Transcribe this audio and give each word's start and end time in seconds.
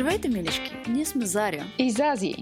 Здравейте, 0.00 0.28
милишки! 0.28 0.76
Ние 0.88 1.04
сме 1.04 1.26
Заря 1.26 1.64
и 1.78 1.90
Зази. 1.90 2.34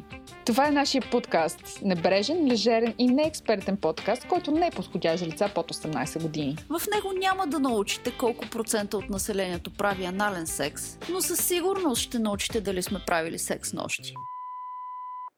Това 0.46 0.68
е 0.68 0.70
нашия 0.70 1.02
подкаст. 1.10 1.60
Небрежен, 1.82 2.46
лежерен 2.50 2.94
и 2.98 3.06
неекспертен 3.06 3.76
подкаст, 3.76 4.28
който 4.28 4.50
не 4.50 4.66
е 4.66 4.70
подходящ 4.70 5.26
лица 5.26 5.50
под 5.54 5.72
18 5.72 6.22
години. 6.22 6.56
В 6.68 6.82
него 6.94 7.12
няма 7.18 7.46
да 7.46 7.58
научите 7.58 8.12
колко 8.18 8.44
процента 8.50 8.96
от 8.96 9.10
населението 9.10 9.72
прави 9.72 10.04
анален 10.04 10.46
секс, 10.46 10.98
но 11.10 11.20
със 11.20 11.46
сигурност 11.46 12.02
ще 12.02 12.18
научите 12.18 12.60
дали 12.60 12.82
сме 12.82 12.98
правили 13.06 13.38
секс 13.38 13.72
нощи. 13.72 14.14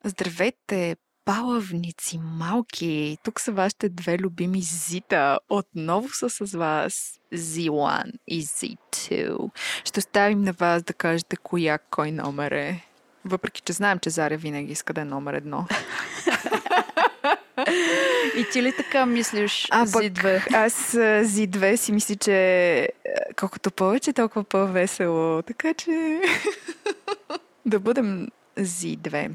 Здравейте, 0.04 0.96
балавници 1.26 2.18
малки! 2.18 3.18
Тук 3.24 3.40
са 3.40 3.52
вашите 3.52 3.88
две 3.88 4.18
любими 4.18 4.62
Зита. 4.62 5.38
Отново 5.48 6.08
са 6.08 6.30
с 6.30 6.56
вас 6.56 7.20
Z1 7.34 8.12
и 8.26 8.42
Z2. 8.42 9.50
Ще 9.84 9.98
оставим 9.98 10.42
на 10.42 10.52
вас 10.52 10.82
да 10.82 10.92
кажете 10.92 11.36
коя 11.36 11.78
кой 11.78 12.12
номер 12.12 12.52
е. 12.52 12.84
Въпреки, 13.24 13.62
че 13.62 13.72
знаем, 13.72 13.98
че 13.98 14.10
Заря 14.10 14.36
винаги 14.36 14.72
иска 14.72 14.92
да 14.92 15.00
е 15.00 15.04
номер 15.04 15.34
едно. 15.34 15.66
И 18.36 18.46
ти 18.52 18.62
ли 18.62 18.76
така 18.76 19.06
мислиш 19.06 19.68
а, 19.70 19.86
Z2? 19.86 20.54
Аз 20.54 20.92
Z2 20.94 21.76
си 21.76 21.92
мисля, 21.92 22.16
че 22.16 22.88
колкото 23.36 23.70
повече, 23.70 24.12
толкова 24.12 24.44
по-весело. 24.44 25.42
Така 25.42 25.74
че 25.74 26.20
да 27.66 27.80
бъдем 27.80 28.28
Z2. 28.58 29.30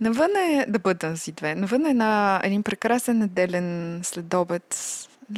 Навън 0.00 0.30
е 0.36 0.66
да 0.68 0.78
бъда 0.78 1.06
Z2. 1.06 1.54
Навън 1.54 1.86
е 1.86 1.94
на 1.94 2.40
един 2.44 2.62
прекрасен 2.62 3.18
неделен 3.18 4.00
следобед 4.04 4.76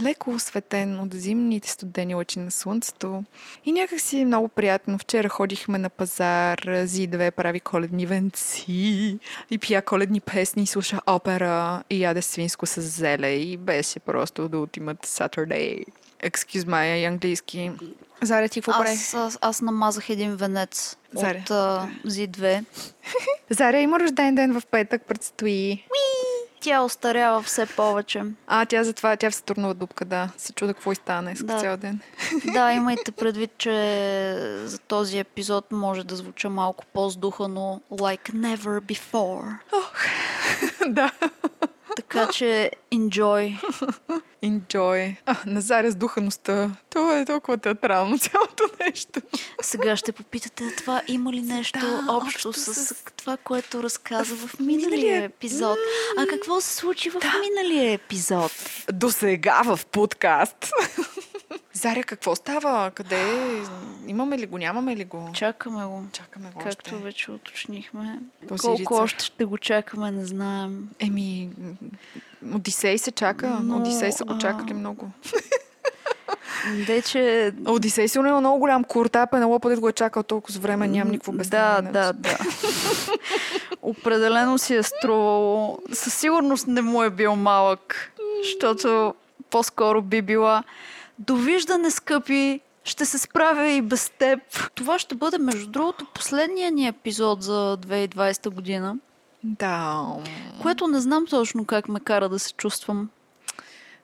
леко 0.03 0.31
осветен 0.31 1.01
от 1.01 1.15
зимните 1.15 1.69
студени 1.69 2.15
лъчи 2.15 2.39
на 2.39 2.51
слънцето. 2.51 3.25
И 3.65 3.73
някак 3.73 4.01
си 4.01 4.21
е 4.21 4.25
много 4.25 4.49
приятно. 4.49 4.99
Вчера 4.99 5.29
ходихме 5.29 5.79
на 5.79 5.91
пазар, 5.91 6.59
Зи2 6.59 7.31
прави 7.31 7.61
коледни 7.61 8.07
венци 8.07 8.65
и 9.51 9.59
пия 9.59 9.83
коледни 9.83 10.21
песни, 10.21 10.67
слуша 10.67 11.01
опера 11.07 11.83
и 11.91 12.03
яде 12.03 12.23
свинско 12.23 12.67
с 12.67 12.81
зеле 12.81 13.31
и 13.31 13.57
беше 13.57 14.01
просто 14.01 14.49
да 14.49 14.59
ултимат 14.59 15.07
Saturday. 15.07 15.85
Excuse 16.31 16.65
my 16.65 17.09
английски. 17.09 17.73
Заря, 18.23 18.49
ти 18.49 18.61
какво 18.63 18.83
аз, 18.83 19.15
аз, 19.15 19.39
аз 19.41 19.61
намазах 19.61 20.09
един 20.09 20.37
венец 20.37 20.97
Заря. 21.15 21.39
от 21.39 21.49
uh, 21.49 21.89
Z2. 22.07 22.65
Заря 23.51 23.79
има 23.79 24.01
рожден 24.01 24.35
ден 24.35 24.61
в 24.61 24.67
петък, 24.67 25.03
предстои. 25.03 25.71
Уи! 25.71 26.27
Тя 26.61 26.83
остарява 26.83 27.43
все 27.43 27.67
повече. 27.67 28.23
А, 28.47 28.67
тя 28.67 28.85
затова, 28.85 29.17
тя 29.17 29.31
в 29.31 29.35
стурнова 29.35 29.75
дупка, 29.75 30.05
да. 30.05 30.31
Се 30.37 30.53
чуда 30.53 30.75
какво 30.75 30.93
и 30.93 30.95
стана 30.95 31.23
днес 31.23 31.45
да. 31.45 31.61
цял 31.61 31.77
ден. 31.77 32.01
Да, 32.53 32.73
имайте 32.73 33.13
предвид, 33.13 33.51
че 33.59 33.73
за 34.65 34.79
този 34.79 35.19
епизод 35.19 35.73
може 35.73 36.05
да 36.05 36.17
звуча 36.17 36.51
малко 36.51 36.85
по-здухано 36.93 37.81
like 37.91 38.31
never 38.31 38.81
before. 38.81 39.59
Ох, 39.73 39.95
да. 40.89 41.11
Така 41.97 42.29
че 42.29 42.71
enjoy. 42.95 43.61
Enjoy. 44.45 45.17
А, 45.27 45.37
Назаря 45.47 45.91
с 45.91 45.95
духаността. 45.95 46.71
Това 46.91 47.19
е 47.19 47.25
толкова 47.25 47.59
театрално 47.59 48.19
цялото 48.19 48.65
нещо. 48.81 49.21
Сега 49.63 49.97
ще 49.97 50.13
попитате, 50.13 50.77
това 50.77 51.03
има 51.09 51.33
ли 51.33 51.43
нещо 51.43 51.79
да, 51.79 52.05
общо, 52.09 52.53
с, 52.53 52.75
с 52.75 53.05
това, 53.17 53.37
което 53.37 53.83
разказа 53.83 54.35
в 54.37 54.61
миналия 54.61 55.25
епизод? 55.25 55.79
А 56.19 56.27
какво 56.27 56.61
се 56.61 56.77
случи 56.77 57.11
в 57.11 57.19
да. 57.19 57.33
миналия 57.41 57.93
епизод? 57.93 58.53
До 58.93 59.11
сега 59.11 59.63
в 59.63 59.81
подкаст. 59.93 60.57
Заря, 61.77 62.03
какво 62.03 62.37
става? 62.37 62.91
Къде 62.91 63.17
е? 63.17 63.63
Имаме 64.07 64.39
ли 64.39 64.47
го? 64.47 64.59
Нямаме 64.59 64.97
ли 64.97 65.05
го? 65.05 65.31
Чакаме 65.35 65.85
го. 65.85 66.05
Чакаме 66.13 66.51
го 66.55 66.61
Както 66.61 66.95
още. 66.95 67.05
вече 67.05 67.31
уточнихме. 67.31 68.19
Този 68.49 68.61
Колко 68.61 68.81
рицар. 68.81 69.03
още 69.03 69.25
ще 69.25 69.45
го 69.45 69.59
чакаме, 69.59 70.11
не 70.11 70.25
знаем. 70.25 70.89
Еми, 70.99 71.51
Одисей 72.55 72.99
се 72.99 73.11
чака. 73.11 73.59
Но, 73.63 73.77
Одисей 73.77 74.13
са 74.13 74.25
го 74.25 74.39
чакали 74.39 74.71
а... 74.71 74.75
много. 74.75 75.11
Де, 76.87 77.03
че... 77.03 77.53
Одисей 77.67 78.09
сигурно 78.09 78.37
е 78.37 78.41
много 78.41 78.59
голям 78.59 78.85
курта, 78.85 79.23
а 79.23 79.27
Пенелопа 79.27 79.69
да 79.69 79.81
го 79.81 79.89
е 79.89 79.93
чакал 79.93 80.23
толкова 80.23 80.61
време, 80.61 80.89
нямам 80.89 81.11
никакво 81.11 81.33
обяснение. 81.33 81.83
Да, 81.83 81.83
да, 81.83 82.13
да. 82.13 82.39
Определено 83.83 84.59
си 84.59 84.75
е 84.75 84.83
струвало. 84.83 85.79
Със 85.93 86.15
сигурност 86.15 86.67
не 86.67 86.83
му 86.83 87.03
е 87.03 87.11
бил 87.11 87.37
малък, 87.37 88.13
защото 88.45 89.15
по-скоро 89.51 90.03
би 90.03 90.23
била 90.23 90.65
Довиждане, 91.19 91.91
скъпи! 91.91 92.61
Ще 92.85 93.05
се 93.05 93.19
справя 93.19 93.69
и 93.69 93.83
без 93.83 94.11
теб. 94.19 94.41
Това 94.75 94.99
ще 94.99 95.15
бъде, 95.15 95.39
между 95.39 95.71
другото, 95.71 96.07
последния 96.15 96.71
ни 96.71 96.87
епизод 96.87 97.43
за 97.43 97.79
2020 97.81 98.51
година. 98.51 98.97
Да. 99.45 100.07
Което 100.63 100.87
не 100.87 101.01
знам 101.01 101.27
точно 101.27 101.65
как 101.65 101.89
ме 101.89 102.01
кара 102.01 102.29
да 102.29 102.39
се 102.39 102.53
чувствам. 102.53 103.11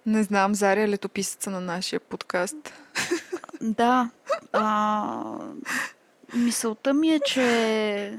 Не 0.06 0.22
знам, 0.22 0.54
Заря 0.54 0.82
е 0.82 0.88
на 1.50 1.60
нашия 1.60 2.00
подкаст. 2.00 2.72
Да. 3.60 4.10
А, 4.52 5.34
мисълта 6.34 6.94
ми 6.94 7.10
е, 7.10 7.20
че 7.20 8.18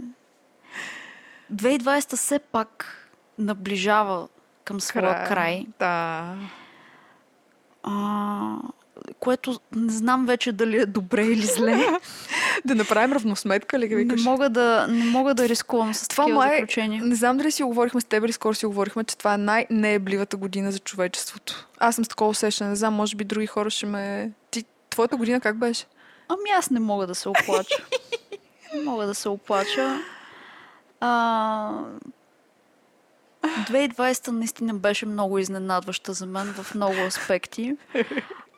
2020 1.54 2.16
все 2.16 2.40
пак 2.40 2.98
наближава 3.38 4.28
към 4.64 4.82
своя 4.82 5.16
край. 5.16 5.28
край. 5.28 5.68
Да. 5.80 6.36
А, 7.84 8.58
което 9.20 9.60
не 9.76 9.92
знам 9.92 10.26
вече 10.26 10.52
дали 10.52 10.78
е 10.78 10.86
добре 10.86 11.26
или 11.26 11.46
зле. 11.46 11.88
да 12.66 12.76
направим 12.76 13.14
равносметка 13.14 13.80
ли? 13.80 14.06
Не 14.06 14.16
мога 14.16 14.50
да, 14.50 14.88
не 14.90 15.06
мога 15.06 15.34
да 15.34 15.50
рискувам 15.50 15.94
с 15.94 16.08
това 16.08 16.24
такива 16.24 16.40
май, 16.40 16.56
заключения. 16.56 17.04
Не 17.04 17.16
знам 17.16 17.38
дали 17.38 17.52
си 17.52 17.64
говорихме 17.64 18.02
с 18.02 18.06
теб 18.06 18.26
или 18.26 18.32
скоро 18.32 18.54
си 18.54 18.66
говорихме, 18.66 19.04
че 19.04 19.18
това 19.18 19.34
е 19.34 19.38
най-неебливата 19.38 20.38
година 20.38 20.72
за 20.72 20.80
човечеството. 20.80 21.68
Аз 21.78 21.96
съм 21.96 22.06
с 22.06 22.08
такова 22.08 22.30
усещане. 22.30 22.70
Не 22.70 22.76
знам, 22.76 22.94
може 22.94 23.16
би 23.16 23.24
други 23.24 23.48
хора 23.48 23.70
ще 23.70 23.86
ме... 23.86 24.32
Ти, 24.52 24.66
твоята 24.90 25.18
година 25.18 25.40
как 25.40 25.58
беше? 25.58 25.86
Ами 26.30 26.50
аз 26.58 26.70
не 26.70 26.80
мога 26.80 27.08
да 27.08 27.16
се 27.16 27.30
оплача. 27.30 27.84
не 28.74 28.82
мога 28.82 29.06
да 29.06 29.16
се 29.16 29.30
оплача. 29.30 30.00
А... 31.00 31.72
2020 33.44 34.28
наистина 34.28 34.74
беше 34.74 35.06
много 35.06 35.40
изненадваща 35.40 36.14
за 36.14 36.26
мен 36.26 36.54
в 36.54 36.76
много 36.76 36.96
аспекти. 37.08 37.78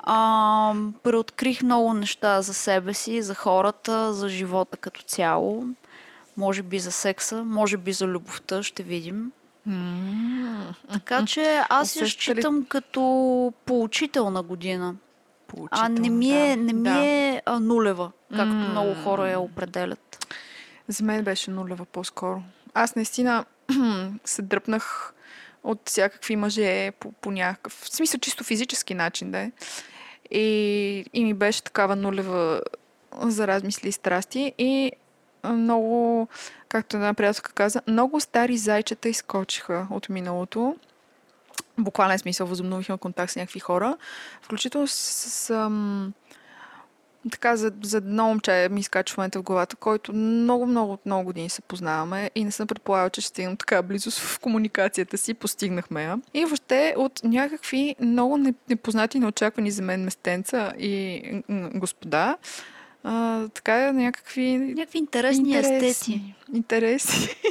А, 0.08 0.74
преоткрих 1.04 1.64
много 1.64 1.94
неща 1.94 2.42
за 2.42 2.54
себе 2.54 2.94
си, 2.94 3.22
за 3.22 3.36
хората, 3.36 4.14
за 4.14 4.30
живота 4.30 4.78
като 4.78 5.02
цяло. 5.02 5.66
Може 6.38 6.64
би 6.64 6.80
за 6.80 6.92
секса, 6.92 7.44
може 7.44 7.78
би 7.78 7.94
за 7.94 8.08
любовта, 8.08 8.64
ще 8.64 8.84
видим. 8.84 9.32
Mm-hmm. 9.70 10.76
Така 10.94 11.26
че 11.26 11.62
аз 11.70 11.96
я 11.96 12.08
считам 12.08 12.60
ли... 12.60 12.66
като 12.66 13.54
поучителна 13.66 14.44
година. 14.44 14.96
а 15.72 15.90
не 15.90 16.10
ми 16.10 16.32
е, 16.32 16.56
да, 16.56 16.64
не 16.64 16.74
ми 16.74 16.90
да. 16.90 17.06
е 17.06 17.42
а, 17.46 17.60
нулева, 17.60 18.12
както 18.30 18.54
mm-hmm. 18.54 18.70
много 18.70 18.96
хора 19.04 19.30
я 19.30 19.40
определят. 19.40 20.36
За 20.88 21.04
мен 21.04 21.24
беше 21.24 21.52
нулева 21.52 21.86
по-скоро. 21.86 22.44
Аз 22.74 22.96
наистина 22.96 23.46
се 24.26 24.42
дръпнах 24.42 25.14
от 25.64 25.90
всякакви 25.90 26.36
мъже 26.36 26.92
по, 27.00 27.12
по 27.12 27.32
някакъв, 27.32 27.74
в 27.74 27.96
смисъл 27.96 28.20
чисто 28.20 28.44
физически 28.44 28.94
начин, 28.94 29.32
да 29.32 29.40
е. 29.40 29.52
И, 30.32 31.06
и 31.14 31.24
ми 31.26 31.34
беше 31.34 31.64
такава 31.64 31.96
нулева 31.96 32.62
за 33.22 33.48
размисли 33.48 33.90
и 33.90 33.92
страсти. 33.92 34.54
И 34.58 34.92
много, 35.44 36.28
както 36.70 36.98
една 36.98 37.14
приятелка 37.14 37.54
каза, 37.54 37.82
много 37.88 38.20
стари 38.20 38.58
зайчета 38.58 39.10
изкочиха 39.10 39.88
от 39.92 40.10
миналото. 40.10 40.76
Буквален 41.78 42.20
смисъл, 42.20 42.48
възобновихме 42.48 42.98
контакт 42.98 43.32
с 43.32 43.36
някакви 43.36 43.60
хора. 43.60 43.98
Включително 44.42 44.88
с, 44.88 44.94
с 44.94 45.50
ам, 45.50 46.14
така 47.32 47.56
за, 47.56 47.72
за 47.84 47.98
едно 47.98 48.28
момче 48.28 48.68
ми 48.72 48.80
изкачва 48.80 49.14
в 49.14 49.18
момента 49.18 49.40
в 49.40 49.44
главата, 49.44 49.76
който 49.76 50.14
много, 50.14 50.66
много, 50.66 50.94
от 50.94 51.06
много 51.06 51.24
години 51.24 51.50
се 51.50 51.62
познаваме 51.62 52.32
и 52.36 52.44
не 52.44 52.52
съм 52.52 52.68
предполагала, 52.68 53.10
че 53.10 53.22
ще 53.22 53.28
стигнем 53.28 53.58
така 53.58 53.82
близо 53.82 54.12
в 54.12 54.40
комуникацията 54.40 55.18
си. 55.18 55.34
Постигнахме 55.34 56.04
я. 56.04 56.20
И 56.34 56.46
въобще 56.46 56.94
от 56.98 57.24
някакви 57.24 57.96
много 58.00 58.38
непознати, 58.70 59.20
неочаквани 59.20 59.72
за 59.72 59.82
мен 59.82 60.04
местенца 60.04 60.74
и 60.80 61.22
господа, 61.76 62.38
а, 63.04 63.48
така 63.48 63.92
някакви... 63.92 64.58
Някакви 64.58 64.98
интересни, 64.98 65.50
интересни 65.50 65.88
естети. 65.88 66.36
Интереси. 66.54 67.36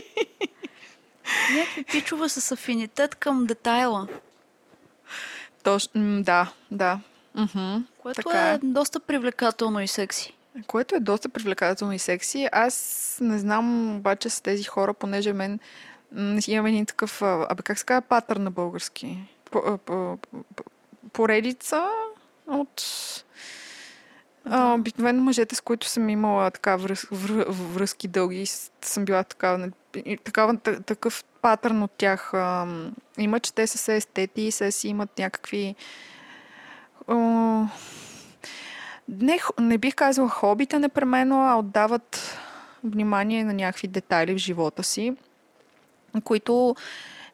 Някакви 1.56 1.84
пичове 1.84 2.28
с 2.28 2.52
афинитет 2.52 3.14
към 3.14 3.46
детайла. 3.46 4.08
Точно, 5.62 6.22
да, 6.22 6.52
да. 6.70 7.00
Mm-hmm. 7.36 7.82
Което 7.98 8.22
така 8.22 8.50
е, 8.50 8.54
е 8.54 8.58
доста 8.62 9.00
привлекателно 9.00 9.80
и 9.80 9.88
секси. 9.88 10.36
Което 10.66 10.96
е 10.96 11.00
доста 11.00 11.28
привлекателно 11.28 11.92
и 11.92 11.98
секси. 11.98 12.48
Аз 12.52 13.18
не 13.20 13.38
знам 13.38 13.96
обаче 13.96 14.30
с 14.30 14.40
тези 14.40 14.64
хора, 14.64 14.94
понеже 14.94 15.32
мен 15.32 15.60
имам 16.48 16.66
един 16.66 16.86
такъв, 16.86 17.22
абе 17.22 17.62
как 17.62 17.78
се 17.78 17.84
казва 17.84 18.02
патър 18.02 18.36
на 18.36 18.50
български? 18.50 19.18
Поредица 21.12 21.88
от 22.46 22.82
А, 24.44 24.74
обикновено 24.74 25.22
мъжете, 25.22 25.54
с 25.54 25.60
които 25.60 25.88
съм 25.88 26.08
имала 26.08 26.50
така 26.50 26.76
връз, 26.76 27.06
връ, 27.10 27.44
връзки 27.48 28.08
дълги, 28.08 28.46
съм 28.82 29.04
била 29.04 29.24
такава, 29.24 29.58
нали, 29.58 29.72
и 30.04 30.16
такава, 30.16 30.56
та- 30.56 30.80
такъв 30.80 31.24
патърн 31.42 31.82
от 31.82 31.90
тях. 31.90 32.34
А, 32.34 32.66
има, 33.18 33.40
че 33.40 33.54
те 33.54 33.66
са 33.66 33.78
се 33.78 33.96
естети, 33.96 34.50
се 34.50 34.70
си 34.70 34.88
имат 34.88 35.18
някакви... 35.18 35.74
Не, 39.08 39.40
не 39.60 39.78
бих 39.78 39.94
казала 39.94 40.28
хобита 40.28 40.78
непременно, 40.78 41.40
а 41.48 41.56
отдават 41.56 42.38
внимание 42.84 43.44
на 43.44 43.52
някакви 43.52 43.88
детайли 43.88 44.34
в 44.34 44.38
живота 44.38 44.82
си, 44.82 45.16
които 46.24 46.76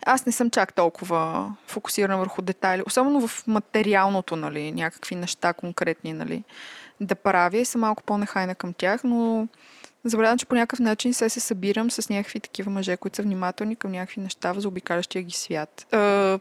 аз 0.07 0.27
не 0.27 0.33
съм 0.33 0.51
чак 0.51 0.75
толкова 0.75 1.53
фокусирана 1.67 2.19
върху 2.19 2.43
детайли, 2.43 2.83
особено 2.87 3.29
в 3.29 3.47
материалното, 3.47 4.37
нали, 4.37 4.73
някакви 4.73 5.15
неща 5.15 5.53
конкретни, 5.53 6.13
нали, 6.13 6.45
да 7.01 7.15
правя 7.15 7.59
и 7.59 7.65
съм 7.65 7.81
малко 7.81 8.03
по-нехайна 8.03 8.55
към 8.55 8.73
тях, 8.73 9.05
но 9.05 9.49
забелязвам, 10.05 10.39
че 10.39 10.47
по 10.47 10.55
някакъв 10.55 10.79
начин 10.79 11.15
се 11.15 11.29
се 11.29 11.41
събирам 11.41 11.91
с 11.91 12.09
някакви 12.09 12.41
такива 12.41 12.71
мъже, 12.71 12.97
които 12.97 13.17
са 13.17 13.23
внимателни 13.23 13.77
към 13.77 13.93
някакви 13.93 14.21
неща 14.21 14.53
в 14.53 14.61
заобикалящия 14.61 15.23
ги 15.23 15.35
свят. 15.35 15.87
Е, 15.93 16.39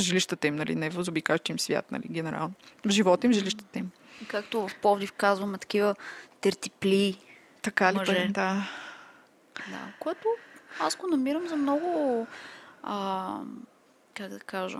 жилищата 0.00 0.46
им, 0.46 0.56
нали, 0.56 0.74
не 0.74 0.90
в 0.90 1.02
заобикалящия 1.02 1.54
им 1.54 1.58
свят, 1.58 1.92
нали, 1.92 2.08
генерално. 2.10 2.52
Живота 2.88 3.26
им, 3.26 3.32
жилищата 3.32 3.78
им. 3.78 3.90
Както 4.28 4.68
в 4.68 4.74
Пловдив 4.82 5.12
казваме, 5.12 5.58
такива 5.58 5.94
тертипли. 6.40 7.18
Така 7.62 7.92
ли? 7.92 7.96
Мъже. 7.96 8.28
Да. 8.30 8.68
Да, 9.70 9.78
което 9.98 10.28
аз 10.80 10.96
го 10.96 11.06
намирам 11.06 11.48
за 11.48 11.56
много, 11.56 12.26
а, 12.82 13.36
как 14.14 14.28
да 14.28 14.40
кажа, 14.40 14.78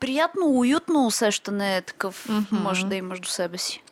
приятно, 0.00 0.46
уютно 0.46 1.06
усещане 1.06 1.82
такъв 1.82 2.28
Мгм. 2.28 2.56
мъж 2.56 2.84
да 2.84 2.94
имаш 2.94 3.20
до 3.20 3.28
себе 3.28 3.58
си. 3.58 3.82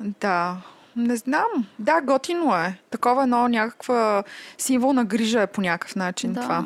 Да, 0.00 0.56
не 0.96 1.16
знам. 1.16 1.66
Да, 1.78 2.00
готино 2.00 2.56
е. 2.56 2.78
Такова 2.90 3.22
едно 3.22 3.48
някаква 3.48 4.24
символ 4.58 4.92
на 4.92 5.04
грижа 5.04 5.42
е 5.42 5.46
по 5.46 5.60
някакъв 5.60 5.96
начин 5.96 6.32
да. 6.32 6.40
това. 6.40 6.64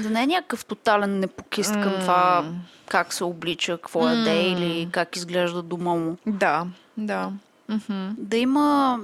Да 0.00 0.10
не 0.10 0.22
е 0.22 0.26
някакъв 0.26 0.64
тотален 0.64 1.18
непокист 1.18 1.72
към 1.72 1.92
М. 1.92 1.98
това 2.00 2.50
как 2.86 3.12
се 3.12 3.24
облича, 3.24 3.76
какво 3.76 4.08
яде 4.08 4.30
М. 4.32 4.58
или 4.58 4.88
как 4.92 5.16
изглежда 5.16 5.62
дома 5.62 5.94
му. 5.94 6.16
Да, 6.26 6.66
да. 6.96 7.32
Мгм. 7.68 8.08
Да 8.18 8.36
има 8.36 9.00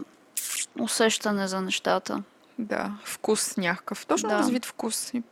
усещане 0.79 1.49
за 1.49 1.61
нещата. 1.61 2.23
Да, 2.58 2.93
вкус 3.05 3.56
някакъв. 3.56 4.06
Точно 4.06 4.29
Да. 4.29 4.38
развит 4.38 4.64
вкус 4.67 5.14
и, 5.14 5.23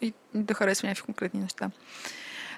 и 0.00 0.12
да 0.34 0.54
харесва 0.54 0.88
някакви 0.88 1.04
конкретни 1.04 1.40
неща. 1.40 1.70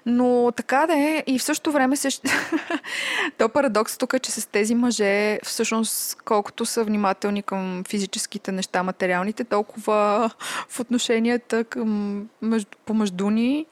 Но 0.07 0.53
така 0.57 0.87
да 0.87 0.95
е, 0.95 1.25
и 1.27 1.39
в 1.39 1.43
същото 1.43 1.73
време 1.73 1.97
се... 1.97 2.09
То 3.39 3.49
парадокс 3.49 3.99
тук 3.99 4.13
е, 4.13 4.19
че 4.19 4.31
с 4.31 4.47
тези 4.47 4.75
мъже, 4.75 5.39
всъщност, 5.43 6.23
колкото 6.25 6.67
са 6.67 6.85
внимателни 6.85 7.43
към 7.43 7.85
физическите 7.89 8.53
неща, 8.53 8.83
материалните, 8.83 9.45
толкова 9.45 10.31
в 10.69 10.81
отношенията 10.81 11.65
към, 11.65 12.21
между, 12.43 12.71
помежду 12.87 13.31
ни 13.31 13.67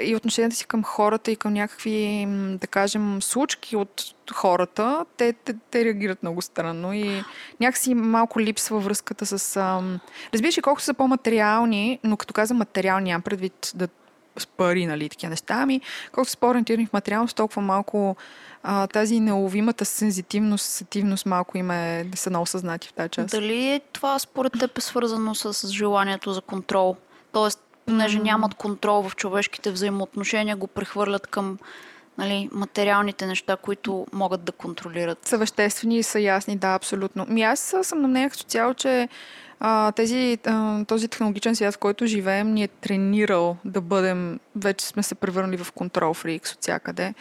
и 0.00 0.16
отношенията 0.16 0.56
си 0.56 0.66
към 0.66 0.84
хората 0.84 1.30
и 1.30 1.36
към 1.36 1.52
някакви, 1.52 2.26
да 2.60 2.66
кажем, 2.66 3.22
случки 3.22 3.76
от 3.76 4.02
хората, 4.32 5.04
те, 5.16 5.32
те, 5.32 5.54
те 5.70 5.84
реагират 5.84 6.22
много 6.22 6.42
странно 6.42 6.92
и 6.92 7.22
някакси 7.60 7.94
малко 7.94 8.40
липсва 8.40 8.80
връзката 8.80 9.26
с... 9.26 9.56
Ам... 9.56 10.00
Разбираш, 10.34 10.58
ли, 10.58 10.62
колкото 10.62 10.84
са 10.84 10.94
по-материални, 10.94 11.98
но 12.04 12.16
като 12.16 12.34
казвам 12.34 12.58
материални, 12.58 13.10
нямам 13.10 13.22
предвид 13.22 13.72
да 13.74 13.88
с 14.38 14.46
пари, 14.46 14.86
нали, 14.86 15.08
такива 15.08 15.30
неща, 15.30 15.54
ами 15.54 15.80
колкото 16.12 16.30
са 16.30 16.36
по-ориентирани 16.36 16.86
в 16.86 16.92
материалност, 16.92 17.36
толкова 17.36 17.62
малко 17.62 18.16
а, 18.62 18.86
тази 18.86 19.20
неуловимата 19.20 19.84
сензитивност, 19.84 20.66
сетивност 20.66 21.26
малко 21.26 21.58
им 21.58 21.70
е 21.70 22.04
да 22.06 22.18
са 22.18 22.30
много 22.30 22.46
съзнати 22.46 22.88
в 22.88 22.92
тази 22.92 23.08
част. 23.08 23.30
Дали 23.30 23.68
е 23.68 23.80
това 23.92 24.18
според 24.18 24.52
теб 24.60 24.78
е 24.78 24.80
свързано 24.80 25.34
с 25.34 25.68
желанието 25.68 26.32
за 26.32 26.40
контрол? 26.40 26.96
Тоест, 27.32 27.60
понеже 27.86 28.18
нямат 28.18 28.54
контрол 28.54 29.08
в 29.08 29.16
човешките 29.16 29.70
взаимоотношения, 29.70 30.56
го 30.56 30.66
прехвърлят 30.66 31.26
към 31.26 31.58
нали, 32.18 32.48
материалните 32.52 33.26
неща, 33.26 33.56
които 33.56 34.06
могат 34.12 34.44
да 34.44 34.52
контролират. 34.52 35.26
са 35.26 35.38
веществени 35.38 35.98
и 35.98 36.02
са 36.02 36.20
ясни, 36.20 36.56
да, 36.56 36.74
абсолютно. 36.74 37.26
Ми 37.28 37.42
аз 37.42 37.74
съм 37.82 38.02
на 38.02 38.08
мнение 38.08 38.30
като 38.30 38.44
цяло, 38.44 38.74
че 38.74 39.08
тези, 39.96 40.38
този 40.86 41.08
технологичен 41.08 41.56
свят, 41.56 41.74
в 41.74 41.78
който 41.78 42.06
живеем, 42.06 42.54
ни 42.54 42.62
е 42.62 42.68
тренирал 42.68 43.56
да 43.64 43.80
бъдем, 43.80 44.40
вече 44.56 44.86
сме 44.86 45.02
се 45.02 45.14
превърнали 45.14 45.56
в 45.56 45.72
контрол 45.72 46.14
фрикс 46.14 46.52
от 46.52 46.60
всякъде. 46.60 47.14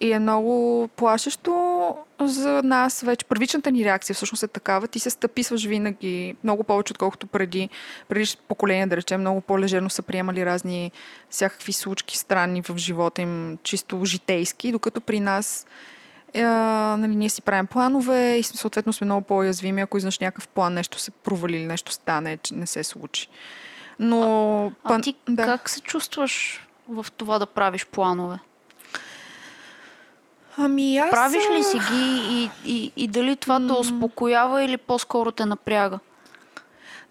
И 0.00 0.12
е 0.12 0.18
много 0.18 0.88
плашещо 0.96 1.96
за 2.20 2.62
нас 2.62 3.00
вече. 3.00 3.24
Първичната 3.24 3.70
ни 3.70 3.84
реакция 3.84 4.14
всъщност 4.14 4.42
е 4.42 4.48
такава. 4.48 4.88
Ти 4.88 4.98
се 4.98 5.10
стъписваш 5.10 5.64
винаги 5.64 6.36
много 6.44 6.64
повече, 6.64 6.92
отколкото 6.92 7.26
преди. 7.26 7.68
Преди 8.08 8.36
поколение, 8.48 8.86
да 8.86 8.96
речем, 8.96 9.20
много 9.20 9.40
по-лежерно 9.40 9.90
са 9.90 10.02
приемали 10.02 10.46
разни 10.46 10.92
всякакви 11.30 11.72
случки 11.72 12.18
странни 12.18 12.62
в 12.62 12.76
живота 12.76 13.22
им, 13.22 13.58
чисто 13.62 14.04
житейски, 14.04 14.72
докато 14.72 15.00
при 15.00 15.20
нас 15.20 15.66
е, 16.34 16.42
нали, 16.42 17.16
ние 17.16 17.28
си 17.28 17.42
правим 17.42 17.66
планове 17.66 18.36
и 18.36 18.42
съответно 18.42 18.92
сме 18.92 19.04
много 19.04 19.22
по-уязвими, 19.22 19.80
ако 19.80 19.98
изнаш 19.98 20.18
някакъв 20.18 20.48
план, 20.48 20.74
нещо 20.74 20.98
се 20.98 21.10
провали 21.10 21.56
или 21.56 21.66
нещо 21.66 21.92
стане, 21.92 22.36
че 22.36 22.54
не 22.54 22.66
се 22.66 22.84
случи. 22.84 23.28
Но... 23.98 24.72
А 24.84 24.88
пан- 24.88 25.02
ти 25.02 25.14
да. 25.28 25.44
как 25.44 25.68
се 25.68 25.80
чувстваш 25.80 26.66
в 26.88 27.06
това 27.16 27.38
да 27.38 27.46
правиш 27.46 27.86
планове? 27.86 28.38
Ами 30.56 30.98
аз... 30.98 31.10
Правиш 31.10 31.42
ли 31.52 31.60
а, 31.60 31.64
си 31.64 31.78
ги 31.78 32.20
и, 32.30 32.50
и, 32.64 32.92
и 32.96 33.08
дали 33.08 33.36
това 33.36 33.66
те 33.66 33.72
успокоява 33.72 34.62
или 34.62 34.76
по-скоро 34.76 35.32
те 35.32 35.46
напряга? 35.46 35.98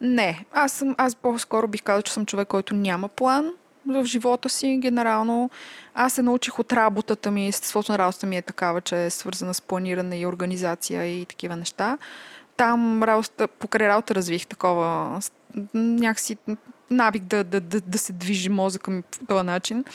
Не, 0.01 0.45
аз, 0.54 0.72
съм, 0.72 0.95
аз 0.98 1.15
по-скоро 1.15 1.68
бих 1.68 1.83
казал, 1.83 2.01
че 2.01 2.13
съм 2.13 2.25
човек, 2.25 2.48
който 2.48 2.75
няма 2.75 3.07
план 3.07 3.51
в 3.94 4.06
живота 4.06 4.50
си, 4.50 4.77
генерално. 4.81 5.50
Аз 5.94 6.13
се 6.13 6.21
научих 6.21 6.59
от 6.59 6.74
работата 6.74 7.31
ми, 7.31 7.47
естеството 7.47 7.91
на 7.91 7.97
работата 7.97 8.27
ми 8.27 8.38
е 8.38 8.41
такава, 8.41 8.81
че 8.81 9.06
е 9.06 9.09
свързана 9.09 9.53
с 9.53 9.62
планиране 9.62 10.19
и 10.19 10.25
организация 10.25 11.21
и 11.21 11.25
такива 11.25 11.56
неща. 11.56 11.97
Там 12.57 13.03
работа, 13.03 13.47
покрай 13.47 13.88
работа 13.88 14.15
развих 14.15 14.47
такова 14.47 15.19
някакси 15.74 16.38
навик 16.91 17.24
да, 17.24 17.44
да, 17.44 17.62
да, 17.62 17.81
да 17.81 17.97
се 17.97 18.13
движи 18.13 18.50
мозъка 18.50 18.91
ми 18.91 19.01
по 19.01 19.25
този 19.25 19.45
начин. 19.45 19.86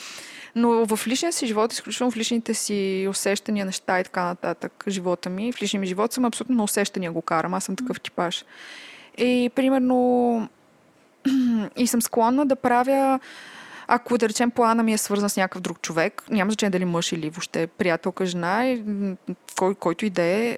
Но 0.55 0.85
в 0.85 1.07
личния 1.07 1.33
си 1.33 1.47
живот, 1.47 1.73
изключително 1.73 2.11
в 2.11 2.17
личните 2.17 2.53
си 2.53 3.07
усещания, 3.09 3.65
неща 3.65 3.99
и 3.99 4.03
така 4.03 4.23
нататък, 4.23 4.83
живота 4.87 5.29
ми, 5.29 5.51
в 5.51 5.61
личния 5.61 5.81
ми 5.81 5.87
живот 5.87 6.13
съм 6.13 6.25
абсолютно 6.25 6.55
на 6.55 6.63
усещания 6.63 7.11
го 7.11 7.21
карам. 7.21 7.53
Аз 7.53 7.63
съм 7.63 7.75
такъв 7.75 8.01
типаж. 8.01 8.45
И 9.17 9.51
примерно 9.55 10.49
и 11.77 11.87
съм 11.87 12.01
склонна 12.01 12.45
да 12.45 12.55
правя 12.55 13.19
ако 13.87 14.17
да 14.17 14.29
речем 14.29 14.51
плана 14.51 14.83
ми 14.83 14.93
е 14.93 14.97
свързан 14.97 15.29
с 15.29 15.37
някакъв 15.37 15.61
друг 15.61 15.81
човек, 15.81 16.23
няма 16.29 16.51
значение 16.51 16.69
дали 16.69 16.85
мъж 16.85 17.11
или 17.11 17.29
въобще 17.29 17.67
приятелка, 17.67 18.25
жена, 18.25 18.67
и, 18.67 18.83
кой, 19.57 19.75
който 19.75 20.05
и 20.05 20.09
да 20.09 20.23
е, 20.23 20.57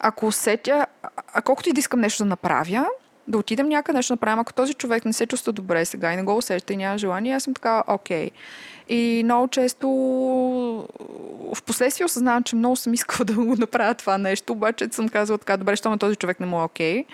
ако 0.00 0.26
усетя, 0.26 0.86
а- 1.32 1.42
колкото 1.42 1.68
и 1.68 1.72
да 1.72 1.80
искам 1.80 2.00
нещо 2.00 2.22
да 2.22 2.28
направя, 2.28 2.86
да 3.28 3.38
отидем 3.38 3.68
някъде 3.68 3.96
нещо 3.96 4.10
да 4.10 4.14
направим, 4.14 4.38
ако 4.38 4.52
този 4.52 4.74
човек 4.74 5.04
не 5.04 5.12
се 5.12 5.26
чувства 5.26 5.52
добре 5.52 5.84
сега 5.84 6.12
и 6.12 6.16
не 6.16 6.22
го 6.22 6.36
усеща 6.36 6.72
и 6.72 6.76
няма 6.76 6.98
желание, 6.98 7.34
аз 7.34 7.42
съм 7.42 7.54
така, 7.54 7.82
окей. 7.86 8.30
И 8.88 9.22
много 9.24 9.48
често 9.48 9.88
в 11.54 11.62
последствие 11.66 12.04
осъзнавам, 12.04 12.42
че 12.42 12.56
много 12.56 12.76
съм 12.76 12.94
искала 12.94 13.24
да 13.24 13.34
го 13.34 13.56
направя 13.56 13.94
това 13.94 14.18
нещо, 14.18 14.52
обаче 14.52 14.88
съм 14.90 15.08
казала 15.08 15.38
така, 15.38 15.56
добре, 15.56 15.76
щом 15.76 15.98
този 15.98 16.16
човек 16.16 16.40
не 16.40 16.46
му 16.46 16.60
е 16.60 16.64
окей 16.64 17.04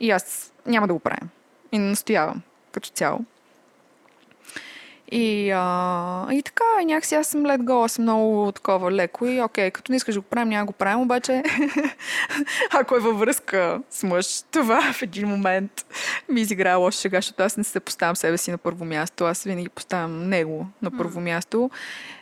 и 0.00 0.10
аз 0.10 0.52
няма 0.66 0.86
да 0.86 0.92
го 0.92 1.00
правим. 1.00 1.28
И 1.72 1.78
настоявам 1.78 2.42
като 2.72 2.88
цяло. 2.88 3.20
И, 5.16 5.50
а, 5.50 6.32
и 6.32 6.42
така, 6.42 6.64
и 6.82 6.84
някакси 6.84 7.14
аз 7.14 7.26
съм 7.26 7.44
go, 7.44 7.84
аз 7.84 7.92
съм 7.92 8.02
много 8.02 8.52
такова 8.52 8.92
леко 8.92 9.26
и 9.26 9.40
окей, 9.40 9.70
като 9.70 9.92
не 9.92 9.96
искаш 9.96 10.14
да 10.14 10.20
го 10.20 10.26
правим, 10.26 10.48
няма 10.48 10.66
го 10.66 10.72
правим, 10.72 11.00
обаче 11.00 11.42
ако 12.70 12.96
е 12.96 13.00
във 13.00 13.18
връзка 13.18 13.80
с 13.90 14.02
мъж, 14.02 14.42
това 14.42 14.92
в 14.92 15.02
един 15.02 15.28
момент 15.28 15.86
ми 16.28 16.40
изиграе 16.40 16.74
лоша 16.74 17.00
шега, 17.00 17.18
защото 17.18 17.42
аз 17.42 17.56
не 17.56 17.64
се 17.64 17.80
поставям 17.80 18.16
себе 18.16 18.38
си 18.38 18.50
на 18.50 18.58
първо 18.58 18.84
място, 18.84 19.24
аз 19.24 19.44
винаги 19.44 19.68
поставям 19.68 20.28
него 20.28 20.66
на 20.82 20.90
първо 20.90 21.20
място 21.20 21.70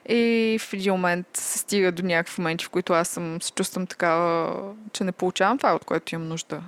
и 0.09 0.59
в 0.61 0.73
един 0.73 0.93
момент 0.93 1.27
се 1.35 1.59
стига 1.59 1.93
до 1.93 2.03
някакви 2.03 2.43
моменти, 2.43 2.65
в 2.65 2.71
които 2.71 2.93
аз 2.93 3.09
съм, 3.09 3.43
се 3.43 3.53
чувствам 3.53 3.87
така, 3.87 4.47
че 4.93 5.05
не 5.05 5.13
получавам 5.13 5.59
това, 5.59 5.75
от 5.75 5.85
което 5.85 6.15
имам 6.15 6.29
нужда. 6.29 6.63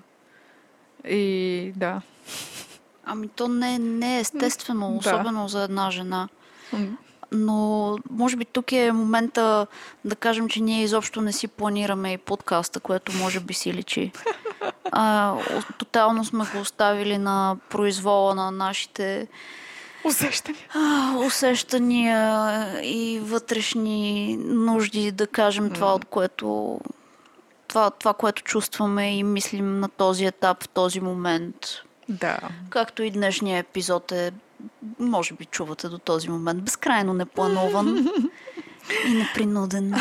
И 1.08 1.72
да. 1.76 2.00
Ами 3.06 3.28
то 3.28 3.48
не, 3.48 3.78
не 3.78 4.16
е 4.16 4.20
естествено, 4.20 4.90
Да. 4.90 4.98
особено 4.98 5.48
за 5.48 5.62
една 5.62 5.90
жена. 5.90 6.28
Но 7.32 7.98
може 8.10 8.36
би 8.36 8.44
тук 8.44 8.72
е 8.72 8.92
момента 8.92 9.66
да 10.04 10.16
кажем, 10.16 10.48
че 10.48 10.62
ние 10.62 10.82
изобщо 10.82 11.20
не 11.20 11.32
си 11.32 11.48
планираме 11.48 12.12
и 12.12 12.18
подкаста, 12.18 12.80
което 12.80 13.12
може 13.12 13.40
би 13.40 13.54
си 13.54 13.74
личи. 13.74 14.12
А, 14.92 15.34
тотално 15.78 16.24
сме 16.24 16.44
го 16.54 16.60
оставили 16.60 17.18
на 17.18 17.56
произвола 17.70 18.34
на 18.34 18.50
нашите 18.50 19.28
Усещания. 20.04 20.62
А, 20.74 21.16
усещания 21.26 22.80
и 22.82 23.20
вътрешни 23.22 24.36
нужди, 24.36 25.12
да 25.12 25.26
кажем 25.26 25.70
това, 25.70 25.94
от 25.94 26.04
което 26.04 26.80
това, 27.68 27.90
това, 27.90 28.14
което 28.14 28.42
чувстваме 28.42 29.18
и 29.18 29.22
мислим 29.22 29.80
на 29.80 29.88
този 29.88 30.24
етап, 30.24 30.62
в 30.64 30.68
този 30.68 31.00
момент. 31.00 31.56
Да. 32.08 32.38
Както 32.70 33.02
и 33.02 33.10
днешния 33.10 33.58
епизод 33.58 34.12
е, 34.12 34.32
може 34.98 35.34
би 35.34 35.44
чувате 35.44 35.88
до 35.88 35.98
този 35.98 36.30
момент, 36.30 36.62
безкрайно 36.62 37.14
непланован 37.14 38.08
и 39.08 39.14
непринуден. 39.14 39.94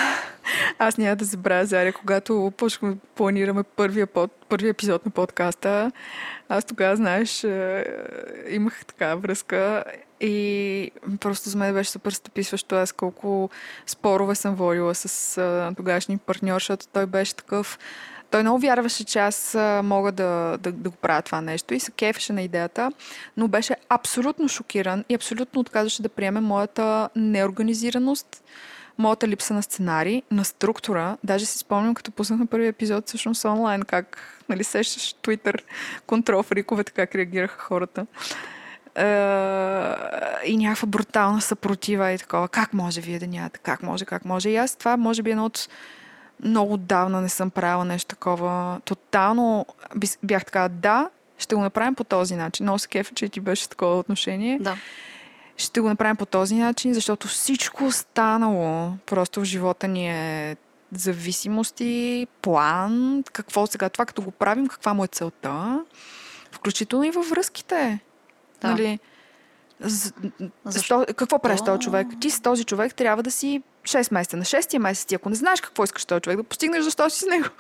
Аз 0.80 0.98
няма 0.98 1.16
да 1.16 1.26
забравя, 1.26 1.66
Заря, 1.66 1.94
когато 1.94 2.54
почнахме 2.58 2.90
да 2.90 2.98
планираме 3.16 3.64
първия, 3.64 4.08
под, 4.08 4.32
първия 4.50 4.70
епизод 4.70 5.06
на 5.06 5.12
подкаста, 5.12 5.92
аз 6.50 6.66
тогава, 6.66 6.96
знаеш, 6.96 7.44
е, 7.44 7.86
имах 8.50 8.86
така 8.86 9.16
връзка 9.16 9.84
и 10.20 10.92
просто 11.20 11.50
за 11.50 11.58
мен 11.58 11.74
беше 11.74 11.92
супер 11.92 12.12
стъписващо 12.12 12.76
аз 12.76 12.92
колко 12.92 13.50
спорове 13.86 14.36
съм 14.36 14.56
водила 14.56 14.96
с 14.96 15.38
а, 15.38 15.74
тогашния 15.78 16.20
партньор, 16.26 16.56
защото 16.56 16.88
той 16.88 17.06
беше 17.06 17.36
такъв 17.36 17.80
той 18.34 18.44
много 18.44 18.60
вярваше, 18.60 19.04
че 19.04 19.20
аз 19.20 19.58
мога 19.84 20.12
да, 20.12 20.58
да, 20.62 20.72
да 20.72 20.90
го 20.90 20.96
правя 20.96 21.22
това 21.22 21.42
нещо 21.42 21.74
и 21.74 21.80
се 21.80 21.92
кефеше 21.92 22.34
на 22.34 22.42
идеята, 22.42 22.92
но 23.38 23.48
беше 23.48 23.76
абсолютно 23.90 24.50
шокиран 24.50 25.04
и 25.10 25.16
абсолютно 25.16 25.62
отказваше 25.62 26.02
да 26.02 26.10
приеме 26.10 26.40
моята 26.40 27.10
неорганизираност, 27.16 28.44
моята 28.98 29.28
липса 29.28 29.54
на 29.54 29.64
сценарий, 29.64 30.22
на 30.32 30.46
структура. 30.46 31.18
Даже 31.24 31.46
си 31.46 31.58
спомням, 31.58 31.96
като 31.96 32.12
пуснахме 32.12 32.46
първи 32.46 32.68
епизод 32.68 33.08
всъщност 33.08 33.46
онлайн, 33.46 33.82
как 33.82 34.18
нали, 34.50 34.64
сещаш 34.64 35.16
Twitter, 35.16 35.62
контрол 36.08 36.44
фриковете, 36.44 36.92
как 36.92 37.16
реагираха 37.16 37.60
хората. 37.60 38.06
Е, 38.96 39.04
и 40.46 40.58
някаква 40.58 40.88
брутална 40.88 41.42
съпротива 41.42 42.12
и 42.12 42.18
такова. 42.18 42.48
Как 42.48 42.74
може 42.74 43.02
вие 43.02 43.20
да 43.20 43.28
нямате? 43.28 43.60
Как 43.64 43.84
може? 43.84 44.06
Как 44.06 44.26
може? 44.26 44.50
И 44.50 44.56
аз 44.56 44.76
това 44.76 44.98
може 44.98 45.24
би 45.24 45.32
едно 45.32 45.46
от 45.46 45.70
много 46.44 46.74
отдавна 46.74 47.22
не 47.22 47.30
съм 47.30 47.50
правила 47.50 47.86
нещо 47.86 48.08
такова. 48.08 48.82
Тотално 48.86 49.66
бях 50.24 50.46
така, 50.46 50.70
да, 50.70 51.10
ще 51.38 51.56
го 51.56 51.62
направим 51.62 51.96
по 51.96 52.04
този 52.04 52.36
начин. 52.36 52.64
Много 52.64 52.80
се 52.80 52.88
кефа, 52.88 53.14
че 53.14 53.30
ти 53.30 53.40
беше 53.40 53.70
такова 53.70 54.00
отношение. 54.00 54.60
Да. 54.60 54.78
Ще 55.58 55.82
го 55.82 55.90
направим 55.90 56.16
по 56.16 56.26
този 56.26 56.56
начин, 56.56 56.94
защото 56.94 57.28
всичко 57.28 57.86
останало 57.86 58.92
просто 59.06 59.42
в 59.42 59.44
живота 59.44 59.88
ни 59.88 60.10
е 60.10 60.58
зависимости, 60.92 62.28
план, 62.42 63.24
какво 63.34 63.68
сега 63.68 63.90
това, 63.90 64.06
като 64.06 64.22
го 64.22 64.32
правим, 64.32 64.68
каква 64.68 64.94
му 64.94 65.04
е 65.04 65.08
целта, 65.08 65.84
включително 66.52 67.06
и 67.06 67.12
във 67.12 67.30
връзките. 67.30 68.00
Да. 68.62 68.68
Нали? 68.68 69.00
Защо? 70.66 71.06
Какво 71.18 71.40
правиш 71.40 71.62
този 71.62 71.80
човек? 71.80 72.08
Ти 72.22 72.30
с 72.30 72.42
този 72.42 72.64
човек 72.64 72.96
трябва 72.96 73.24
да 73.24 73.32
си 73.32 73.64
6 73.84 74.14
месеца. 74.14 74.38
На 74.38 74.44
6 74.44 74.78
месец 74.78 75.06
ти, 75.06 75.16
ако 75.16 75.30
не 75.30 75.36
знаеш 75.36 75.62
какво 75.62 75.84
искаш 75.84 76.06
този 76.06 76.22
човек 76.22 76.38
да 76.38 76.44
постигнеш, 76.44 76.84
защо 76.84 77.10
си 77.10 77.20
с 77.20 77.26
него? 77.26 77.46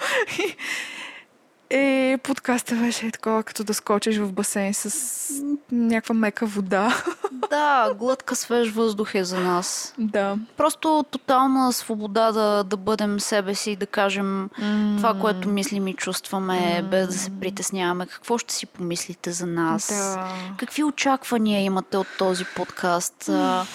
Е, 1.75 2.17
подкаста 2.23 2.75
беше 2.75 3.11
такова, 3.11 3.43
като 3.43 3.63
да 3.63 3.73
скочиш 3.73 4.17
в 4.17 4.31
басейн 4.31 4.73
с 4.73 5.29
някаква 5.71 6.15
мека 6.15 6.45
вода. 6.45 7.03
Да, 7.49 7.93
глътка 7.93 8.35
свеж 8.35 8.69
въздух 8.69 9.15
е 9.15 9.23
за 9.23 9.39
нас. 9.39 9.93
Да. 9.97 10.37
Просто 10.57 11.05
тотална 11.11 11.73
свобода 11.73 12.31
да, 12.31 12.63
да 12.63 12.77
бъдем 12.77 13.19
себе 13.19 13.55
си 13.55 13.71
и 13.71 13.75
да 13.75 13.85
кажем 13.85 14.49
mm. 14.49 14.97
това, 14.97 15.13
което 15.13 15.49
мислим 15.49 15.87
и 15.87 15.93
чувстваме, 15.93 16.81
mm. 16.83 16.89
без 16.89 17.07
да 17.07 17.13
се 17.13 17.31
притесняваме. 17.39 18.05
Какво 18.05 18.37
ще 18.37 18.53
си 18.53 18.65
помислите 18.65 19.31
за 19.31 19.45
нас? 19.45 19.87
Да. 19.87 20.27
Какви 20.57 20.83
очаквания 20.83 21.61
имате 21.61 21.97
от 21.97 22.07
този 22.17 22.45
подкаст? 22.55 23.23
Mm. 23.23 23.65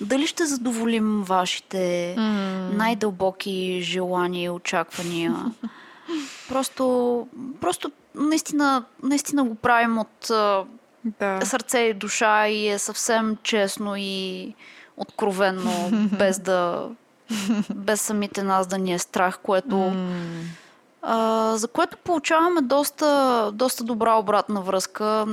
Дали 0.00 0.26
ще 0.26 0.46
задоволим 0.46 1.22
вашите 1.22 2.14
mm. 2.18 2.76
най-дълбоки 2.76 3.80
желания 3.82 4.44
и 4.44 4.50
очаквания? 4.50 5.36
Просто, 6.48 7.26
просто 7.60 7.90
наистина, 8.14 8.84
наистина 9.02 9.44
го 9.44 9.54
правим 9.54 9.98
от 9.98 10.30
да. 11.04 11.40
сърце 11.44 11.78
и 11.78 11.94
душа 11.94 12.48
и 12.48 12.68
е 12.68 12.78
съвсем 12.78 13.36
честно 13.42 13.94
и 13.96 14.54
откровенно, 14.96 15.90
без 16.18 16.38
да 16.38 16.88
без 17.74 18.00
самите 18.00 18.42
нас 18.42 18.66
да 18.66 18.78
ни 18.78 18.92
е 18.92 18.98
страх, 18.98 19.38
което 19.42 19.74
mm. 19.74 20.42
а, 21.02 21.52
за 21.56 21.68
което 21.68 21.96
получаваме 21.96 22.60
доста, 22.60 23.50
доста 23.54 23.84
добра 23.84 24.14
обратна 24.14 24.60
връзка. 24.60 25.26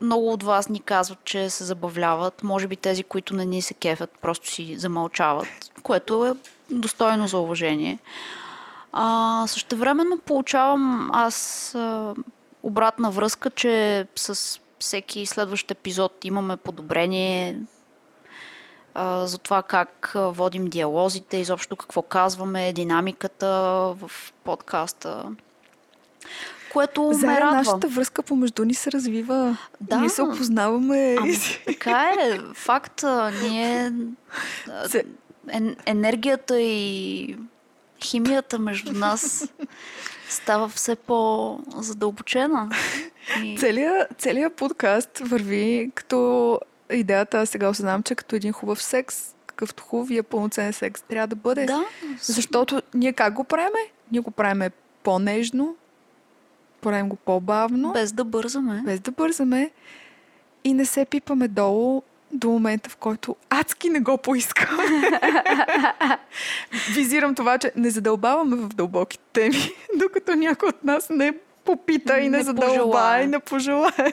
Много 0.00 0.32
от 0.32 0.42
вас 0.42 0.68
ни 0.68 0.80
казват, 0.80 1.18
че 1.24 1.50
се 1.50 1.64
забавляват. 1.64 2.42
Може 2.42 2.66
би 2.66 2.76
тези, 2.76 3.02
които 3.02 3.34
не 3.34 3.44
ни 3.44 3.62
се 3.62 3.74
кефят, 3.74 4.10
просто 4.22 4.48
си 4.48 4.76
замълчават, 4.78 5.48
което 5.82 6.26
е 6.26 6.32
достойно 6.70 7.28
за 7.28 7.38
уважение. 7.38 7.98
А, 8.92 9.44
същевременно 9.46 10.18
получавам 10.18 11.10
аз 11.12 11.74
а, 11.74 12.14
обратна 12.62 13.10
връзка, 13.10 13.50
че 13.50 14.06
с 14.16 14.60
всеки 14.78 15.26
следващ 15.26 15.70
епизод 15.70 16.24
имаме 16.24 16.56
подобрение 16.56 17.58
а, 18.94 19.26
за 19.26 19.38
това 19.38 19.62
как 19.62 20.12
водим 20.14 20.66
диалозите, 20.66 21.36
изобщо 21.36 21.76
какво 21.76 22.02
казваме, 22.02 22.72
динамиката 22.72 23.48
в 23.96 24.10
подкаста. 24.44 25.24
Което 26.72 27.10
Заедно 27.12 27.26
ме 27.26 27.40
радва. 27.40 27.56
нашата 27.56 27.88
връзка 27.88 28.22
помежду 28.22 28.64
ни 28.64 28.74
се 28.74 28.92
развива. 28.92 29.56
Да. 29.80 30.00
Ние 30.00 30.08
се 30.08 30.22
опознаваме. 30.22 31.16
Ами, 31.20 31.36
така 31.66 32.12
е. 32.20 32.38
Факт. 32.54 33.04
Ние... 33.42 33.92
енергията 35.86 36.60
и 36.60 37.36
химията 38.04 38.58
между 38.58 38.92
нас 38.92 39.48
става 40.28 40.68
все 40.68 40.96
по-задълбочена. 40.96 42.70
И... 43.44 43.58
Целият, 43.58 44.08
целият 44.18 44.54
подкаст 44.54 45.18
върви 45.18 45.90
като 45.94 46.60
идеята, 46.92 47.38
аз 47.38 47.48
сега 47.48 47.68
осъзнавам, 47.68 48.02
че 48.02 48.14
като 48.14 48.36
един 48.36 48.52
хубав 48.52 48.82
секс, 48.82 49.34
какъвто 49.46 49.82
хубавия 49.82 50.22
пълноценен 50.22 50.72
секс 50.72 51.02
трябва 51.02 51.26
да 51.26 51.36
бъде. 51.36 51.64
Да. 51.66 51.84
Защото 52.20 52.82
ние 52.94 53.12
как 53.12 53.34
го 53.34 53.44
правиме? 53.44 53.78
Ние 54.12 54.20
го 54.20 54.30
правиме 54.30 54.70
по-нежно, 55.02 55.76
правим 56.80 57.08
го 57.08 57.16
по-бавно. 57.16 57.92
Без 57.92 58.12
да 58.12 58.24
бързаме. 58.24 58.82
Без 58.84 59.00
да 59.00 59.10
бързаме. 59.10 59.70
И 60.64 60.74
не 60.74 60.84
се 60.84 61.04
пипаме 61.04 61.48
долу 61.48 62.02
до 62.32 62.48
момента, 62.48 62.90
в 62.90 62.96
който 62.96 63.36
адски 63.50 63.90
не 63.90 64.00
го 64.00 64.18
поискам. 64.18 64.78
Визирам 66.94 67.34
това, 67.34 67.58
че 67.58 67.72
не 67.76 67.90
задълбаваме 67.90 68.56
в 68.56 68.68
дълбоки 68.68 69.18
теми, 69.32 69.72
докато 69.94 70.34
някой 70.34 70.68
от 70.68 70.84
нас 70.84 71.10
не 71.10 71.34
попита 71.64 72.18
и 72.18 72.28
не, 72.28 72.38
не 72.38 72.42
задълба 72.42 73.20
и 73.22 73.26
не 73.26 73.40
пожелае. 73.40 74.12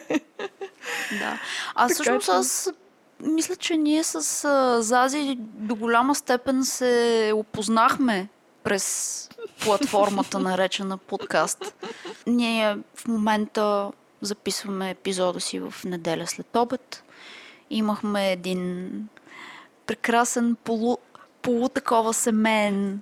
Да. 1.20 1.40
А 1.76 1.90
всъщност 1.90 2.30
аз 2.30 2.72
мисля, 3.20 3.56
че 3.56 3.78
ние 3.78 4.04
с 4.04 4.46
а, 4.46 4.82
Зази 4.82 5.36
до 5.40 5.76
голяма 5.76 6.16
степен 6.16 6.66
се 6.66 7.32
опознахме 7.36 8.28
през 8.64 9.30
платформата, 9.64 10.40
наречена 10.40 10.98
подкаст. 10.98 11.76
Ние 12.28 12.78
в 12.96 13.08
момента 13.08 13.92
записваме 14.22 14.90
епизода 14.90 15.40
си 15.40 15.60
в 15.60 15.74
неделя 15.86 16.28
след 16.28 16.56
обед 16.56 17.04
имахме 17.70 18.32
един 18.32 18.92
прекрасен 19.86 20.56
полу, 20.64 20.98
полу 21.42 21.70
такова 21.70 22.14
семейен 22.14 23.02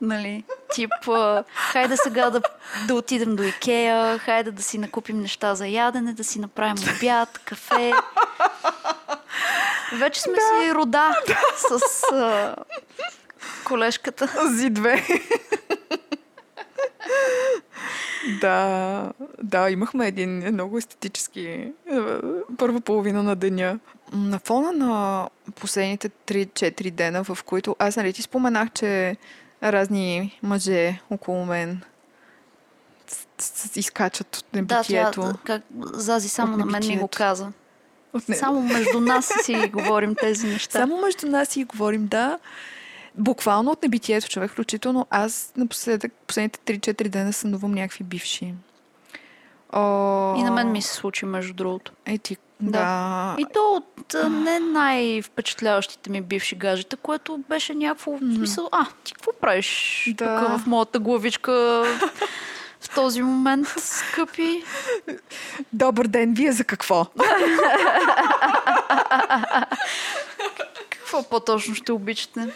нали, 0.00 0.44
тип, 0.72 0.90
хайде 1.54 1.96
сега 1.96 2.30
да, 2.30 2.40
да 2.86 2.94
отидем 2.94 3.36
до 3.36 3.42
Икея, 3.42 4.18
хайде 4.18 4.50
да 4.50 4.62
си 4.62 4.78
накупим 4.78 5.20
неща 5.20 5.54
за 5.54 5.66
ядене, 5.66 6.12
да 6.12 6.24
си 6.24 6.40
направим 6.40 6.76
обяд, 6.96 7.38
кафе. 7.38 7.92
Вече 9.92 10.20
сме 10.20 10.34
да. 10.34 10.40
си 10.40 10.74
рода 10.74 11.22
с 11.56 12.02
а, 12.12 12.56
колежката. 13.64 14.28
Зи-две. 14.46 15.06
Да, 18.40 19.12
да, 19.42 19.70
имахме 19.70 20.06
един 20.06 20.30
много 20.30 20.78
естетически 20.78 21.72
първа 22.58 22.80
половина 22.80 23.22
на 23.22 23.36
деня. 23.36 23.78
На 24.12 24.38
фона 24.38 24.72
на 24.72 25.28
последните 25.54 26.10
3-4 26.26 26.90
дена, 26.90 27.24
в 27.24 27.38
които 27.44 27.76
аз 27.78 27.96
нали 27.96 28.12
ти 28.12 28.22
споменах, 28.22 28.70
че 28.70 29.16
разни 29.62 30.38
мъже 30.42 31.00
около 31.10 31.44
мен 31.44 31.80
изкачат 33.76 34.36
от 34.36 34.54
небитието. 34.54 35.20
Да, 35.20 35.32
тя, 35.32 35.38
как, 35.44 35.62
Зази 35.92 36.28
само 36.28 36.56
на 36.56 36.66
мен 36.66 36.86
ми 36.86 36.98
го 36.98 37.08
каза. 37.08 37.52
От. 38.12 38.24
Само 38.34 38.62
между 38.62 39.00
нас 39.00 39.32
си 39.44 39.70
говорим 39.72 40.14
тези 40.14 40.46
неща. 40.46 40.78
Само 40.78 41.00
между 41.00 41.26
нас 41.26 41.48
си 41.48 41.64
говорим, 41.64 42.06
да. 42.06 42.38
Буквално 43.14 43.70
от 43.70 43.82
небитието 43.82 44.28
човек, 44.28 44.50
включително 44.50 45.06
аз 45.10 45.52
напоследък, 45.56 46.12
последните 46.26 46.78
3-4 46.78 47.08
дена 47.08 47.32
сънувам 47.32 47.72
някакви 47.72 48.04
бивши. 48.04 48.54
О... 49.72 50.34
И 50.38 50.42
на 50.42 50.50
мен 50.50 50.72
ми 50.72 50.82
се 50.82 50.94
случи, 50.94 51.24
между 51.24 51.54
другото. 51.54 51.92
Е, 52.06 52.18
ти 52.18 52.36
Да. 52.60 53.36
И 53.38 53.46
то 53.54 53.60
от 53.76 54.14
а, 54.14 54.28
не 54.28 54.58
най-впечатляващите 54.60 56.10
ми 56.10 56.20
бивши 56.20 56.54
гаджета, 56.56 56.96
което 56.96 57.38
беше 57.48 57.74
някакво 57.74 58.18
смисъл, 58.18 58.68
а, 58.72 58.86
ти 59.04 59.12
какво 59.12 59.32
правиш 59.40 60.04
Да. 60.16 60.40
тук 60.40 60.58
в 60.58 60.66
моята 60.66 60.98
главичка 60.98 61.52
в 62.80 62.94
този 62.94 63.22
момент, 63.22 63.66
скъпи? 63.78 64.62
Добър 65.72 66.06
ден, 66.06 66.34
вие 66.34 66.52
за 66.52 66.64
какво? 66.64 67.06
Какво 70.90 71.22
по-точно 71.22 71.74
ще 71.74 71.92
обичате? 71.92 72.48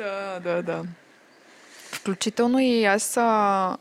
Да, 0.00 0.40
да, 0.40 0.62
да. 0.62 0.84
Включително 1.92 2.58
и 2.58 2.84
аз 2.84 3.16
а, 3.16 3.76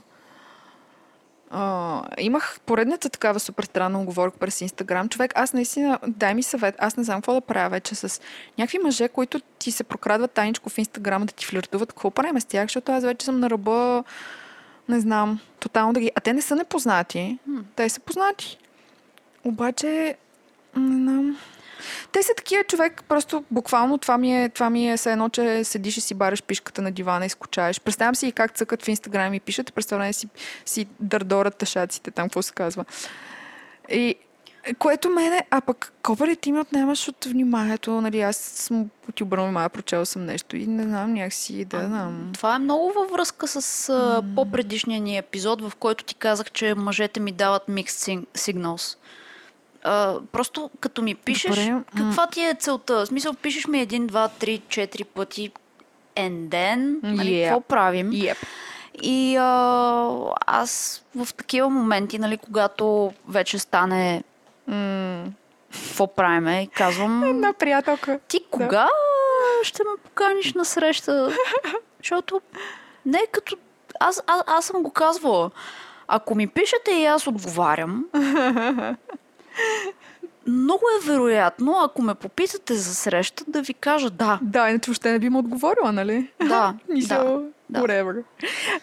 а, 1.51 2.03
имах 2.17 2.59
поредната 2.65 3.09
такава 3.09 3.39
супер 3.39 3.63
странна 3.63 4.01
оговорка 4.01 4.37
през 4.37 4.61
Инстаграм. 4.61 5.09
Човек, 5.09 5.31
аз 5.35 5.53
наистина, 5.53 5.99
дай 6.07 6.33
ми 6.33 6.43
съвет, 6.43 6.75
аз 6.77 6.97
не 6.97 7.03
знам 7.03 7.17
какво 7.17 7.33
да 7.33 7.41
правя 7.41 7.69
вече 7.69 7.95
с 7.95 8.21
някакви 8.57 8.79
мъже, 8.83 9.09
които 9.09 9.39
ти 9.39 9.71
се 9.71 9.83
прокрадват 9.83 10.31
тайничко 10.31 10.69
в 10.69 10.77
Инстаграм 10.77 11.25
да 11.25 11.33
ти 11.33 11.45
флиртуват. 11.45 11.89
Какво 11.89 12.11
правим 12.11 12.41
с 12.41 12.45
тях? 12.45 12.65
Защото 12.65 12.91
аз 12.91 13.03
вече 13.03 13.25
съм 13.25 13.39
на 13.39 13.49
ръба, 13.49 14.03
не 14.89 14.99
знам, 14.99 15.39
тотално 15.59 15.93
да 15.93 15.99
ги... 15.99 16.11
А 16.15 16.19
те 16.19 16.33
не 16.33 16.41
са 16.41 16.55
непознати. 16.55 17.39
Те 17.75 17.89
са 17.89 17.99
познати. 17.99 18.57
Обаче, 19.43 20.15
не 20.75 20.95
знам. 20.95 21.37
Те 22.11 22.23
са 22.23 22.33
такива 22.37 22.63
човек, 22.63 23.03
просто 23.07 23.43
буквално 23.51 23.97
това 23.97 24.17
ми 24.17 24.43
е, 24.43 24.49
това 24.49 24.69
ми 24.69 24.91
е 24.91 24.97
все 24.97 25.11
едно, 25.11 25.29
че 25.29 25.63
седиш 25.63 25.97
и 25.97 26.01
си 26.01 26.13
бараш 26.13 26.43
пишката 26.43 26.81
на 26.81 26.91
дивана 26.91 27.25
и 27.25 27.29
скучаеш. 27.29 27.81
Представям 27.81 28.15
си 28.15 28.27
и 28.27 28.31
как 28.31 28.51
цъкат 28.51 28.83
в 28.83 28.87
Инстаграм 28.87 29.33
и 29.33 29.39
пишат, 29.39 29.73
представям 29.73 30.13
си, 30.13 30.27
си 30.65 30.87
дърдорат 30.99 31.55
тъшаците 31.55 32.11
там, 32.11 32.25
какво 32.25 32.41
се 32.41 32.53
казва. 32.53 32.85
И 33.89 34.15
което 34.79 35.09
мене, 35.09 35.43
а 35.51 35.61
пък 35.61 35.93
кобаре 36.03 36.35
ти 36.35 36.51
ми 36.51 36.59
отнемаш 36.59 37.07
от 37.07 37.25
вниманието, 37.25 38.01
нали, 38.01 38.21
аз 38.21 38.37
съм 38.37 38.89
ти 39.15 39.23
обърнал 39.23 39.45
внимание, 39.45 39.69
прочела 39.69 40.05
съм 40.05 40.25
нещо 40.25 40.57
и 40.57 40.67
не 40.67 40.83
знам 40.83 41.13
някакси 41.13 41.65
да 41.65 41.85
знам. 41.87 42.31
Това 42.33 42.55
е 42.55 42.59
много 42.59 42.93
във 42.95 43.11
връзка 43.11 43.47
с 43.47 43.89
а, 43.89 44.23
по-предишния 44.35 45.01
ни 45.01 45.17
епизод, 45.17 45.61
в 45.61 45.75
който 45.75 46.03
ти 46.03 46.15
казах, 46.15 46.51
че 46.51 46.75
мъжете 46.75 47.19
ми 47.19 47.31
дават 47.31 47.63
mixed 47.67 48.25
signals. 48.37 48.97
А, 49.83 50.15
просто 50.31 50.69
като 50.79 51.01
ми 51.01 51.15
пишеш, 51.15 51.55
Добре, 51.55 51.81
каква 51.97 52.27
ти 52.27 52.41
е 52.41 52.53
целта? 52.53 52.95
В 52.95 53.05
смисъл, 53.05 53.33
пишеш 53.33 53.67
ми 53.67 53.79
един, 53.81 54.07
два, 54.07 54.27
три, 54.27 54.61
четири 54.69 55.03
пъти 55.03 55.51
and 56.15 56.47
then, 56.47 56.99
нали, 57.03 57.29
Yeah. 57.29 57.47
какво 57.47 57.61
правим? 57.61 58.11
Yep. 58.11 58.37
И 59.01 59.37
а, 59.37 60.09
аз 60.45 61.03
в 61.15 61.33
такива 61.33 61.69
моменти, 61.69 62.19
нали, 62.19 62.37
когато 62.37 63.13
вече 63.27 63.59
стане 63.59 64.23
М, 64.67 65.23
какво 65.73 66.07
правиме, 66.07 66.67
казвам, 66.67 67.23
Една 67.23 67.53
приятелка. 67.53 68.19
ти 68.27 68.39
кога 68.51 68.89
ще 69.63 69.83
ме 69.83 70.03
поканиш 70.03 70.53
на 70.53 70.65
среща? 70.65 71.31
Защото 71.97 72.41
не 73.05 73.17
е 73.17 73.27
като... 73.31 73.57
Аз, 73.99 74.23
аз, 74.27 74.43
аз 74.47 74.65
съм 74.65 74.83
го 74.83 74.91
казвала. 74.91 75.51
Ако 76.07 76.35
ми 76.35 76.47
пишете 76.47 76.91
и 76.91 77.05
аз 77.05 77.27
отговарям, 77.27 78.05
много 80.47 80.83
е 81.01 81.07
вероятно, 81.07 81.75
ако 81.83 82.01
ме 82.01 82.15
попитате 82.15 82.73
за 82.73 82.95
среща, 82.95 83.43
да 83.47 83.61
ви 83.61 83.73
кажа 83.73 84.09
да. 84.09 84.39
Да, 84.41 84.69
иначе 84.69 84.91
въобще 84.91 85.11
не 85.11 85.19
би 85.19 85.29
му 85.29 85.39
отговорила, 85.39 85.91
нали? 85.91 86.31
Да, 86.47 86.75
Мисъл, 86.89 87.43
да. 87.69 87.81
whatever. 87.81 88.23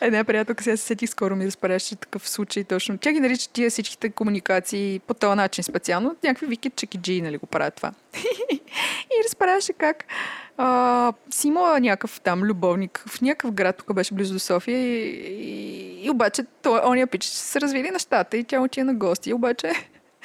Една 0.00 0.24
приятелка 0.24 0.64
сега 0.64 0.76
се 0.76 0.82
сетих 0.82 1.10
скоро 1.10 1.36
ми 1.36 1.46
разпаряше 1.46 1.96
такъв 1.96 2.28
случай 2.28 2.64
точно. 2.64 2.98
Тя 2.98 3.12
ги 3.12 3.20
нарича 3.20 3.50
тия 3.52 3.70
всичките 3.70 4.10
комуникации 4.10 5.00
по 5.06 5.14
този 5.14 5.36
начин 5.36 5.64
специално. 5.64 6.16
Някакви 6.24 6.46
викат 6.46 6.76
чекиджи, 6.76 7.22
нали 7.22 7.36
го 7.36 7.46
правят 7.46 7.74
това. 7.74 7.92
и 9.20 9.24
разпаряше 9.24 9.72
как 9.72 10.04
а, 10.56 11.12
си 11.30 11.48
имала 11.48 11.80
някакъв 11.80 12.20
там 12.20 12.42
любовник 12.42 13.04
в 13.08 13.20
някакъв 13.20 13.52
град, 13.52 13.76
тук 13.76 13.94
беше 13.94 14.14
близо 14.14 14.32
до 14.32 14.38
София 14.38 14.78
и, 14.78 15.10
и, 15.10 16.06
и 16.06 16.10
обаче 16.10 16.44
той, 16.62 16.80
ония 16.86 17.06
пич 17.06 17.24
се 17.24 17.60
развили 17.60 17.90
нещата 17.90 18.36
и 18.36 18.44
тя 18.44 18.60
отива 18.60 18.84
на 18.84 18.94
гости. 18.94 19.30
И 19.30 19.34
обаче 19.34 19.72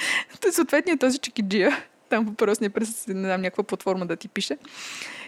съответният 0.51 0.99
този 0.99 1.17
чекиджия, 1.17 1.83
там 2.09 2.25
въпросния 2.25 2.69
през 2.69 3.07
не 3.07 3.13
знам, 3.13 3.41
някаква 3.41 3.63
платформа 3.63 4.05
да 4.05 4.15
ти 4.15 4.27
пише. 4.27 4.57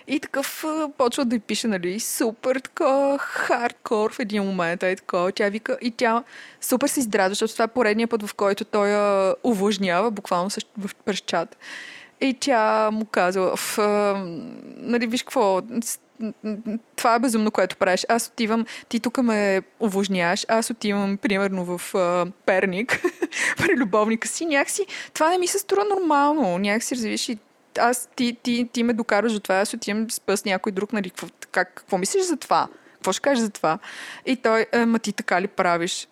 И 0.07 0.19
такъв 0.19 0.65
почва 0.97 1.25
да 1.25 1.35
й 1.35 1.39
пише, 1.39 1.67
нали, 1.67 1.99
супер 1.99 2.59
така 2.59 3.17
хардкор 3.17 4.13
в 4.13 4.19
един 4.19 4.43
момент. 4.43 4.83
Е 4.83 4.95
така. 4.95 5.31
Тя 5.35 5.49
вика 5.49 5.77
и 5.81 5.91
тя 5.91 6.23
супер 6.61 6.87
се 6.87 6.99
издразва, 6.99 7.29
защото 7.29 7.53
това 7.53 7.65
е 7.65 7.67
поредния 7.67 8.07
път, 8.07 8.23
в 8.23 8.33
който 8.33 8.65
той 8.65 8.89
я 8.89 9.35
увлажнява, 9.43 10.11
буквално 10.11 10.49
през 11.05 11.17
чат. 11.17 11.57
И 12.21 12.33
тя 12.33 12.91
му 12.91 13.05
казва, 13.05 13.55
нали, 14.77 15.07
виж 15.07 15.23
какво, 15.23 15.61
това 16.95 17.15
е 17.15 17.19
безумно, 17.19 17.51
което 17.51 17.77
правиш. 17.77 18.05
Аз 18.09 18.27
отивам, 18.27 18.65
ти 18.89 18.99
тук 18.99 19.17
ме 19.17 19.61
увлажняваш, 19.79 20.45
аз 20.47 20.69
отивам, 20.69 21.17
примерно, 21.17 21.77
в 21.77 21.95
а, 21.95 22.25
Перник 22.45 23.01
при 23.57 23.77
любовника 23.77 24.27
си. 24.27 24.45
Някакси, 24.45 24.85
това 25.13 25.29
не 25.29 25.37
ми 25.37 25.47
се 25.47 25.59
струва 25.59 25.85
нормално. 25.85 26.57
Някакси, 26.57 26.95
развиш 26.95 27.29
и 27.29 27.37
аз, 27.79 28.09
ти, 28.15 28.37
ти, 28.43 28.69
ти 28.73 28.83
ме 28.83 28.93
докараш 28.93 29.33
до 29.33 29.39
това, 29.39 29.55
аз 29.55 29.73
отивам 29.73 30.07
с 30.09 30.45
някой 30.45 30.71
друг, 30.71 30.93
нали, 30.93 31.09
какво, 31.09 31.27
как, 31.51 31.73
какво 31.75 31.97
мислиш 31.97 32.23
за 32.23 32.37
това? 32.37 32.67
Какво 32.93 33.11
ще 33.11 33.21
кажеш 33.21 33.43
за 33.43 33.49
това? 33.49 33.79
И 34.25 34.35
той, 34.35 34.65
«Е, 34.71 34.85
ма 34.85 34.99
ти 34.99 35.13
така 35.13 35.41
ли 35.41 35.47
правиш? 35.47 36.07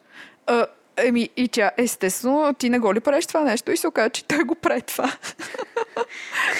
А, 0.47 0.65
Еми, 0.97 1.29
и 1.37 1.47
тя, 1.47 1.71
естествено, 1.77 2.53
ти 2.53 2.69
не 2.69 2.79
го 2.79 2.93
ли 2.93 2.99
правиш 2.99 3.25
това 3.25 3.43
нещо? 3.43 3.71
И 3.71 3.77
се 3.77 3.87
оказа, 3.87 4.09
че 4.09 4.23
той 4.23 4.43
го 4.43 4.55
прави 4.55 4.81
това. 4.81 5.07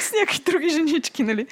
с 0.02 0.12
някакви 0.20 0.40
други 0.52 0.70
женички, 0.70 1.24
нали? 1.24 1.48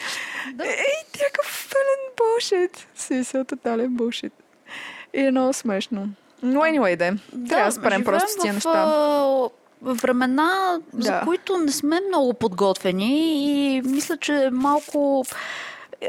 Да. 0.53 0.65
Е, 0.65 0.69
и 0.69 1.17
някакъв 1.19 1.69
пълен 1.71 2.13
булшит. 2.17 2.87
Смисъл, 2.95 3.43
тотален 3.43 3.89
булшит. 3.89 4.33
И 5.13 5.21
е 5.21 5.31
много 5.31 5.53
смешно. 5.53 6.09
Но 6.43 6.59
anyway, 6.59 6.95
да. 6.95 7.13
Трябва 7.49 7.65
да 7.65 7.71
спрем 7.71 8.03
просто 8.03 8.29
с 8.31 8.37
тия 8.41 8.53
в, 8.53 8.55
неща. 8.55 8.69
а, 8.75 9.49
времена, 9.81 10.79
за 10.93 11.11
Да. 11.11 11.21
които 11.25 11.57
не 11.57 11.71
сме 11.71 11.99
много 12.07 12.33
подготвени 12.33 13.43
и 13.77 13.81
мисля, 13.81 14.17
че 14.17 14.49
малко 14.51 15.25
е, 16.01 16.07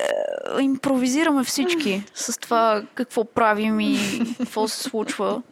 импровизираме 0.61 1.45
всички 1.45 2.03
с 2.15 2.39
това 2.41 2.83
какво 2.95 3.25
правим 3.25 3.81
и 3.81 3.99
какво 4.39 4.69
се 4.69 4.83
случва. 4.83 5.43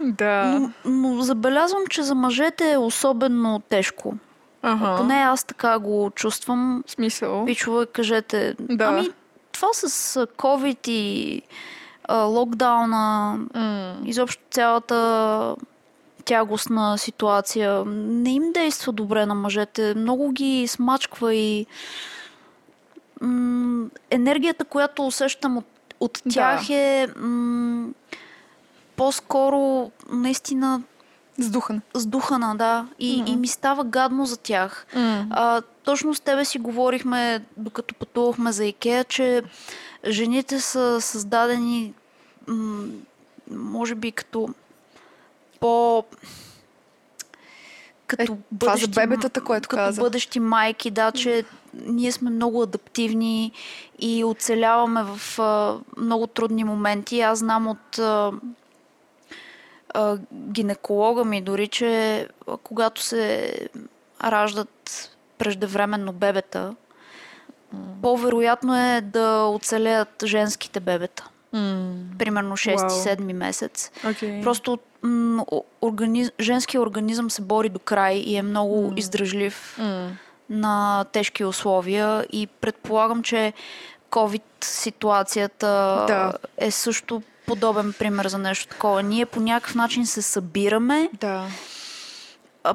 Да. 0.00 0.44
Но, 0.44 0.70
но 0.84 1.22
забелязвам, 1.22 1.86
че 1.90 2.02
за 2.02 2.14
мъжете 2.14 2.72
е 2.72 2.78
особено 2.78 3.60
тежко. 3.68 4.14
Ага. 4.62 4.96
Поне 4.96 5.14
аз 5.14 5.44
така 5.44 5.78
го 5.78 6.10
чувствам. 6.14 6.84
В 6.86 6.90
смисъл. 6.90 7.44
Пичове, 7.44 7.86
кажете. 7.86 8.54
Да. 8.60 8.84
Ами, 8.84 9.10
това 9.52 9.68
с 9.72 9.88
COVID 10.26 10.88
и 10.88 11.42
а, 12.04 12.16
локдауна, 12.16 13.34
М. 13.54 13.96
изобщо 14.04 14.42
цялата 14.50 15.56
тягостна 16.24 16.98
ситуация 16.98 17.84
не 17.86 18.30
им 18.30 18.52
действа 18.52 18.92
добре 18.92 19.26
на 19.26 19.34
мъжете. 19.34 19.94
Много 19.96 20.32
ги 20.32 20.66
смачква 20.68 21.34
и 21.34 21.66
м- 23.20 23.86
енергията, 24.10 24.64
която 24.64 25.06
усещам 25.06 25.56
от, 25.56 25.66
от 26.00 26.22
Да. 26.26 26.32
тях 26.34 26.70
е 26.70 27.08
м- 27.16 27.88
по-скоро 28.96 29.90
наистина 30.08 30.82
Сдухан. 31.38 31.80
сдухана, 31.94 32.56
да. 32.56 32.86
И, 32.98 33.16
Мгм. 33.16 33.32
и 33.32 33.36
ми 33.36 33.48
става 33.48 33.84
гадно 33.84 34.26
за 34.26 34.36
тях. 34.36 34.86
М. 34.94 35.26
А, 35.30 35.62
точно 35.84 36.14
с 36.14 36.20
тебе 36.20 36.44
си 36.44 36.58
говорихме, 36.58 37.44
докато 37.56 37.94
пътувахме 37.94 38.52
за 38.52 38.64
Икеа, 38.64 39.04
че 39.04 39.42
жените 40.06 40.60
са 40.60 41.00
създадени, 41.00 41.94
м- 42.48 42.84
може 43.50 43.94
би 43.94 44.12
като 44.12 44.48
по... 45.60 46.04
Като 48.06 48.22
Е, 48.24 48.36
това 48.58 48.76
за 48.76 48.88
бебетата, 48.88 49.40
което 49.40 49.68
като 49.68 49.78
каза. 49.78 50.00
бъдещи 50.00 50.40
майки, 50.40 50.90
да, 50.90 51.12
че 51.12 51.44
ние 51.76 52.12
сме 52.12 52.30
много 52.30 52.62
адаптивни 52.62 53.52
и 53.98 54.24
оцеляваме 54.24 55.02
в 55.06 55.38
а, 55.38 55.76
много 55.96 56.26
трудни 56.26 56.64
моменти. 56.64 57.20
Аз 57.20 57.38
знам 57.38 57.66
от 57.66 57.98
а, 57.98 58.32
а, 59.94 60.16
гинеколога 60.32 61.24
ми 61.24 61.42
дори, 61.42 61.68
че 61.68 62.20
а, 62.48 62.56
когато 62.56 63.02
се 63.02 63.54
раждат 64.24 65.10
преждевременно 65.38 66.12
бебета, 66.12 66.74
по-вероятно 68.02 68.76
е 68.80 69.00
да 69.00 69.44
оцелеят 69.44 70.24
женските 70.24 70.80
бебета. 70.80 71.28
М. 71.52 71.94
Примерно 72.18 72.48
Вау. 72.48 72.56
6-7 72.56 73.32
месец. 73.32 73.90
Окей. 74.10 74.42
Просто 74.42 74.78
м, 75.02 75.44
организ... 75.82 76.32
женския 76.40 76.80
организъм 76.80 77.30
се 77.30 77.42
бори 77.42 77.68
до 77.68 77.78
край 77.78 78.14
и 78.14 78.36
е 78.36 78.42
много 78.42 78.82
М. 78.82 78.92
издръжлив 78.96 79.76
М. 79.78 80.10
на 80.50 81.04
тежки 81.12 81.44
условия 81.44 82.26
и 82.32 82.46
предполагам, 82.46 83.22
че 83.22 83.52
COVID 84.10 84.42
ситуацията 84.60 85.66
Да. 86.08 86.32
е 86.58 86.70
също 86.70 87.22
подобен 87.46 87.92
пример 87.98 88.26
за 88.26 88.38
нещо 88.38 88.68
такова. 88.68 89.02
Ние 89.02 89.26
по 89.26 89.40
някакъв 89.40 89.74
начин 89.74 90.06
се 90.06 90.22
събираме 90.22 91.10
Да. 91.20 91.46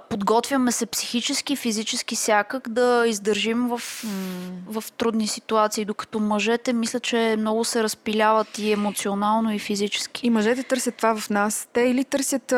Подготвяме 0.09 0.71
се 0.71 0.85
психически, 0.85 1.55
физически, 1.55 2.15
всякак 2.15 2.69
да 2.69 3.03
издържим 3.07 3.67
в, 3.67 3.81
в 4.67 4.83
трудни 4.97 5.27
ситуации, 5.27 5.85
докато 5.85 6.19
мъжете 6.19 6.73
мисля, 6.73 6.99
че 6.99 7.35
много 7.39 7.63
се 7.63 7.83
разпиляват 7.83 8.57
и 8.57 8.71
емоционално, 8.71 9.53
и 9.53 9.59
физически. 9.59 10.27
И 10.27 10.29
мъжете 10.29 10.63
търсят 10.63 10.95
това 10.95 11.15
в 11.15 11.29
нас. 11.29 11.67
Те 11.73 11.81
или 11.81 12.03
търсят, 12.03 12.51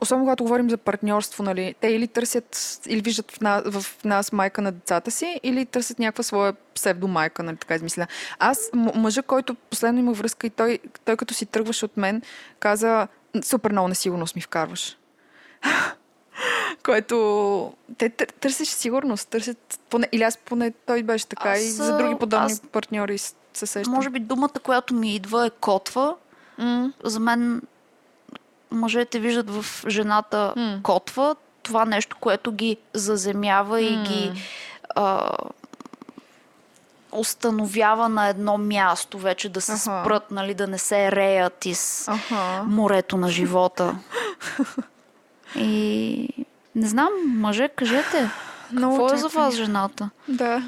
особено 0.00 0.24
когато 0.24 0.44
говорим 0.44 0.70
за 0.70 0.76
партньорство, 0.76 1.42
нали, 1.42 1.74
те 1.80 1.88
или 1.88 2.08
търсят, 2.08 2.80
или 2.86 3.00
виждат 3.00 3.30
в 3.30 3.40
нас, 3.40 3.62
в 3.66 4.04
нас 4.04 4.32
майка 4.32 4.62
на 4.62 4.72
децата 4.72 5.10
си, 5.10 5.40
или 5.42 5.66
търсят 5.66 5.98
някаква 5.98 6.22
своя 6.22 6.54
псевдомайка, 6.74 7.42
нали, 7.42 7.56
така 7.56 7.74
измисля. 7.74 8.06
Аз, 8.38 8.70
мъжа, 8.74 9.22
който 9.22 9.54
последно 9.54 10.00
имах 10.00 10.16
връзка 10.16 10.46
и 10.46 10.50
той, 10.50 10.78
той 11.04 11.16
като 11.16 11.34
си 11.34 11.46
тръгваше 11.46 11.84
от 11.84 11.96
мен, 11.96 12.22
каза, 12.60 13.08
супер 13.42 13.72
много 13.72 13.88
несигурност 13.88 14.36
ми 14.36 14.42
вкарваш. 14.42 14.96
Което 16.82 17.16
те 17.98 18.10
тър- 18.10 18.32
търсиш 18.32 18.68
сигурност, 18.68 19.28
търсят 19.28 19.80
поне, 19.90 20.08
или 20.12 20.22
аз 20.22 20.36
поне 20.36 20.72
той 20.86 21.02
беше 21.02 21.26
така 21.26 21.50
Аз, 21.50 21.58
и 21.58 21.62
за 21.62 21.96
други 21.96 22.14
подобни 22.14 22.46
аз- 22.46 22.60
партньори 22.62 23.18
се 23.18 23.34
сещам. 23.56 23.92
Може 23.92 24.10
би 24.10 24.20
думата, 24.20 24.50
която 24.62 24.94
ми 24.94 25.14
идва 25.14 25.46
е 25.46 25.50
котва. 25.50 26.14
М. 26.58 26.92
За 27.04 27.20
мен 27.20 27.62
мъжете 28.70 29.18
виждат 29.18 29.50
в 29.52 29.64
жената 29.88 30.52
М. 30.56 30.80
котва, 30.82 31.34
това 31.62 31.84
нещо, 31.84 32.16
което 32.16 32.52
ги 32.52 32.76
заземява 32.94 33.80
и 33.80 33.96
М. 33.96 34.02
ги 34.02 34.32
а, 34.90 35.30
установява 37.12 38.08
на 38.08 38.28
едно 38.28 38.58
място, 38.58 39.18
вече 39.18 39.48
да 39.48 39.60
се 39.60 39.72
Аха. 39.72 39.80
спрат, 39.80 40.30
нали, 40.30 40.54
да 40.54 40.66
не 40.66 40.78
се 40.78 41.12
реят 41.12 41.64
из 41.64 42.08
Аха. 42.08 42.62
морето 42.64 43.16
на 43.16 43.28
живота. 43.28 43.96
И 45.58 46.28
не 46.74 46.88
знам, 46.88 47.12
мъже, 47.26 47.68
кажете, 47.68 48.30
Много 48.72 48.96
какво 48.96 49.14
е 49.14 49.18
за 49.18 49.28
вас 49.28 49.54
жената? 49.54 50.10
Да. 50.28 50.62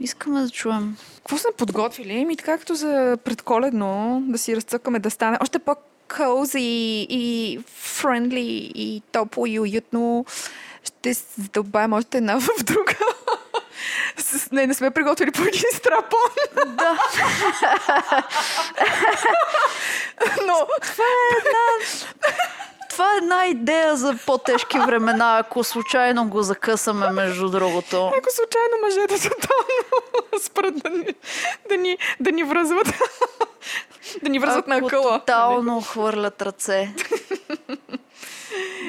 Искаме 0.00 0.40
да 0.40 0.50
чуем. 0.50 0.96
Какво 1.16 1.38
сме 1.38 1.50
подготвили? 1.58 2.24
Ми 2.24 2.36
така 2.36 2.58
като 2.58 2.74
за 2.74 3.18
предколедно 3.24 4.22
да 4.26 4.38
си 4.38 4.56
разцъкаме 4.56 4.98
да 4.98 5.10
стане 5.10 5.38
още 5.42 5.58
по-кози 5.58 7.06
и 7.10 7.60
френдли 7.66 8.72
и 8.74 9.02
топло 9.12 9.46
и 9.46 9.60
уютно. 9.60 10.26
Ще 10.84 11.14
се 11.14 11.42
задълбаем 11.42 11.92
още 11.92 12.18
една 12.18 12.38
в 12.40 12.48
друга. 12.64 12.96
Не, 14.52 14.66
не 14.66 14.74
сме 14.74 14.90
приготвили 14.90 15.30
по 15.30 15.42
един 15.42 15.70
страпон. 15.74 16.30
Да. 16.66 16.98
Но 20.46 20.66
Това 20.82 21.04
е 21.04 21.36
една 21.38 21.64
идея 23.46 23.96
за 23.96 24.18
по-тежки 24.26 24.78
времена, 24.78 25.38
ако 25.38 25.64
случайно 25.64 26.28
го 26.28 26.42
закъсаме, 26.42 27.10
между 27.10 27.48
другото. 27.48 28.06
ако 28.06 28.28
случайно 28.30 28.76
мъжете 28.84 29.28
тотално 29.28 30.38
спрат 30.42 30.74
да 30.74 30.90
ни, 30.90 31.14
да 31.68 31.76
ни, 31.76 31.98
да 32.20 32.32
ни 32.32 32.44
връзват. 32.44 32.86
да 34.22 34.28
ни 34.28 34.38
връзват 34.38 34.68
на 34.68 34.76
Ако 34.76 34.86
акъла. 34.86 35.18
Тотално 35.18 35.80
хвърлят 35.80 36.42
ръце. 36.42 36.94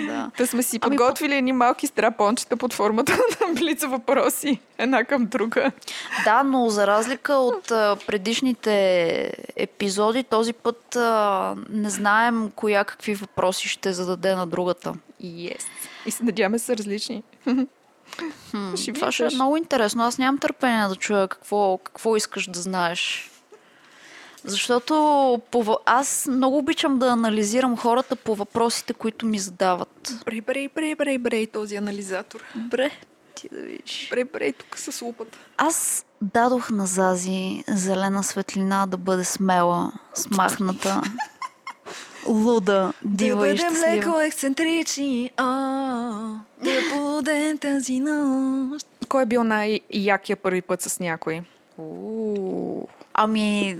Да. 0.07 0.31
Да 0.37 0.47
сме 0.47 0.63
си 0.63 0.79
Ами, 0.81 0.97
подготвили 0.97 1.35
едни 1.35 1.51
малки 1.51 1.87
страпончета 1.87 2.57
под 2.57 2.73
формата 2.73 3.13
на 3.47 3.53
блица 3.53 3.87
въпроси. 3.87 4.59
Една 4.77 5.03
към 5.03 5.25
друга. 5.25 5.71
да, 6.23 6.43
но 6.43 6.69
за 6.69 6.87
разлика 6.87 7.33
от 7.33 7.71
а, 7.71 7.97
предишните 8.07 9.31
епизоди, 9.55 10.23
този 10.23 10.53
път 10.53 10.95
а, 10.95 11.55
не 11.69 11.89
знаем 11.89 12.51
коя 12.55 12.83
какви 12.83 13.15
въпроси 13.15 13.67
ще 13.67 13.93
зададе 13.93 14.35
на 14.35 14.47
другата. 14.47 14.93
Yes. 15.23 15.63
И 16.05 16.11
се 16.11 16.23
надяваме 16.23 16.59
са 16.59 16.77
различни. 16.77 17.23
Хм, 17.43 18.75
Ще 18.75 18.93
това 18.93 19.11
ще 19.11 19.23
е 19.23 19.29
много 19.35 19.57
интересно. 19.57 20.03
Аз 20.03 20.17
нямам 20.17 20.37
търпение 20.37 20.87
да 20.87 20.95
чуя 20.95 21.27
какво, 21.27 21.77
какво 21.77 22.15
искаш 22.15 22.49
да 22.49 22.59
знаеш. 22.59 23.31
Защото 24.45 24.93
по, 25.51 25.77
аз 25.85 26.27
много 26.31 26.57
обичам 26.57 26.99
да 26.99 27.07
анализирам 27.07 27.77
хората 27.77 28.15
по 28.15 28.35
въпросите, 28.35 28.93
които 28.93 29.25
ми 29.25 29.39
задават. 29.39 30.13
Брей, 30.25 30.41
брей, 30.41 30.69
брей, 30.75 30.95
брей, 30.95 31.17
брей, 31.17 31.47
този 31.47 31.75
анализатор. 31.75 32.43
Добре, 32.55 32.91
ти 33.35 33.49
да 33.51 33.61
видиш. 33.61 34.07
Брей, 34.11 34.23
брей, 34.23 34.53
тук 34.53 34.77
с 34.77 35.01
лупата. 35.01 35.37
Аз 35.57 36.05
дадох 36.21 36.69
на 36.69 36.85
Зази 36.85 37.63
зелена 37.67 38.23
светлина 38.23 38.85
да 38.85 38.97
бъде 38.97 39.23
смела, 39.23 39.91
смахната, 40.13 41.01
луда, 42.27 42.93
дива 43.03 43.49
и 43.49 43.57
щастлива. 43.57 44.25
ексцентрични, 44.25 45.31
а, 45.37 45.45
да 46.63 46.81
будем 46.93 47.57
тази 47.57 47.99
нощ. 47.99 48.87
Кой 49.09 49.23
е 49.23 49.25
бил 49.25 49.43
най-якия 49.43 50.37
първи 50.37 50.61
път 50.61 50.81
с 50.81 50.99
някой? 50.99 51.41
Уу. 51.77 52.87
Ами, 53.17 53.77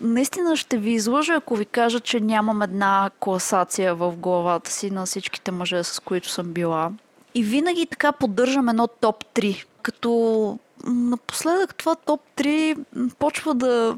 наистина 0.00 0.56
ще 0.56 0.78
ви 0.78 0.90
излъжа, 0.90 1.34
ако 1.34 1.56
ви 1.56 1.64
кажа, 1.64 2.00
че 2.00 2.20
нямам 2.20 2.62
една 2.62 3.10
класация 3.20 3.94
в 3.94 4.16
главата 4.16 4.70
си 4.70 4.90
на 4.90 5.06
всичките 5.06 5.50
мъже, 5.50 5.84
с 5.84 6.00
които 6.00 6.28
съм 6.28 6.52
била. 6.52 6.90
И 7.34 7.42
винаги 7.42 7.86
така 7.86 8.12
поддържам 8.12 8.68
едно 8.68 8.86
топ 8.86 9.24
3. 9.34 9.64
Като 9.82 10.58
напоследък 10.84 11.74
това 11.74 11.94
топ 11.94 12.20
3 12.36 12.76
м, 12.94 13.08
почва 13.18 13.54
да 13.54 13.96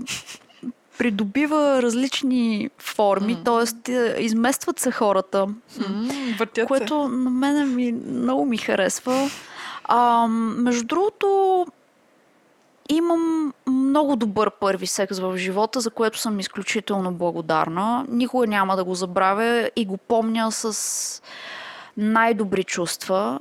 придобива 0.99 1.83
различни 1.83 2.71
форми, 2.79 3.39
т.е. 3.45 4.23
изместват 4.23 4.79
се 4.79 4.91
хората, 4.91 5.47
се. 5.69 6.65
което 6.67 7.09
на 7.09 7.31
мене 7.31 7.65
ми, 7.65 7.93
много 7.93 8.45
ми 8.45 8.57
харесва. 8.57 9.31
А, 9.85 10.27
между 10.29 10.85
другото, 10.87 11.67
имам 12.89 13.53
много 13.67 14.17
добър 14.17 14.51
първи 14.51 14.87
секс 14.87 15.19
в 15.19 15.37
живота, 15.37 15.81
за 15.81 15.91
което 15.91 16.19
съм 16.19 16.41
изключително 16.41 17.13
благодарна. 17.13 18.07
Никога 18.09 18.47
няма 18.47 18.77
да 18.77 18.85
го 18.85 18.95
забравя 18.95 19.71
и 19.77 19.87
го 19.87 19.97
помня 19.97 20.53
с 20.53 21.23
най-добри 21.97 22.65
чувства. 22.65 23.41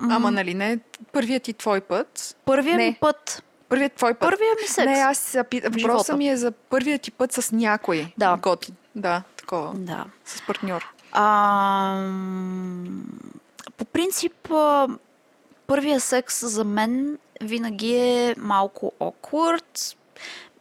Ама 0.00 0.30
нали 0.30 0.54
не 0.54 0.78
първият 1.12 1.42
ти 1.42 1.52
твой 1.52 1.80
път? 1.80 2.36
Първият 2.44 2.78
ми 2.78 2.96
път, 3.00 3.42
Първият 3.68 3.92
твой 3.92 4.14
път. 4.14 4.30
първият 4.30 4.60
ми 4.62 4.68
секс. 4.68 4.86
Не, 4.86 4.98
аз. 4.98 5.36
Въпросът 5.64 6.18
ми 6.18 6.28
е 6.28 6.36
за 6.36 6.52
първият 6.52 7.02
ти 7.02 7.10
път 7.10 7.32
с 7.32 7.52
някой. 7.52 8.12
Да. 8.18 8.36
Готин. 8.42 8.74
Да, 8.96 9.22
такова. 9.36 9.72
Да. 9.74 10.04
С 10.24 10.46
партньор. 10.46 10.92
А, 11.12 12.10
по 13.76 13.84
принцип, 13.84 14.48
първия 15.66 16.00
секс 16.00 16.46
за 16.46 16.64
мен 16.64 17.18
винаги 17.40 17.96
е 17.96 18.34
малко 18.38 18.92
awkward. 19.00 19.96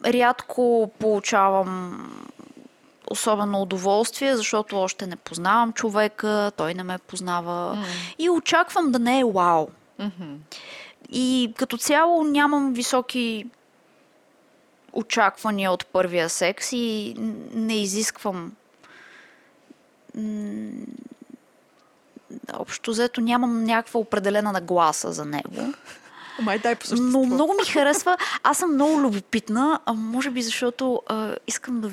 Рядко 0.05 0.91
получавам 0.99 2.01
особено 3.11 3.61
удоволствие, 3.61 4.35
защото 4.35 4.79
още 4.79 5.07
не 5.07 5.15
познавам 5.15 5.73
човека, 5.73 6.51
той 6.57 6.73
не 6.73 6.83
ме 6.83 6.97
познава. 6.97 7.85
И 8.19 8.29
очаквам 8.29 8.91
да 8.91 8.99
не 8.99 9.19
е 9.19 9.25
вау. 9.25 9.67
Мгм. 9.99 10.33
И 11.09 11.53
като 11.57 11.77
цяло 11.77 12.23
нямам 12.23 12.73
високи 12.73 13.45
очаквания 14.93 15.71
от 15.71 15.85
първия 15.85 16.29
секс 16.29 16.71
и 16.71 17.15
не 17.53 17.81
изисквам. 17.81 18.51
Общо 22.53 22.91
взето 22.91 23.21
нямам 23.21 23.63
някаква 23.63 23.99
определена 23.99 24.51
нагласа 24.51 25.11
за 25.11 25.25
него. 25.25 25.73
Май 26.41 26.59
дай 26.59 26.75
по 26.75 26.85
същество. 26.85 27.19
Но 27.19 27.25
много 27.25 27.53
ми 27.53 27.65
харесва. 27.65 28.17
Аз 28.43 28.57
съм 28.57 28.73
много 28.73 29.01
любопитна, 29.01 29.79
а 29.85 29.93
може 29.93 30.29
би 30.29 30.41
защото 30.41 31.01
а, 31.07 31.35
искам 31.47 31.81
да. 31.81 31.91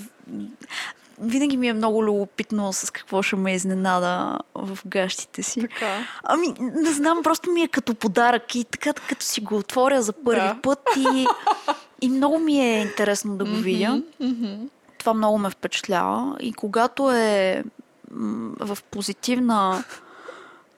Винаги 1.20 1.56
ми 1.56 1.68
е 1.68 1.72
много 1.72 2.04
любопитно 2.04 2.72
с 2.72 2.90
какво 2.90 3.22
ще 3.22 3.36
ме 3.36 3.54
изненада 3.54 4.38
в 4.54 4.78
гащите 4.86 5.42
си. 5.42 5.60
Така. 5.60 5.98
Ами, 6.24 6.54
не 6.60 6.92
знам, 6.92 7.22
просто 7.22 7.50
ми 7.50 7.62
е 7.62 7.68
като 7.68 7.94
подарък 7.94 8.54
и 8.54 8.64
така, 8.64 8.92
като 8.92 9.24
си 9.24 9.40
го 9.40 9.56
отворя 9.56 10.02
за 10.02 10.12
първи 10.12 10.40
Да. 10.40 10.56
път 10.62 10.78
и, 10.96 11.26
и 12.00 12.08
много 12.08 12.38
ми 12.38 12.60
е 12.60 12.80
интересно 12.80 13.36
да 13.36 13.44
го 13.44 13.56
видя. 13.56 14.02
Мгм. 14.20 14.54
Това 14.98 15.14
много 15.14 15.38
ме 15.38 15.50
впечатлява 15.50 16.36
и 16.40 16.52
когато 16.52 17.10
е 17.10 17.64
в 18.60 18.78
позитивна 18.90 19.84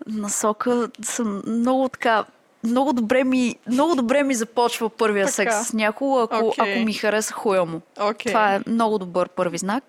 насока, 0.07 0.89
съм 1.03 1.43
много 1.47 1.89
така 1.89 2.25
много 2.65 2.93
добре 2.93 3.25
ми, 3.25 3.57
много 3.67 3.95
добре 3.95 4.23
ми 4.23 4.35
започва 4.35 4.89
първия 4.91 5.27
Така. 5.27 5.35
секс 5.35 5.69
с 5.69 5.73
някого, 5.73 6.19
ако, 6.19 6.37
Окей. 6.39 6.75
ако 6.75 6.85
ми 6.85 6.93
хареса 6.93 7.33
хуя 7.33 7.65
му. 7.65 7.81
Окей. 8.01 8.33
Това 8.33 8.55
е 8.55 8.61
много 8.67 8.99
добър 8.99 9.29
първи 9.29 9.59
знак. 9.59 9.85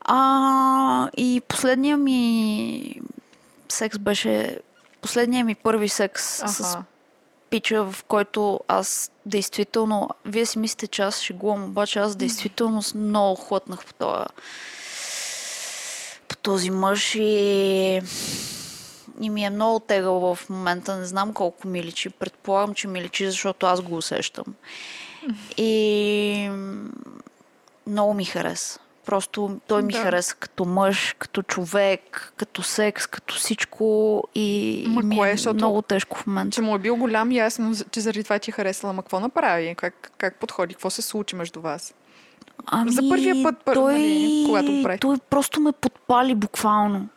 А, 0.00 1.08
и 1.16 1.42
последния 1.48 1.96
ми 1.96 3.00
секс 3.68 3.98
беше 3.98 4.58
последния 5.00 5.44
ми 5.44 5.54
първи 5.54 5.88
секс 5.88 6.22
с 6.24 6.60
Аха. 6.60 6.82
пича, 7.50 7.84
в 7.84 8.04
който 8.04 8.60
аз 8.68 9.10
действително, 9.26 10.08
вие 10.24 10.46
си 10.46 10.58
мислите, 10.58 10.86
че 10.86 11.02
аз 11.02 11.20
шегувам, 11.20 11.64
обаче 11.64 11.98
аз 11.98 12.16
действително 12.16 12.82
с- 12.82 12.94
много 12.94 13.36
хлътнах 13.36 13.84
по 13.84 13.92
този 13.94 14.24
по 16.28 16.36
този 16.36 16.70
мъж 16.70 17.14
и... 17.14 18.00
и 19.20 19.30
ми 19.30 19.44
е 19.44 19.50
много 19.50 19.80
тегъл 19.80 20.34
в 20.34 20.50
момента. 20.50 20.96
Не 20.96 21.04
знам 21.04 21.32
колко 21.32 21.68
ми 21.68 21.82
личи. 21.82 22.10
Предполагам, 22.10 22.74
че 22.74 22.88
ми 22.88 23.02
личи, 23.02 23.26
защото 23.26 23.66
аз 23.66 23.80
го 23.80 23.96
усещам. 23.96 24.44
И 25.56 26.50
много 27.86 28.14
ми 28.14 28.24
хареса. 28.24 28.78
Просто 29.06 29.60
той 29.66 29.82
ми 29.82 29.92
Да. 29.92 29.98
хареса 29.98 30.34
като 30.34 30.64
мъж, 30.64 31.14
като 31.18 31.42
човек, 31.42 32.32
като 32.36 32.62
секс, 32.62 33.06
като 33.06 33.34
всичко 33.34 33.84
и, 34.34 34.84
Ма 34.88 35.02
ми 35.02 35.16
кое? 35.16 35.28
е 35.28 35.32
Защото- 35.32 35.54
много 35.56 35.82
тежко 35.82 36.18
в 36.18 36.26
момента. 36.26 36.54
Че 36.54 36.62
му 36.62 36.74
е 36.74 36.78
бил 36.78 36.96
голям, 36.96 37.32
ясно, 37.32 37.72
че 37.90 38.00
заради 38.00 38.24
това 38.24 38.38
ти 38.38 38.50
е 38.50 38.52
харесала. 38.52 38.92
Ма 38.92 39.02
какво 39.02 39.20
направи? 39.20 39.74
Как, 39.74 40.12
как 40.18 40.34
подходи? 40.36 40.74
Какво 40.74 40.90
се 40.90 41.02
случи 41.02 41.36
между 41.36 41.60
вас? 41.60 41.94
Ами, 42.66 42.90
За 42.92 43.08
първия 43.08 43.42
път, 43.42 43.54
пър- 43.64 43.74
той, 43.74 43.92
нали, 43.92 44.44
когато 44.46 44.72
го 44.72 44.82
правих. 44.82 45.00
той 45.00 45.16
просто 45.30 45.60
ме 45.60 45.72
подпали 45.72 46.34
буквално. 46.34 47.08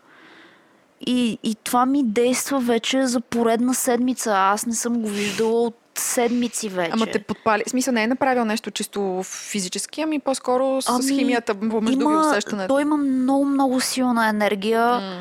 И, 1.07 1.37
и 1.43 1.55
това 1.55 1.85
ми 1.85 2.03
действа 2.03 2.59
вече 2.59 3.05
за 3.05 3.21
поредна 3.21 3.73
седмица. 3.73 4.33
Аз 4.35 4.65
не 4.65 4.75
съм 4.75 5.01
го 5.01 5.07
виждала 5.09 5.61
от 5.61 5.79
седмици 5.95 6.69
вече. 6.69 6.91
Ама 6.93 7.05
те 7.05 7.19
подпали. 7.19 7.63
В 7.67 7.69
смисъл 7.69 7.93
не 7.93 8.03
е 8.03 8.07
направил 8.07 8.45
нещо 8.45 8.71
чисто 8.71 9.21
физически, 9.23 10.01
ами 10.01 10.19
по-скоро 10.19 10.81
с, 10.81 10.89
Ами, 10.89 11.17
химията 11.17 11.53
между 11.53 12.09
ви 12.09 12.15
усещането. 12.15 12.73
Той 12.73 12.81
има 12.81 12.97
много, 12.97 13.45
много 13.45 13.81
силна 13.81 14.29
енергия. 14.29 14.85
М. 14.85 15.19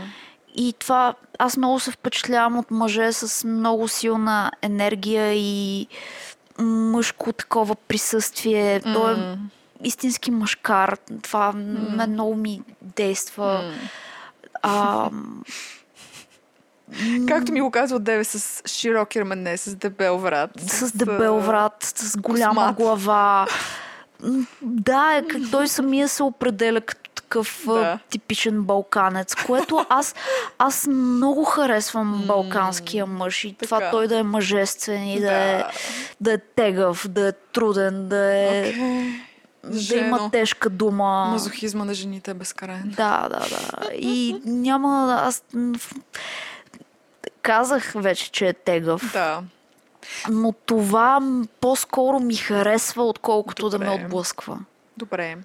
И 0.55 0.75
това, 0.79 1.14
аз 1.38 1.57
много 1.57 1.81
се 1.81 1.90
впечатлявам 1.90 2.59
от 2.59 2.71
мъже 2.71 3.12
с 3.12 3.49
много 3.49 3.88
силна 3.88 4.51
енергия 4.62 5.35
и 5.35 5.87
мъжко 6.59 7.33
такова 7.33 7.75
присъствие. 7.75 8.81
Той 8.81 9.14
е 9.14 9.37
истински 9.83 10.31
мъжкар. 10.31 10.97
Това 11.23 11.53
мен 11.53 12.11
много 12.11 12.35
ми 12.35 12.62
действа. 12.83 13.62
М. 13.62 13.88
А, 14.62 15.11
Както 17.29 17.53
ми 17.53 17.61
го 17.61 17.70
казва 17.70 18.01
деве 18.01 18.25
с 18.25 18.62
широк 18.68 19.16
рамене, 19.16 19.57
с 19.57 19.75
дебел 19.77 20.18
врат. 20.18 20.51
с 20.61 20.92
дебел 20.92 21.37
врат, 21.37 21.92
с 21.96 22.16
голяма 22.16 22.55
космат. 22.55 22.77
глава. 22.77 23.46
Да, 24.62 25.12
е, 25.14 25.25
как 25.25 25.42
той 25.51 25.68
самия 25.68 26.09
се 26.09 26.22
определя 26.22 26.81
като 26.81 27.11
такъв 27.12 27.62
Да. 27.66 27.98
типичен 28.11 28.62
балканец, 28.62 29.35
което 29.37 29.87
аз, 29.88 30.14
аз 30.59 30.87
много 30.87 31.44
харесвам 31.44 32.25
балканския 32.27 33.07
мъж 33.07 33.44
и 33.44 33.55
това 33.55 33.79
Така. 33.79 33.90
той 33.90 34.09
да 34.09 34.18
е 34.18 34.22
мъжествен 34.22 35.05
и 35.05 35.14
да, 35.14 35.27
Да. 35.27 35.33
е, 35.35 35.64
да 36.20 36.33
е 36.33 36.38
тегъв, 36.38 37.09
да 37.09 37.29
е 37.29 37.33
труден, 37.33 38.09
да, 38.09 38.35
е, 38.35 38.75
Окей. 39.64 39.72
да 39.72 39.79
Жено. 39.79 40.07
има 40.07 40.31
тежка 40.31 40.70
дума. 40.70 41.27
Мазохизма 41.27 41.85
на 41.85 41.94
жените 41.94 42.31
е 42.31 42.35
безкрайен. 42.35 42.94
Да, 42.96 43.29
да, 43.29 43.38
да. 43.40 43.94
И 43.94 44.40
няма... 44.44 45.18
Аз 45.20 45.44
казах 47.42 47.92
вече, 47.94 48.31
че 48.31 48.48
е 48.48 48.53
тегъв. 48.53 49.11
Да. 49.12 49.42
Но 50.31 50.53
това 50.53 51.20
по-скоро 51.61 52.20
ми 52.20 52.35
харесва, 52.37 53.05
отколкото 53.05 53.68
да 53.68 53.79
ме 53.79 53.87
Добре. 53.87 54.05
отблъсква. 54.05 54.59
Добре. 54.96 55.37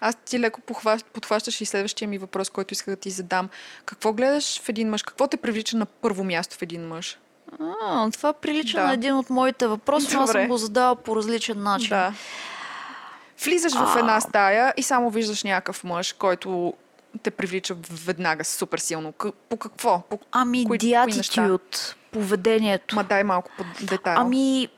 Аз 0.00 0.14
ти 0.16 0.40
леко 0.40 0.60
похващ, 0.60 1.06
подхващаш 1.06 1.60
и 1.60 1.64
следващия 1.64 2.08
ми 2.08 2.18
въпрос, 2.18 2.50
който 2.50 2.72
исках 2.72 2.94
да 2.94 3.00
ти 3.00 3.10
задам. 3.10 3.48
Какво 3.84 4.12
гледаш 4.12 4.60
в 4.60 4.68
един 4.68 4.90
мъж? 4.90 5.02
Какво 5.02 5.26
те 5.26 5.36
привлича 5.36 5.76
на 5.76 5.86
първо 5.86 6.24
място 6.24 6.56
в 6.56 6.62
един 6.62 6.86
мъж? 6.88 7.18
А, 7.82 8.10
това 8.10 8.32
прилича 8.32 8.78
Да. 8.78 8.86
на 8.86 8.92
един 8.92 9.14
от 9.14 9.30
моите 9.30 9.66
въпроси, 9.66 10.14
но 10.14 10.22
аз 10.22 10.28
Добре. 10.28 10.40
съм 10.40 10.48
го 10.48 10.56
задала 10.56 10.96
по 10.96 11.16
различен 11.16 11.62
начин. 11.62 11.88
Да. 11.88 12.14
Влизаш 13.44 13.72
в 13.72 13.96
една 13.98 14.20
стая 14.20 14.74
и 14.76 14.82
само 14.82 15.10
виждаш 15.10 15.42
някакъв 15.42 15.84
мъж, 15.84 16.12
който 16.12 16.74
те 17.22 17.30
привлича 17.30 17.76
веднага 17.90 18.44
супер 18.44 18.78
силно. 18.78 19.12
По 19.48 19.56
какво? 19.56 20.02
По... 20.10 20.18
Ами, 20.32 20.64
Кои- 20.66 20.78
attitude, 20.78 21.94
поведението. 22.12 22.96
Ма 22.96 23.04
дай 23.04 23.24
малко 23.24 23.50
по 23.58 23.64
детайл. 23.84 24.16
Ами, 24.20 24.68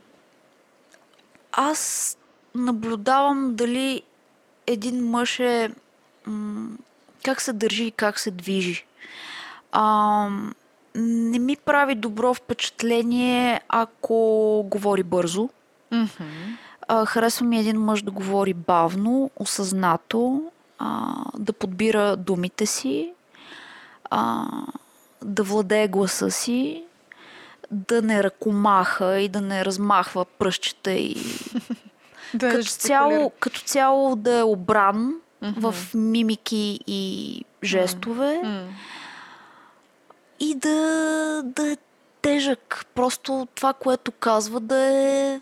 аз 1.53 2.16
наблюдавам 2.55 3.55
дали 3.55 4.03
един 4.66 5.11
мъж 5.11 5.38
е 5.40 5.71
м- 6.27 6.69
как 7.25 7.40
се 7.40 7.53
държи 7.53 7.85
и 7.85 7.90
как 7.90 8.19
се 8.19 8.31
движи. 8.31 8.87
А, 9.73 10.29
не 10.95 11.38
ми 11.38 11.57
прави 11.57 11.95
добро 11.95 12.35
впечатление, 12.35 13.61
ако 13.69 14.14
говори 14.71 15.03
бързо. 15.03 15.49
Мгм. 15.90 16.09
А, 16.88 17.07
харесва 17.07 17.46
ми 17.46 17.59
един 17.59 17.81
мъж 17.81 18.03
да 18.03 18.11
говори 18.11 18.55
бавно, 18.55 19.31
осъзнато, 19.37 20.42
а, 20.79 21.14
да 21.38 21.53
подбира 21.53 22.16
думите 22.16 22.66
си, 22.66 23.12
а, 24.11 24.46
да 25.25 25.42
владее 25.42 25.88
гласа 25.88 26.31
си, 26.31 26.85
да 27.70 28.03
не 28.03 28.22
ръкомаха 28.22 29.20
и 29.20 29.29
да 29.29 29.40
не 29.40 29.64
размахва 29.64 30.25
пръщчета 30.25 30.92
и 30.92 31.16
Да, 32.35 32.51
като, 32.51 32.64
цяло, 32.64 33.33
като 33.40 33.61
цяло 33.61 34.16
да 34.16 34.38
е 34.38 34.42
обран 34.42 35.14
в 35.42 35.75
мимики 35.94 36.81
и 36.87 37.44
жестове 37.64 38.40
М. 38.44 38.68
и 40.40 40.55
да, 40.55 41.42
да 41.44 41.72
е 41.72 41.77
тежък. 42.22 42.87
Просто 42.94 43.49
това, 43.55 43.72
което 43.72 44.12
казва, 44.12 44.61
да 44.61 44.77
е 44.77 45.40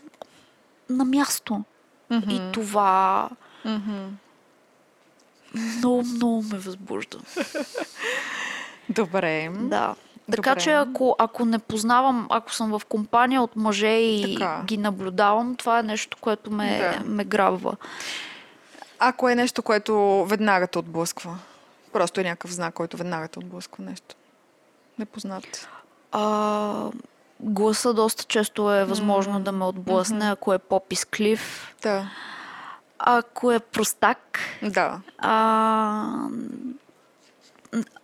на 0.89 1.05
място. 1.05 1.63
Мгм. 2.09 2.29
И 2.29 2.51
това 2.51 3.29
Мгм. 3.65 4.05
много, 5.55 6.03
много 6.03 6.41
ме 6.43 6.57
възбужда. 6.57 7.17
Добре. 8.89 9.49
Да. 9.53 9.95
Така 10.31 10.49
Добре. 10.49 10.61
че 10.61 10.71
ако, 10.71 11.15
ако 11.19 11.45
не 11.45 11.59
познавам, 11.59 12.27
ако 12.29 12.53
съм 12.53 12.79
в 12.79 12.85
компания 12.85 13.41
от 13.41 13.55
мъже 13.55 13.87
и 13.89 14.33
Така. 14.33 14.61
ги 14.65 14.77
наблюдавам, 14.77 15.55
това 15.55 15.79
е 15.79 15.83
нещо, 15.83 16.17
което 16.21 16.51
ме, 16.51 16.77
Да. 16.99 17.05
ме 17.05 17.23
грабва. 17.23 17.75
Ако 18.99 19.29
е 19.29 19.35
нещо, 19.35 19.63
което 19.63 19.95
веднага 20.25 20.67
те 20.67 20.79
отблъсква. 20.79 21.37
Просто 21.93 22.21
е 22.21 22.23
някакъв 22.23 22.53
знак, 22.53 22.73
който 22.73 22.97
веднага 22.97 23.27
те 23.27 23.39
отблъсква 23.39 23.83
нещо. 23.83 24.15
Непознат. 24.99 25.67
А, 26.11 26.89
гласа 27.39 27.93
доста 27.93 28.23
често 28.23 28.73
е 28.73 28.85
възможно 28.85 29.39
да 29.39 29.51
ме 29.51 29.65
отблъсне, 29.65 30.25
ако 30.25 30.53
е 30.53 30.57
по-писклив, 30.59 31.73
Да. 31.81 32.09
ако 32.99 33.51
е 33.51 33.59
простак. 33.59 34.39
Да. 34.63 34.99
А, 35.17 36.27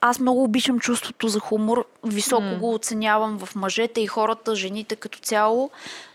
аз 0.01 0.19
много 0.19 0.43
обичам 0.43 0.79
чувството 0.79 1.27
за 1.27 1.39
хумор. 1.39 1.85
Високо 2.03 2.41
М. 2.43 2.57
го 2.57 2.73
оценявам 2.73 3.39
в 3.39 3.55
мъжете 3.55 4.01
и 4.01 4.07
хората, 4.07 4.55
жените 4.55 4.95
като 4.95 5.19
цяло. 5.19 5.69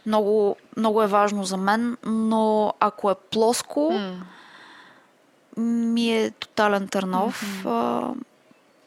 Много, 0.07 0.57
много 0.77 1.03
е 1.03 1.07
важно 1.07 1.45
за 1.45 1.57
мен, 1.57 1.97
но 2.05 2.75
ако 2.81 3.11
е 3.11 3.15
плоско, 3.31 3.91
М. 3.93 4.27
ми 5.63 6.11
е 6.17 6.31
тотален 6.31 6.89
търнов. 6.89 7.63
А, 7.67 8.09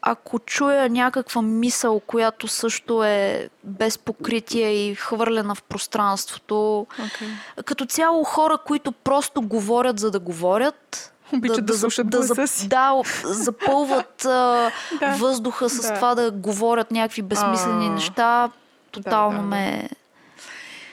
ако 0.02 0.38
чуя 0.38 0.88
някаква 0.88 1.42
мисъл, 1.42 2.00
която 2.00 2.48
също 2.48 3.04
е 3.04 3.48
без 3.64 3.98
покритие 3.98 4.70
и 4.70 4.94
хвърлена 4.94 5.54
в 5.54 5.62
пространството, 5.62 6.86
Окей. 7.06 7.28
като 7.64 7.86
цяло 7.86 8.24
хора, 8.24 8.58
които 8.58 8.92
просто 8.92 9.42
говорят 9.42 9.98
за 9.98 10.10
да 10.10 10.18
говорят, 10.20 11.12
Обичат 11.32 11.66
да 11.66 11.72
за- 11.72 11.78
слушат 11.78 12.06
гласа 12.08 12.46
си. 12.46 12.68
Да, 12.68 12.92
запълват 13.24 14.24
а, 14.24 14.70
Да. 15.00 15.10
въздуха 15.10 15.68
с 15.68 15.82
Да. 15.82 15.94
това 15.94 16.14
да 16.14 16.30
говорят 16.30 16.90
някакви 16.90 17.22
безсмислени 17.22 17.86
А. 17.86 17.90
неща, 17.90 18.50
тотално 18.90 19.32
да, 19.32 19.42
да. 19.42 19.46
ме 19.46 19.88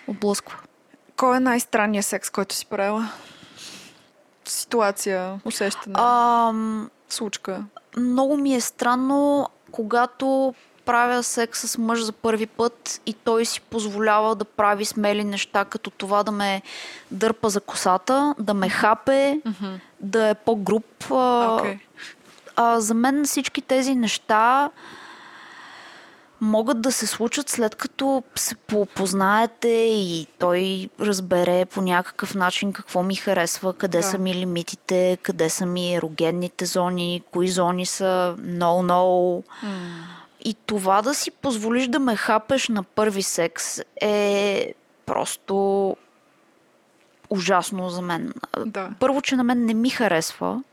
облъсква. 0.08 0.58
Кой 1.16 1.38
е 1.38 1.42
най-странният 1.42 2.06
секс, 2.06 2.30
който 2.30 2.56
си 2.56 2.66
правила? 2.66 3.10
Ситуация, 4.46 5.40
усещане, 5.46 5.94
А, 5.98 6.52
случка. 7.10 7.64
Много 7.98 8.38
ми 8.38 8.56
е 8.56 8.62
странно, 8.62 9.50
когато 9.72 10.54
правя 10.86 11.24
секс 11.24 11.60
с 11.60 11.78
мъж 11.78 12.04
за 12.04 12.12
първи 12.12 12.46
път 12.46 13.02
и 13.06 13.14
той 13.14 13.46
си 13.46 13.62
позволява 13.62 14.36
да 14.36 14.46
прави 14.46 14.86
смели 14.86 15.24
неща, 15.24 15.66
като 15.66 15.90
това 15.90 16.24
да 16.24 16.32
ме 16.32 16.62
дърпа 17.12 17.50
за 17.50 17.62
косата, 17.62 18.36
да 18.40 18.54
ме 18.54 18.70
хапе, 18.70 19.42
да 20.00 20.28
е 20.28 20.34
по-груп. 20.34 21.12
Окей. 21.12 21.80
а, 22.56 22.80
за 22.80 22.94
мен 22.94 23.26
всички 23.26 23.62
тези 23.62 23.96
неща 23.96 24.70
могат 26.42 26.82
да 26.82 26.92
се 26.92 27.08
случат 27.08 27.50
след 27.50 27.76
като 27.76 28.24
се 28.36 28.56
познаете 28.96 29.68
и 29.92 30.28
той 30.40 30.90
разбере 31.00 31.66
по 31.66 31.82
някакъв 31.82 32.36
начин 32.36 32.74
какво 32.74 33.04
ми 33.04 33.16
харесва, 33.16 33.74
къде 33.74 33.98
Да. 33.98 34.04
са 34.04 34.18
ми 34.18 34.34
лимитите, 34.36 35.18
къде 35.24 35.50
са 35.50 35.66
ми 35.66 35.96
ерогенните 35.96 36.66
зони, 36.66 37.24
кои 37.32 37.48
зони 37.48 37.86
са 37.86 38.36
no-no. 38.40 39.44
И 40.46 40.54
това 40.66 41.02
да 41.02 41.14
си 41.14 41.32
позволиш 41.32 41.88
да 41.88 42.00
ме 42.00 42.16
хапеш 42.16 42.68
на 42.70 42.84
първи 42.84 43.24
секс 43.24 43.80
е 44.02 44.74
просто 45.06 45.96
ужасно 47.30 47.90
за 47.90 48.02
мен. 48.02 48.34
Да. 48.66 48.90
Първо, 49.00 49.22
че 49.22 49.36
на 49.36 49.44
мен 49.44 49.66
не 49.66 49.74
ми 49.74 49.90
харесва. 49.90 50.64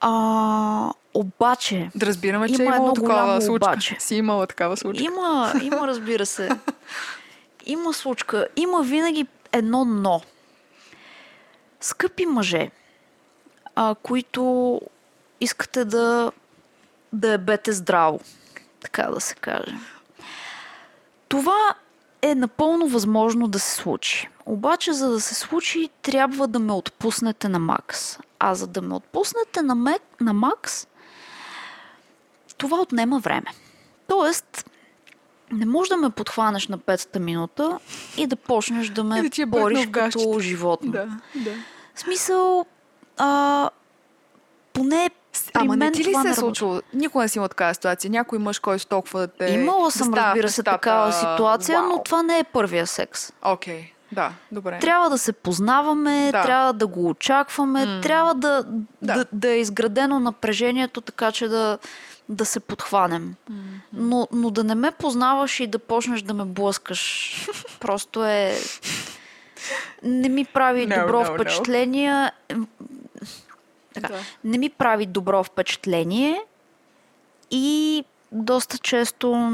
А, 0.00 0.92
Обаче, 1.14 1.90
Да 1.94 2.06
разбираме, 2.06 2.48
че 2.48 2.54
Има 2.54 2.62
е 2.62 2.66
имало 2.66 2.88
едно 2.90 2.94
такава 3.02 3.42
случка. 3.42 3.70
обаче. 3.70 3.96
Си 3.98 4.14
имала 4.14 4.46
такава 4.46 4.76
случка. 4.76 5.04
има, 5.04 5.52
има, 5.62 5.86
разбира 5.86 6.26
се. 6.26 6.48
Има 7.66 7.92
случка. 7.94 8.48
Има 8.56 8.82
винаги 8.82 9.26
едно 9.52 9.84
но. 9.84 10.20
Скъпи 11.80 12.26
мъже, 12.26 12.70
а, 13.74 13.94
които 14.02 14.80
искате 15.40 15.84
да, 15.84 16.32
да 17.12 17.32
ебете 17.32 17.72
здраво, 17.72 18.20
така 18.80 19.02
да 19.02 19.20
се 19.20 19.34
каже. 19.34 19.74
Това 21.28 21.74
е 22.22 22.34
напълно 22.34 22.88
възможно 22.88 23.48
да 23.48 23.58
се 23.58 23.74
случи. 23.74 24.28
Обаче, 24.46 24.92
за 24.92 25.08
да 25.10 25.20
се 25.20 25.34
случи, 25.34 25.90
трябва 26.02 26.48
да 26.48 26.58
ме 26.58 26.72
отпуснете 26.72 27.48
на 27.48 27.58
макс. 27.58 28.18
А 28.38 28.54
за 28.54 28.66
да 28.66 28.82
ме 28.82 28.94
отпуснете 28.94 29.62
на, 29.62 29.74
мек, 29.74 30.02
на 30.20 30.32
макс, 30.32 30.86
това 32.62 32.80
отнема 32.80 33.18
време. 33.18 33.46
Тоест, 34.08 34.70
не 35.52 35.66
можеш 35.66 35.88
да 35.88 35.96
ме 35.96 36.10
подхванеш 36.10 36.68
на 36.68 36.78
петата 36.78 37.20
минута 37.20 37.78
и 38.16 38.26
да 38.26 38.36
почнеш 38.36 38.88
да 38.88 39.04
ме 39.04 39.22
да 39.22 39.42
е 39.42 39.46
бориш 39.46 39.88
като 39.92 40.38
животно. 40.40 40.92
Да, 40.92 41.06
да. 41.34 41.50
В 41.94 42.00
смисъл, 42.00 42.66
а, 43.18 43.70
поне 44.72 45.10
при 45.32 45.60
Ама 45.60 45.76
мен 45.76 45.78
не 45.78 45.92
ти 45.92 46.04
ли 46.04 46.14
се 46.22 46.28
е 46.28 46.34
случило? 46.34 46.80
Никога 46.94 47.24
не 47.24 47.28
си 47.28 47.38
има 47.38 47.48
такава 47.48 47.74
ситуация. 47.74 48.10
Някой 48.10 48.38
мъж, 48.38 48.58
който 48.58 48.86
толкова 48.86 49.20
да 49.20 49.26
те... 49.28 49.46
Имала 49.46 49.84
да 49.84 49.90
съм, 49.90 50.06
става 50.06 50.26
разбира 50.26 50.48
се, 50.48 50.62
представа, 50.62 50.78
такава 50.78 51.12
ситуация, 51.12 51.82
но 51.82 51.88
вау. 51.88 52.02
това 52.04 52.22
не 52.22 52.38
е 52.38 52.44
първия 52.44 52.86
секс. 52.86 53.32
Окей, 53.44 53.92
да, 54.12 54.32
добре. 54.52 54.78
Трябва 54.78 55.10
да 55.10 55.18
се 55.18 55.32
познаваме, 55.32 56.30
Да. 56.32 56.42
трябва 56.42 56.72
да 56.72 56.86
го 56.86 57.08
очакваме, 57.08 57.86
М. 57.86 58.00
трябва 58.00 58.34
да, 58.34 58.62
Да. 59.02 59.14
да. 59.14 59.24
Да, 59.32 59.48
е 59.50 59.58
изградено 59.58 60.20
напрежението, 60.20 61.00
така 61.00 61.32
че 61.32 61.48
да, 61.48 61.78
да 62.32 62.44
се 62.44 62.60
подхванем. 62.60 63.34
Но, 63.92 64.28
но 64.32 64.50
да 64.50 64.64
не 64.64 64.74
ме 64.74 64.90
познаваш 64.90 65.60
и 65.60 65.66
да 65.66 65.78
почнеш 65.78 66.22
да 66.22 66.34
ме 66.34 66.44
блъскаш, 66.44 67.32
просто 67.80 68.24
е... 68.24 68.54
Не 70.02 70.28
ми 70.28 70.44
прави 70.44 70.80
No, 70.88 71.00
добро 71.00 71.24
no, 71.24 71.28
no. 71.28 71.34
впечатление. 71.34 72.30
Така. 73.94 74.08
Да. 74.08 74.18
Не 74.44 74.58
ми 74.58 74.70
прави 74.70 75.06
добро 75.06 75.44
впечатление 75.44 76.40
и 77.50 78.04
доста 78.32 78.78
често 78.78 79.52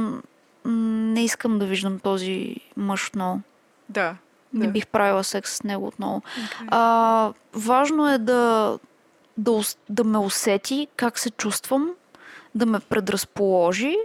не 0.64 1.24
искам 1.24 1.58
да 1.58 1.66
виждам 1.66 1.98
този 1.98 2.56
мъж 2.76 3.08
отново. 3.08 3.40
Да. 3.88 4.16
Не 4.52 4.66
да. 4.66 4.72
бих 4.72 4.86
правила 4.86 5.24
секс 5.24 5.54
с 5.54 5.62
него 5.62 5.86
отново. 5.86 6.22
Okay. 6.22 6.68
А, 6.68 7.32
важно 7.52 8.08
е 8.08 8.18
да, 8.18 8.78
да, 9.38 9.60
да 9.88 10.04
ме 10.04 10.18
усети 10.18 10.88
как 10.96 11.18
се 11.18 11.30
чувствам, 11.30 11.90
да 12.58 12.66
ме 12.66 12.80
предразположи, 12.80 13.96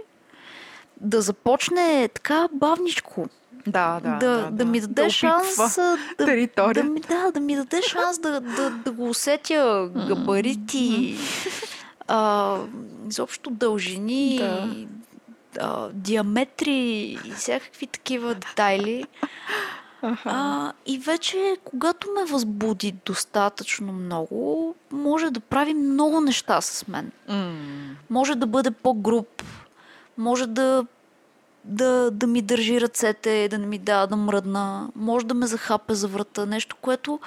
да 1.00 1.20
започне 1.20 2.08
така 2.14 2.48
бавничко. 2.52 3.26
Да, 3.66 4.00
да, 4.04 4.10
да, 4.10 4.38
да, 4.38 4.50
да 4.50 4.64
ми 4.64 4.80
даде 4.80 5.02
да 5.02 5.10
шанс 5.10 5.56
да, 5.56 5.96
територия. 6.18 6.84
да, 6.84 6.90
ми, 6.90 7.00
да, 7.00 7.30
да 7.32 7.40
ми 7.40 7.56
даде 7.56 7.82
шанс 7.82 8.18
да, 8.18 8.40
да, 8.40 8.70
да 8.70 8.92
го 8.92 9.08
усетя 9.08 9.90
габарити, 10.08 11.16
а, 12.08 12.58
изобщо 13.08 13.50
дължини, 13.50 14.38
Да. 14.38 14.68
а, 15.60 15.88
диаметри 15.92 17.18
и 17.24 17.32
всякакви 17.36 17.86
такива 17.86 18.34
детайли. 18.34 19.04
А, 20.24 20.72
и 20.86 20.98
вече, 20.98 21.56
когато 21.64 22.08
ме 22.10 22.24
възбуди 22.24 22.94
достатъчно 23.06 23.92
много, 23.92 24.74
може 24.92 25.30
да 25.30 25.40
прави 25.40 25.74
много 25.74 26.20
неща 26.20 26.60
с 26.60 26.88
мен. 26.88 27.12
М, 27.28 27.54
Може 28.10 28.34
да 28.34 28.46
бъде 28.46 28.70
по-груб, 28.70 29.42
може 30.18 30.46
да, 30.46 30.86
да, 31.64 32.10
да 32.10 32.26
ми 32.26 32.42
държи 32.42 32.80
ръцете, 32.80 33.48
да 33.50 33.58
не 33.58 33.66
ми 33.66 33.78
дава 33.78 34.06
да 34.06 34.16
мръдна, 34.16 34.88
може 34.96 35.26
да 35.26 35.34
ме 35.34 35.46
захапе 35.46 35.94
за 35.94 36.08
врата, 36.08 36.46
нещо, 36.46 36.76
което 36.76 37.20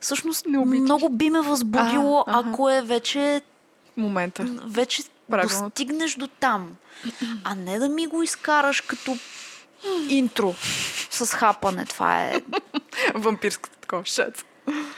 всъщност 0.00 0.46
Не 0.46 0.58
обичаш. 0.58 0.80
много 0.80 1.08
би 1.08 1.30
ме 1.30 1.40
възбудило, 1.40 2.24
А, 2.26 2.30
аха. 2.30 2.48
ако 2.48 2.70
е 2.70 2.82
вече, 2.82 3.42
момента. 3.96 4.44
вече 4.66 5.02
Правилно. 5.30 5.64
достигнеш 5.64 6.14
до 6.14 6.26
там. 6.26 6.70
А 7.44 7.54
не 7.54 7.78
да 7.78 7.88
ми 7.88 8.06
го 8.06 8.22
изкараш 8.22 8.80
като 8.80 9.16
интро 10.08 10.54
с 11.10 11.26
хапане. 11.28 11.84
Това 11.84 12.22
е, 12.22 12.40
Вампирската 13.14 13.76
такова 13.76 14.04
шец. 14.04 14.44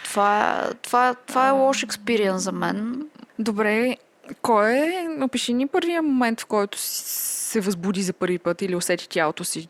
това 0.04 0.40
е, 0.62 0.74
това 0.74 1.08
е, 1.08 1.14
това 1.16 1.48
е 1.48 1.52
лош 1.52 1.82
експириенс 1.82 2.42
за 2.42 2.52
мен. 2.52 3.06
Добре, 3.38 3.96
кой 4.42 4.72
е, 4.72 5.06
опиши 5.22 5.52
ни 5.54 5.66
първия 5.66 6.02
момент, 6.02 6.40
в 6.40 6.46
който 6.46 6.78
си- 6.78 7.02
се 7.44 7.60
възбуди 7.60 8.02
за 8.02 8.12
първи 8.12 8.38
път 8.38 8.62
или 8.62 8.76
усети 8.76 9.08
тялото 9.08 9.44
си 9.44 9.68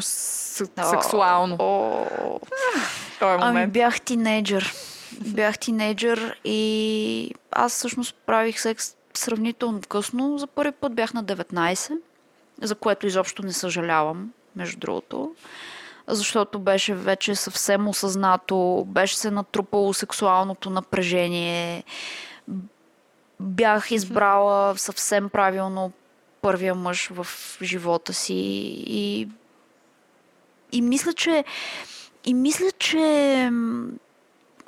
сексуално. 0.00 1.56
О, 1.58 2.06
Той 3.18 3.30
е 3.30 3.34
Ами 3.34 3.44
момент. 3.46 3.72
бях 3.72 4.00
тинейджър. 4.00 4.74
Бях 5.20 5.58
тинейджър 5.58 6.40
и 6.44 7.30
аз 7.52 7.72
всъщност 7.72 8.14
правих 8.26 8.60
секс 8.60 8.86
сравнително 9.14 9.80
късно. 9.80 10.38
За 10.38 10.46
първи 10.46 10.72
път 10.72 10.94
бях 10.94 11.14
на 11.14 11.24
19, 11.24 11.92
за 12.62 12.74
което 12.74 13.06
изобщо 13.06 13.42
не 13.42 13.52
съжалявам, 13.52 14.32
между 14.56 14.78
другото. 14.78 15.34
Защото 16.06 16.58
беше 16.58 16.94
вече 16.94 17.34
съвсем 17.34 17.88
осъзнато, 17.88 18.84
беше 18.88 19.18
се 19.18 19.30
натрупало 19.30 19.94
сексуалното 19.94 20.70
напрежение. 20.70 21.84
Бях 23.40 23.90
избрала 23.90 24.78
съвсем 24.78 25.28
правилно 25.28 25.92
първия 26.42 26.74
мъж 26.74 27.08
в 27.12 27.26
живота 27.62 28.12
си 28.12 28.34
и, 28.86 29.28
и 30.72 30.82
мисля, 30.82 31.12
че 31.12 31.44
и 32.24 32.34
мисля, 32.34 32.70
че 32.78 33.50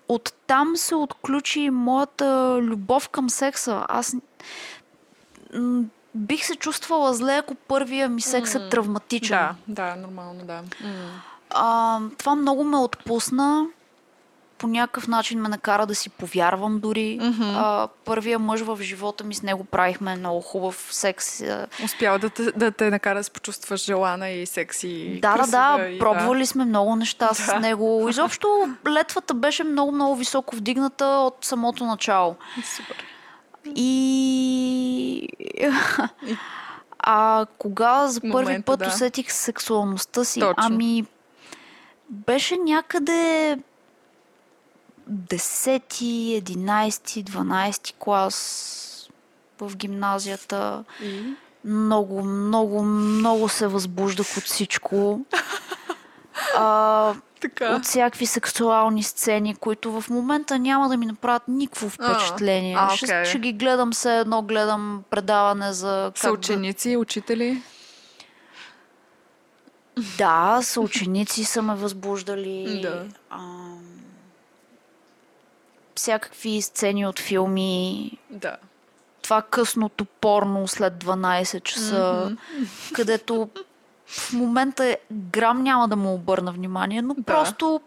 оттам 0.09 0.77
се 0.77 0.95
отключи 0.95 1.71
моята 1.71 2.59
любов 2.63 3.09
към 3.09 3.31
секса. 3.31 3.85
Аз 3.89 4.17
бих 6.15 6.45
се 6.47 6.55
чувствала 6.57 7.15
зле, 7.15 7.35
ако 7.37 7.55
първия 7.55 8.09
ми 8.09 8.21
секс 8.21 8.55
е 8.55 8.69
травматичен. 8.69 9.39
Да, 9.39 9.55
да, 9.69 9.97
нормално, 9.97 10.45
да. 10.45 10.63
А, 11.51 11.99
това 12.19 12.35
много 12.35 12.65
ме 12.65 12.77
отпусна. 12.77 13.67
По 14.59 14.69
някакъв 14.69 15.09
начин 15.09 15.41
ме 15.41 15.49
накара 15.49 15.87
да 15.87 15.95
си 15.95 16.11
повярвам 16.11 16.81
дори. 16.81 17.19
Мгм. 17.23 17.43
А, 17.43 17.89
първия 18.05 18.39
мъж 18.39 18.61
в 18.61 18.79
живота 18.83 19.25
ми 19.25 19.35
с 19.35 19.43
него 19.43 19.65
правихме 19.65 20.17
много 20.17 20.41
хубав 20.41 20.89
секс. 20.91 21.43
Успял 21.85 22.19
да 22.19 22.31
те, 22.31 22.43
да 22.43 22.71
те 22.71 22.91
накара 22.91 23.19
да 23.19 23.25
се 23.25 23.31
почувстваш 23.31 23.85
желана 23.85 24.29
и 24.31 24.47
секси. 24.47 25.19
Да, 25.23 25.37
да, 25.37 25.47
да, 25.47 25.89
и 25.89 25.99
пробвали 25.99 26.47
сме 26.47 26.65
много 26.65 26.97
неща 26.97 27.29
Да. 27.29 27.35
с 27.35 27.59
него. 27.61 28.07
Изобщо 28.09 28.69
летвата 28.89 29.35
беше 29.35 29.65
много, 29.65 29.93
много 29.93 30.17
високо 30.17 30.57
вдигната 30.57 31.05
от 31.05 31.37
самото 31.41 31.85
начало. 31.85 32.37
Супер. 32.77 33.05
И... 33.67 35.29
А 36.99 37.47
кога 37.59 38.07
за 38.07 38.21
първи 38.21 38.33
Момента, 38.33 38.65
път 38.67 38.81
да. 38.81 38.87
усетих 38.87 39.33
сексуалността 39.33 40.25
си? 40.25 40.41
Точно. 40.41 40.55
Ами, 40.57 41.05
беше 42.11 42.57
някъде 42.57 43.59
10, 45.11 45.83
11, 46.43 47.25
12 47.25 47.95
клас 47.99 49.11
в 49.61 49.77
гимназията. 49.77 50.85
И? 51.03 51.35
Много, 51.65 52.25
много, 52.25 52.83
много 52.83 53.49
се 53.49 53.67
възбуждах 53.67 54.37
от 54.37 54.45
всичко. 54.45 55.21
А, 56.57 57.15
Така. 57.43 57.75
от 57.77 57.85
всякакви 57.85 58.27
сексуални 58.27 59.03
сцени, 59.03 59.55
които 59.55 60.01
в 60.01 60.11
момента 60.11 60.59
няма 60.59 60.89
да 60.89 60.97
ми 60.97 61.07
направят 61.07 61.43
никакво 61.49 61.89
впечатление. 61.89 62.77
а, 62.79 62.97
ще, 62.97 63.07
окей. 63.07 63.25
ще 63.25 63.39
ги 63.39 63.53
гледам 63.53 63.93
все 63.93 64.19
едно, 64.19 64.43
гледам 64.43 65.05
предаване 65.11 65.73
за... 65.73 66.13
Са 66.15 66.27
да- 66.27 66.33
ученици, 66.33 66.97
учители. 66.97 67.63
Да, 70.19 70.61
съученици 70.63 71.45
са 71.45 71.63
ме 71.63 71.75
възбуждали. 71.75 72.81
Да. 72.83 73.05
Ам, 73.31 73.83
всякакви 75.95 76.63
сцени 76.63 77.07
от 77.07 77.19
филми. 77.19 78.11
Да. 78.31 78.57
Това 79.23 79.43
късното 79.43 80.05
порно 80.05 80.69
след 80.69 81.05
12 81.05 81.63
часа, 81.63 82.37
където 82.93 83.49
в 84.13 84.33
момента 84.33 84.97
грам 85.13 85.63
няма 85.63 85.89
да 85.89 85.97
му 85.97 86.15
обърна 86.15 86.53
внимание, 86.53 87.03
но 87.03 87.15
Да. 87.15 87.23
просто 87.23 87.81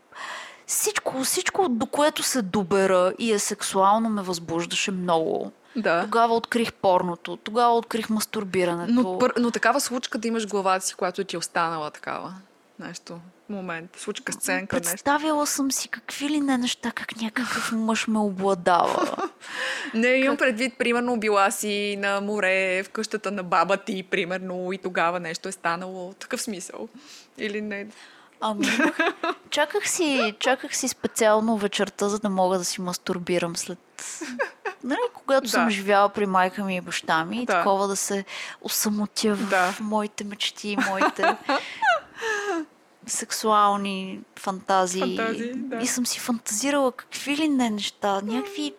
всичко, 0.68 1.24
всичко, 1.24 1.70
до 1.70 1.86
което 1.86 2.24
се 2.24 2.42
добера 2.42 3.14
и 3.20 3.32
е 3.32 3.40
сексуално, 3.40 4.10
ме 4.10 4.22
възбуждаше 4.22 4.92
много. 4.92 5.52
Да. 5.76 6.02
Тогава 6.04 6.36
открих 6.36 6.74
порното, 6.74 7.38
тогава 7.38 7.76
открих 7.76 8.10
мастурбирането. 8.10 8.94
Но, 8.94 9.20
но 9.40 9.52
такава 9.52 9.82
случка 9.82 10.18
да 10.18 10.28
имаш 10.28 10.48
главата 10.48 10.86
си, 10.86 10.96
която 10.96 11.24
ти 11.24 11.36
е 11.36 11.40
останала 11.40 11.92
такава. 11.92 12.34
Нещо. 12.80 13.20
Момент. 13.50 13.90
Случка 13.98 14.34
сценка, 14.34 14.76
нещо. 14.76 14.92
Представяла 14.92 15.48
съм 15.48 15.72
си 15.72 15.90
какви 15.90 16.30
ли 16.30 16.40
не 16.40 16.58
неща, 16.58 16.92
как 16.92 17.16
някакъв 17.22 17.72
мъж 17.72 18.08
ме 18.08 18.20
обладава. 18.20 19.30
Не, 19.94 20.08
имам 20.08 20.38
предвид, 20.38 20.78
примерно, 20.78 21.20
била 21.20 21.52
си 21.52 21.96
на 22.00 22.22
море 22.22 22.84
в 22.84 22.90
къщата 22.90 23.32
на 23.32 23.44
баба 23.44 23.78
ти, 23.78 24.04
примерно, 24.04 24.72
и 24.74 24.78
тогава 24.78 25.20
нещо 25.20 25.50
е 25.50 25.52
станало. 25.52 26.14
Такъв 26.14 26.42
смисъл. 26.42 26.90
Или 27.38 27.62
не? 27.62 27.88
Ами, 28.42 28.68
чаках 29.50 29.90
си, 29.90 30.36
чаках 30.40 30.76
си 30.76 30.88
специално 30.88 31.58
вечерта, 31.58 32.10
за 32.10 32.20
да 32.20 32.30
мога 32.30 32.58
да 32.58 32.66
си 32.66 32.82
мастурбирам 32.82 33.58
след... 33.58 33.80
Нали, 34.84 35.00
когато 35.14 35.44
Да. 35.44 35.50
съм 35.50 35.70
живяла 35.70 36.10
при 36.10 36.26
майка 36.26 36.64
ми 36.64 36.76
и 36.76 36.82
баща 36.82 37.26
ми, 37.26 37.42
и 37.42 37.46
Да. 37.46 37.54
такова 37.58 37.88
да 37.88 37.96
се 37.96 38.26
осамотя 38.62 39.36
в 39.36 39.50
Да. 39.50 39.74
моите 39.80 40.24
мечти, 40.24 40.78
моите 40.90 41.36
сексуални 43.08 44.20
фантазии. 44.40 45.18
Фантазии, 45.18 45.52
да. 45.56 45.78
И 45.78 45.88
съм 45.88 46.06
си 46.06 46.20
фантазирала 46.20 46.92
какви 46.92 47.38
ли 47.38 47.48
не 47.48 47.70
неща, 47.70 48.22
някакви 48.24 48.74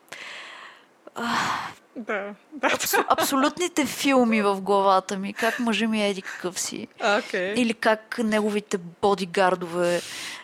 Да, 1.97 2.35
да. 2.53 2.69
абсо- 2.69 3.05
абсолютните 3.09 3.87
филми 3.87 4.43
в 4.43 4.61
главата 4.61 5.17
ми, 5.17 5.33
как 5.33 5.59
мъжа 5.59 5.87
ми 5.89 6.03
е 6.03 6.09
еди 6.09 6.23
какъв 6.23 6.61
си. 6.61 6.89
Окей. 7.19 7.55
Или 7.57 7.75
как 7.75 8.19
неговите 8.19 8.79
бодигардове 8.79 10.01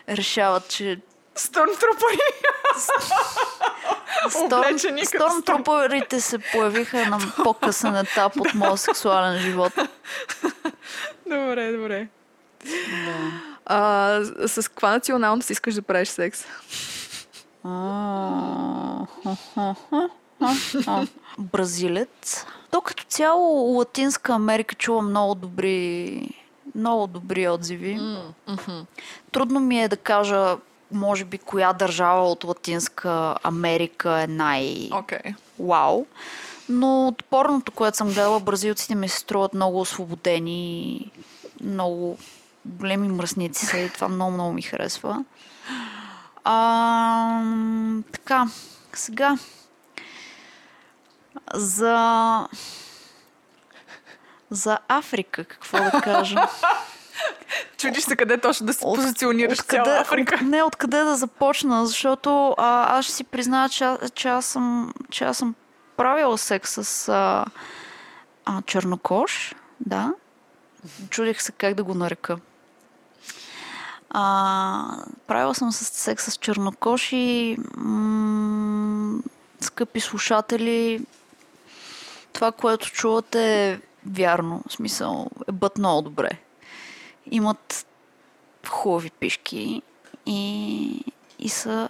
решават, 0.09 0.67
че 0.69 0.99
Стормтрупъри. 1.35 2.17
Облечени 4.35 5.01
като 5.01 5.11
Стормтрупърите 5.31 6.21
се 6.21 6.37
появиха 6.39 7.05
на 7.05 7.19
по-късен 7.43 7.95
етап 7.95 8.33
от 8.39 8.53
моя 8.53 8.77
сексуален 8.77 9.39
живот. 9.39 9.73
Добре, 11.25 11.71
добре. 11.71 12.07
А, 13.65 14.19
с 14.47 14.67
каква 14.67 14.91
националност 14.91 15.49
искаш 15.49 15.73
да 15.73 15.81
правиш 15.81 16.07
секс? 16.07 16.45
Бразилец. 21.37 22.45
То 22.71 22.81
като 22.81 23.03
цяло 23.03 23.77
Латинска 23.77 24.33
Америка 24.33 24.75
чува 24.75 25.01
много 25.01 25.35
добри, 25.35 26.29
много 26.75 27.07
добри 27.07 27.47
отзиви. 27.47 27.99
Трудно 29.31 29.59
ми 29.59 29.81
е 29.81 29.87
да 29.87 29.97
кажа, 29.97 30.57
може 30.91 31.25
би, 31.25 31.37
коя 31.37 31.73
държава 31.73 32.31
от 32.31 32.43
Латинска 32.43 33.35
Америка 33.43 34.21
е 34.21 34.27
най... 34.27 34.89
Окей. 34.93 35.33
вау. 35.59 36.05
Но 36.69 37.07
от 37.07 37.23
порното, 37.23 37.71
което 37.71 37.97
съм 37.97 38.07
гледала, 38.07 38.39
бразилците 38.39 38.95
ми 38.95 39.09
се 39.09 39.19
струват 39.19 39.53
много 39.53 39.79
освободени, 39.79 41.11
много 41.61 42.17
големи 42.65 43.07
мръсници 43.07 43.65
са 43.65 43.77
и 43.77 43.89
това 43.89 44.07
много, 44.07 44.31
много 44.31 44.53
ми 44.53 44.61
харесва. 44.61 45.23
А, 46.43 47.41
така, 48.11 48.47
сега 48.93 49.37
за 51.53 52.47
за 54.49 54.79
Африка, 54.87 55.45
какво 55.45 55.77
да 55.77 55.91
кажа? 55.93 56.37
Чудиш 57.77 58.03
се 58.03 58.15
къде 58.15 58.37
точно 58.37 58.65
да 58.65 58.73
се 58.73 58.85
От- 58.85 58.95
позиционираш 58.95 59.59
откъде- 59.59 59.83
цяла 59.83 59.99
Африка. 59.99 60.35
От, 60.35 60.41
не, 60.41 60.63
откъде 60.63 60.97
да 60.97 61.15
започна, 61.15 61.85
защото 61.85 62.55
а, 62.57 62.97
аз 62.97 63.05
ще 63.05 63.13
си 63.13 63.23
призная, 63.23 63.69
че, 63.69 63.95
че, 64.13 64.27
аз 64.27 64.45
съм, 64.45 64.93
че 65.09 65.23
аз 65.23 65.37
съм 65.37 65.55
правила 65.97 66.37
секс 66.37 66.83
с 66.83 67.09
а, 67.09 67.45
а, 68.45 68.61
чернокош, 68.61 69.55
да. 69.79 70.13
Чудих 71.09 71.41
се 71.41 71.51
как 71.51 71.73
да 71.73 71.83
го 71.83 71.93
нарека. 71.93 72.37
А, 74.13 75.05
правила 75.27 75.55
съм 75.55 75.71
с 75.71 75.85
секс 75.85 76.23
с 76.31 76.37
чернокош 76.37 77.09
и 77.11 77.57
м- 77.75 79.21
скъпи 79.61 79.99
слушатели, 79.99 81.05
това, 82.33 82.51
което 82.51 82.91
чувате 82.91 83.71
е 83.71 83.79
вярно. 84.05 84.63
В 84.67 84.73
смисъл, 84.73 85.27
е 85.47 85.51
бът 85.51 85.77
много 85.77 86.01
добре. 86.01 86.29
Имат 87.31 87.87
хубави 88.69 89.09
пишки 89.09 89.81
и, 90.25 91.05
и 91.39 91.49
са 91.49 91.89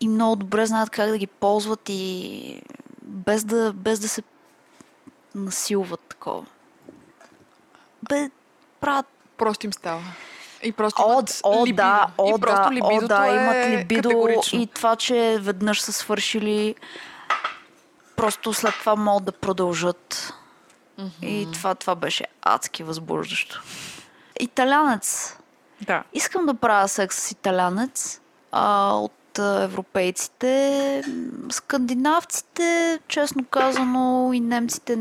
и 0.00 0.08
много 0.08 0.36
добре 0.36 0.66
знаят 0.66 0.90
как 0.90 1.10
да 1.10 1.18
ги 1.18 1.26
ползват 1.26 1.88
и 1.88 2.62
без 3.02 3.44
да, 3.44 3.72
без 3.72 4.00
да 4.00 4.08
се 4.08 4.22
насилват 5.34 6.00
такова. 6.00 6.46
Бе, 8.08 8.30
правят 8.80 9.06
Просто 9.36 9.66
им 9.66 9.72
става. 9.72 10.02
И 10.66 10.72
просто 10.72 11.02
О, 11.02 11.12
имат 11.12 11.40
о, 11.44 11.66
либидо. 11.66 11.76
да, 11.76 12.06
о, 12.18 12.36
и 12.36 12.40
просто 12.40 12.70
да, 12.70 12.84
о, 12.84 13.00
да, 13.08 13.26
е 13.26 13.34
имат 13.34 13.78
либидо 13.78 14.08
категорично. 14.08 14.60
и 14.60 14.66
това, 14.66 14.96
че 14.96 15.38
веднъж 15.40 15.80
са 15.80 15.92
свършили, 15.92 16.74
просто 18.16 18.52
след 18.52 18.74
това 18.80 18.96
могат 18.96 19.24
да 19.24 19.32
продължат. 19.32 20.34
И 21.22 21.48
това, 21.52 21.74
това 21.74 21.94
беше 21.94 22.24
адски 22.42 22.82
възбуждащо. 22.82 23.62
Италянец. 24.40 25.36
Да. 25.80 26.02
Искам 26.12 26.46
да 26.46 26.54
правя 26.54 26.88
секс 26.88 27.16
с 27.16 27.30
италянец 27.30 28.20
а, 28.52 28.92
от 28.94 29.38
а, 29.38 29.62
европейците. 29.62 31.02
Скандинавците, 31.50 32.98
честно 33.08 33.44
казано, 33.44 34.30
и 34.32 34.40
немците 34.40 34.98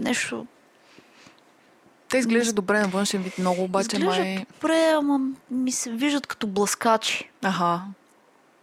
нещо 0.00 0.46
Те 2.12 2.18
изглеждат 2.18 2.54
добре 2.54 2.80
на 2.80 2.88
външен 2.88 3.22
вид 3.22 3.38
много, 3.38 3.62
обаче 3.62 3.96
изглеждат 3.96 4.24
май... 4.24 4.46
добре, 4.54 4.94
ама 4.98 5.20
ми 5.50 5.72
се 5.72 5.90
виждат 5.90 6.26
като 6.26 6.46
блъскачи, 6.46 7.30
Аха. 7.42 7.80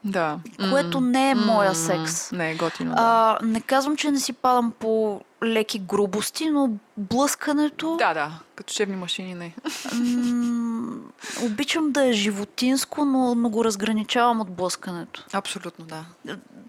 Да. 0.04 0.40
което 0.72 1.02
не 1.02 1.30
е 1.32 1.36
моя 1.36 1.70
м, 1.70 1.76
секс. 1.76 2.32
Не 2.32 2.52
е 2.52 2.56
готино. 2.56 2.96
Да. 2.96 3.38
А, 3.42 3.46
не 3.46 3.62
казвам, 3.62 3.98
че 3.98 4.12
не 4.12 4.20
си 4.20 4.34
падам 4.34 4.74
по 4.80 5.22
леки 5.44 5.80
грубости, 5.80 6.50
но 6.50 6.70
блъскането 6.98 7.96
да, 7.98 8.14
да. 8.14 8.32
Като 8.56 8.74
шевни 8.74 8.96
машини 8.96 9.34
не. 9.36 9.56
м- 9.94 10.98
обичам 11.42 11.92
да 11.92 12.06
е 12.06 12.12
животинско, 12.14 13.06
но, 13.06 13.36
но 13.36 13.50
го 13.50 13.66
разграничавам 13.66 14.42
от 14.42 14.50
блъскането. 14.52 15.26
Абсолютно, 15.34 15.86
да. 15.86 16.06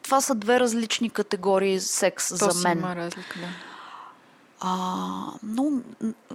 Това 0.03 0.21
са 0.21 0.35
две 0.35 0.61
различни 0.61 1.11
категории 1.11 1.81
секс 1.81 2.29
То 2.29 2.37
за 2.37 2.51
си 2.51 2.63
мен. 2.65 2.79
има 2.79 2.97
разлика, 2.97 3.39
да. 3.39 3.47
А, 4.61 4.73
но 5.43 5.71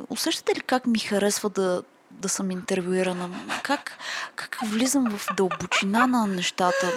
усещате 0.09 0.55
ли 0.55 0.59
как 0.59 0.87
ми 0.87 0.99
харесва 0.99 1.49
да, 1.49 1.83
да 2.11 2.29
съм 2.29 2.51
интервюирана? 2.51 3.29
Как, 3.63 3.91
как 4.35 4.59
влизам 4.65 5.17
в 5.17 5.35
дълбочина 5.35 6.07
на 6.07 6.27
нещата? 6.27 6.91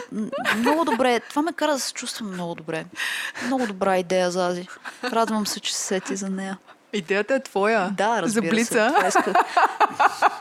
Много 0.56 0.84
добре. 0.84 1.20
Това 1.20 1.42
ме 1.42 1.52
кара 1.52 1.72
да 1.72 1.80
се 1.80 1.92
чувствам 1.92 2.32
много 2.32 2.54
добре. 2.54 2.84
Много 3.46 3.66
добра 3.66 3.98
идея, 3.98 4.30
Зази. 4.30 4.68
Радвам 5.04 5.46
се, 5.46 5.60
че 5.60 5.74
се 5.74 5.82
сети 5.82 6.16
за 6.16 6.30
нея. 6.30 6.58
Идеята 6.92 7.34
е 7.34 7.40
твоя. 7.40 7.90
Да, 7.96 8.22
разбира 8.22 8.44
За 8.46 8.50
блица. 8.50 8.70
се. 8.70 8.90
Това 8.90 9.08
исках, 9.08 9.34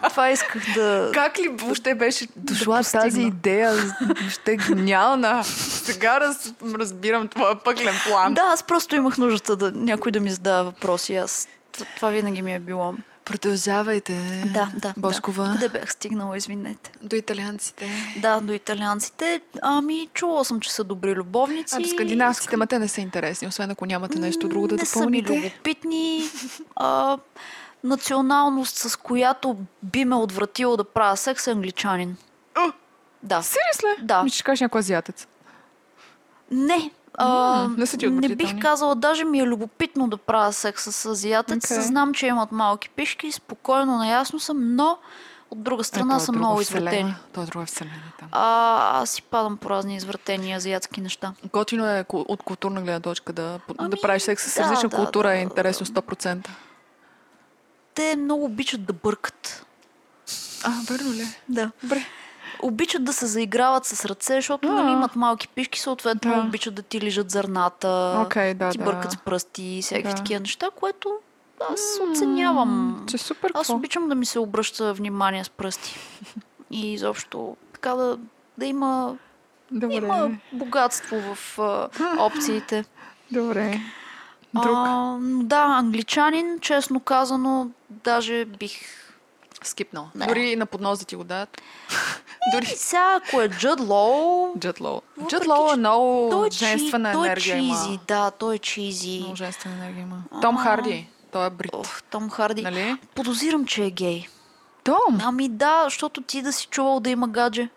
това 0.09 0.29
исках 0.29 0.63
да... 0.75 1.11
Как 1.13 1.39
ли 1.39 1.47
въобще 1.47 1.95
беше 1.95 2.27
дошла 2.35 2.77
постигна. 2.77 3.03
тази 3.03 3.21
идея? 3.21 3.73
Въобще 4.21 4.57
гениална. 4.57 5.43
Сега 5.43 6.19
раз, 6.19 6.53
разбирам 6.79 7.27
твоя 7.27 7.55
пъклен 7.55 7.95
план. 8.07 8.33
Да, 8.33 8.41
аз 8.41 8.63
просто 8.63 8.95
имах 8.95 9.17
нуждата 9.17 9.55
да 9.55 9.71
някой 9.71 10.11
да 10.11 10.19
ми 10.19 10.29
задава 10.29 10.63
въпроси. 10.63 11.15
Аз, 11.15 11.47
това 11.95 12.09
винаги 12.09 12.41
ми 12.41 12.53
е 12.53 12.59
било. 12.59 12.93
Продължавайте. 13.27 14.43
Да, 14.53 14.71
да. 14.75 14.93
Боскова. 14.97 15.43
Да. 15.43 15.53
Къде 15.53 15.69
бях 15.69 15.91
стигнала, 15.91 16.37
извинете. 16.37 16.91
До 17.01 17.15
италианците. 17.15 17.89
Да, 18.17 18.39
до 18.39 18.53
италианците. 18.53 19.41
Ами, 19.61 20.09
чувала 20.13 20.45
съм, 20.45 20.59
че 20.59 20.71
са 20.71 20.83
добри 20.83 21.15
любовници. 21.15 21.75
А 21.77 21.79
до 21.79 21.87
скандинавците, 21.87 22.57
ма 22.57 22.67
те 22.67 22.79
не 22.79 22.87
са 22.87 23.01
интересни, 23.01 23.47
освен 23.47 23.71
ако 23.71 23.85
нямате 23.85 24.19
нещо 24.19 24.47
друго 24.47 24.67
да 24.67 24.75
не 24.75 24.85
са 24.85 25.05
ми 25.05 25.21
допълните. 25.21 25.47
любопитни. 25.47 26.23
А, 26.75 27.17
националност, 27.83 28.75
с 28.77 28.95
която 28.95 29.57
би 29.83 30.05
ме 30.05 30.15
отвратило 30.15 30.77
да 30.77 30.83
правя 30.83 31.17
секс 31.17 31.47
е 31.47 31.51
англичанин. 31.51 32.17
О, 32.57 32.71
Да. 33.23 33.41
Сирис 33.41 33.83
ли? 33.83 34.05
Да. 34.05 34.23
Ми 34.23 34.29
ще 34.29 34.43
кажеш 34.43 34.61
някой 34.61 34.79
азиатец. 34.79 35.27
Не. 36.51 36.91
А, 37.19 37.67
не 37.77 37.85
ти 37.85 38.09
не 38.09 38.35
бих 38.35 38.59
казала, 38.59 38.95
даже 38.95 39.25
ми 39.25 39.39
е 39.39 39.45
любопитно 39.45 40.07
да 40.07 40.17
правя 40.17 40.53
секс 40.53 40.83
с 40.83 41.05
азиатец. 41.05 41.71
Окей. 41.71 41.83
Знам, 41.83 42.13
че 42.13 42.27
имат 42.27 42.51
малки 42.51 42.89
пишки, 42.89 43.31
спокойно, 43.31 43.97
наясно 43.97 44.39
съм, 44.39 44.75
но 44.75 44.97
от 45.51 45.63
друга 45.63 45.83
страна 45.83 46.15
Е, 46.15 46.17
то 46.17 46.23
е 46.23 46.25
са 46.25 46.31
друга 46.31 46.39
много 46.39 46.61
извратени. 46.61 47.15
То 47.33 47.41
е 47.41 47.45
друга 47.45 47.65
вселена 47.65 48.13
там. 48.19 48.29
А, 48.31 49.01
аз 49.01 49.09
си 49.09 49.21
падам 49.21 49.57
по 49.57 49.69
разни 49.69 49.95
извратени 49.95 50.53
азиатски 50.53 51.01
неща. 51.01 51.33
Готино 51.53 51.85
е 51.85 52.05
от 52.11 52.43
културна 52.43 52.81
гледна 52.81 52.99
точка 52.99 53.33
да, 53.33 53.59
Ами, 53.77 53.89
да 53.89 54.01
правиш 54.01 54.21
секс 54.21 54.43
с 54.43 54.55
да, 54.55 54.61
различна 54.61 54.89
да, 54.89 54.95
култура 54.95 55.27
да. 55.27 55.35
е 55.35 55.41
интересно 55.41 55.85
100%. 55.85 56.47
Те 57.93 58.15
много 58.15 58.45
обичат 58.45 58.85
да 58.85 58.93
бъркат. 58.93 59.65
А, 60.63 60.71
верно 60.89 61.13
ли? 61.13 61.27
Да. 61.49 61.71
Добре. 61.83 62.05
Обичат 62.61 63.03
да 63.03 63.13
се 63.13 63.25
заиграват 63.25 63.85
с 63.85 64.05
ръце, 64.05 64.35
защото 64.35 64.67
нали, 64.67 64.91
имат 64.91 65.15
малки 65.15 65.47
пишки, 65.47 65.79
съответно 65.79 66.31
Да. 66.31 66.41
обичат 66.41 66.75
да 66.75 66.81
ти 66.81 67.01
лежат 67.01 67.31
зърната, 67.31 68.21
Окей, 68.25 68.53
да, 68.53 68.69
ти 68.69 68.77
да. 68.77 68.83
бъркат 68.83 69.11
с 69.11 69.17
пръсти 69.17 69.79
всякакви 69.81 70.09
Да. 70.09 70.15
такива 70.15 70.39
неща, 70.39 70.67
което 70.75 71.11
аз 71.71 71.79
оценявам. 72.11 73.03
Че 73.09 73.17
супер, 73.17 73.51
Аз 73.53 73.69
обичам 73.69 74.09
да 74.09 74.15
ми 74.15 74.25
се 74.25 74.39
обръща 74.39 74.93
внимание 74.93 75.43
с 75.43 75.49
пръсти. 75.49 75.95
и 76.71 76.93
изобщо 76.93 77.57
така 77.73 77.89
да, 77.89 78.17
да 78.57 78.65
има, 78.65 79.15
Добре. 79.71 79.95
има 79.95 80.29
богатство 80.53 81.35
в 81.35 81.59
а, 81.59 81.87
опциите. 82.19 82.85
Добре. 83.31 83.79
Друг. 84.53 84.75
А, 84.77 85.17
да, 85.21 85.57
англичанин, 85.59 86.59
честно 86.59 86.99
казано, 86.99 87.67
даже 87.89 88.45
бих... 88.45 88.79
Скипнал. 89.63 90.09
Не. 90.15 90.25
Дори 90.25 90.55
на 90.55 90.65
поднос 90.65 90.99
да 90.99 91.05
ти 91.05 91.15
го 91.15 91.23
дадат. 91.23 91.61
Дори 92.53 92.65
сега, 92.65 93.21
ако 93.23 93.41
е 93.41 93.49
Джуд 93.49 93.79
Лоу, 93.79 94.53
Джет 94.59 94.79
Лоу. 94.79 95.01
Джет 95.27 95.47
Лоу 95.47 95.71
е 95.73 95.75
много 95.75 96.27
той 96.31 96.47
е, 96.47 96.51
женствена 96.51 97.11
той 97.11 97.27
е 97.27 97.31
енергия 97.31 97.55
чизи, 97.57 97.89
има. 97.89 97.99
да, 98.07 98.31
той 98.31 98.55
е 98.55 98.59
чизи. 98.59 99.19
Много 99.19 99.35
женствена 99.35 99.75
енергия 99.75 100.01
има. 100.01 100.23
Том 100.41 100.57
Харди. 100.57 101.09
Той 101.31 101.47
е 101.47 101.49
брит. 101.49 101.73
Оф, 101.73 102.03
Том 102.09 102.29
Харди. 102.29 102.61
Нали? 102.61 102.97
Подозирам, 103.15 103.65
че 103.65 103.85
е 103.85 103.89
гей. 103.91 104.27
Том! 104.83 105.19
Ами 105.21 105.49
да, 105.49 105.81
защото 105.83 106.21
ти 106.21 106.41
да 106.41 106.53
си 106.53 106.67
чувал 106.67 106.99
да 106.99 107.09
има 107.09 107.27
гадже. 107.27 107.69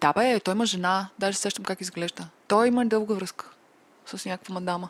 Да 0.00 0.12
бе, 0.12 0.40
той 0.40 0.54
има 0.54 0.66
жена. 0.66 1.08
Даже 1.18 1.38
сещам 1.38 1.64
как 1.64 1.80
изглежда. 1.80 2.28
Той 2.48 2.68
има 2.68 2.86
дълга 2.86 3.14
връзка 3.14 3.50
с 4.06 4.26
някаква 4.26 4.54
мадама. 4.54 4.88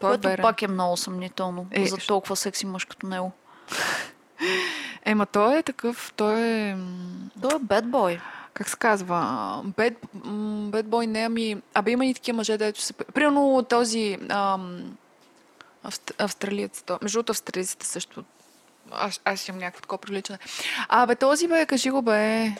Той 0.00 0.10
което 0.10 0.28
е 0.28 0.30
верен. 0.30 0.42
пак 0.42 0.62
е 0.62 0.68
много 0.68 0.96
съмнително 0.96 1.66
Е, 1.70 1.86
за 1.86 1.96
толкова 1.96 2.36
секси 2.36 2.66
мъж 2.66 2.84
като 2.84 3.06
него. 3.06 3.32
Ема 5.04 5.26
той 5.26 5.58
е 5.58 5.62
такъв, 5.62 6.12
той 6.16 6.40
е... 6.40 6.76
Той 7.42 7.54
е 7.54 7.58
бед 7.60 7.86
бой. 7.86 8.20
Как 8.54 8.68
се 8.68 8.76
казва? 8.76 9.62
Бед, 9.76 9.98
м, 10.24 10.70
бед 10.70 10.86
бой 10.86 11.06
не, 11.06 11.20
ами... 11.20 11.56
Абе 11.74 11.90
има 11.90 12.06
и 12.06 12.14
такива 12.14 12.36
мъже, 12.36 12.58
дето 12.58 12.80
се... 12.80 12.92
Примерно 12.92 13.66
този... 13.68 14.18
Ам, 14.28 14.96
авст, 15.84 16.12
австралиец. 16.18 16.82
Той, 16.86 16.98
между 17.02 17.16
другото, 17.18 17.30
австралийците 17.30 17.86
също... 17.86 18.24
Аз, 18.90 19.20
аз 19.24 19.48
имам 19.48 19.60
някакво 19.60 19.80
такова 19.80 19.98
привличане. 19.98 20.38
А, 20.88 21.06
бе, 21.06 21.14
този 21.16 21.48
бе, 21.48 21.66
кажи 21.66 21.90
го, 21.90 22.02
бе. 22.02 22.52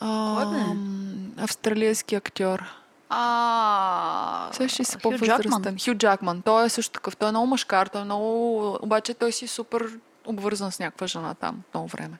Ам, 0.00 1.32
Австралийски 1.38 2.14
актьор. 2.14 2.64
А, 3.08 4.48
Сега 4.52 4.68
ще 4.68 4.84
си 4.84 4.98
по-възрастен. 4.98 5.76
Хю 5.84 5.94
Джакман. 5.94 6.42
Той 6.42 6.66
е 6.66 6.68
също 6.68 6.92
такъв. 6.92 7.16
Той 7.16 7.28
е 7.28 7.32
много 7.32 7.46
мъжкар. 7.46 7.86
Той 7.86 8.00
е 8.00 8.04
много... 8.04 8.78
Обаче 8.82 9.14
той 9.14 9.32
си 9.32 9.46
супер 9.46 9.98
обвързан 10.26 10.72
с 10.72 10.78
някаква 10.78 11.06
жена 11.06 11.34
там 11.34 11.62
много 11.74 11.88
време. 11.88 12.18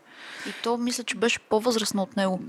И 0.49 0.53
то 0.63 0.77
мисля, 0.77 1.05
че 1.05 1.17
беше 1.17 1.39
по-възрастна 1.39 2.03
от 2.03 2.17
него. 2.17 2.41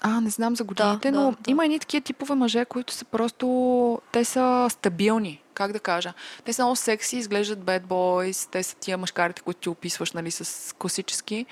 А, 0.00 0.20
не 0.20 0.30
знам 0.30 0.56
за 0.56 0.64
годините, 0.64 1.10
да, 1.10 1.20
но 1.20 1.30
да. 1.30 1.50
има 1.50 1.64
едни 1.64 1.78
такива 1.78 2.00
типове 2.00 2.34
мъже, 2.34 2.64
които 2.64 2.92
са 2.92 3.04
просто... 3.04 4.02
Те 4.12 4.24
са 4.24 4.66
стабилни, 4.70 5.42
как 5.54 5.72
да 5.72 5.80
кажа. 5.80 6.12
Те 6.44 6.52
са 6.52 6.62
много 6.62 6.76
секси, 6.76 7.16
изглеждат 7.16 7.58
bad 7.58 7.82
boys, 7.82 8.48
те 8.52 8.62
са 8.62 8.76
тия 8.76 8.98
мъжкарите, 8.98 9.42
които 9.42 9.60
ти 9.60 9.68
описваш, 9.68 10.12
нали, 10.12 10.30
с 10.30 10.74
класически. 10.76 11.46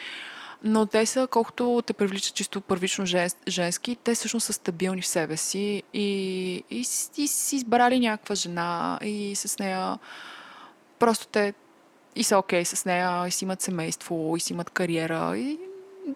Но 0.64 0.86
те 0.86 1.06
са, 1.06 1.28
колкото 1.30 1.82
те 1.86 1.92
привличат 1.92 2.34
чисто 2.34 2.60
първично 2.60 3.06
жен, 3.06 3.30
женски, 3.48 3.96
те 4.04 4.14
всъщност 4.14 4.46
са 4.46 4.52
стабилни 4.52 5.02
в 5.02 5.06
себе 5.06 5.36
си 5.36 5.82
и, 5.94 6.64
и, 6.70 6.84
с- 6.84 7.10
и 7.16 7.28
си 7.28 7.56
избрали 7.56 8.00
някаква 8.00 8.34
жена 8.34 8.98
и 9.02 9.36
с 9.36 9.58
нея 9.58 9.98
просто 10.98 11.26
те 11.26 11.54
и 12.18 12.24
са 12.24 12.38
окей 12.38 12.64
с 12.64 12.84
нея, 12.84 13.28
и 13.28 13.30
си 13.30 13.44
имат 13.44 13.62
семейство, 13.62 14.34
и 14.36 14.40
си 14.40 14.52
имат 14.52 14.70
кариера. 14.70 15.36
И 15.36 15.58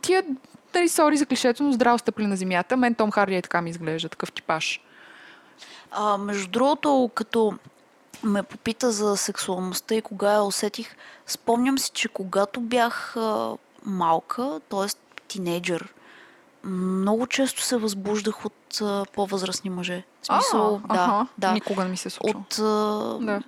тия, 0.03 0.25
дали, 0.73 0.89
сори 0.89 1.17
за 1.17 1.27
клишето, 1.27 1.63
но 1.63 1.73
здраво 1.73 1.99
стъпли 1.99 2.27
на 2.27 2.37
земята. 2.37 2.77
Мен 2.77 2.95
Том 2.95 3.11
Харди 3.11 3.37
е 3.37 3.43
така 3.43 3.63
ми 3.63 3.71
изглежда, 3.71 4.09
такъв 4.09 4.33
типаж. 4.33 4.81
А, 5.91 6.19
между 6.19 6.51
другото, 6.51 7.11
като 7.15 7.55
ме 8.23 8.43
попита 8.43 8.93
за 8.93 9.17
сексуалността 9.17 9.95
и 9.95 10.03
кога 10.03 10.33
я 10.33 10.43
усетих, 10.43 10.97
спомням 11.27 11.79
си, 11.79 11.91
че 11.95 12.09
когато 12.09 12.61
бях 12.61 13.17
а, 13.17 13.57
малка, 13.87 14.61
т.е. 14.69 14.87
тинейджър, 15.29 15.95
много 16.65 17.27
често 17.27 17.63
се 17.63 17.77
възбуждах 17.77 18.45
от 18.45 18.81
а, 18.83 19.05
по-възрастни 19.13 19.71
мъже. 19.71 20.05
В 20.23 20.27
смисъл, 20.27 20.81
а, 20.89 20.95
да, 20.95 21.03
аха, 21.03 21.27
да. 21.39 21.53
Никога 21.53 21.85
не 21.85 21.91
ми 21.91 21.97
се 21.97 22.09
е 22.09 22.11
случило. 22.11 22.41
От, 22.41 22.59
а, 22.59 23.19
Да. 23.21 23.43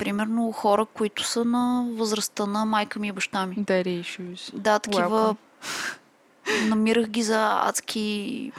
Примерно, 0.00 0.52
хора, 0.52 0.86
които 0.94 1.24
са 1.24 1.44
на 1.44 1.86
възрастта 1.92 2.46
на 2.46 2.64
майка 2.64 2.98
ми 2.98 3.08
и 3.08 3.12
баща 3.12 3.46
ми. 3.46 3.56
Daddy 3.56 4.00
issues. 4.00 4.54
Да, 4.54 4.78
такива. 4.78 5.36
Welcome. 5.64 6.66
Намирах 6.68 7.06
ги 7.06 7.22
за 7.22 7.60
адски 7.64 8.52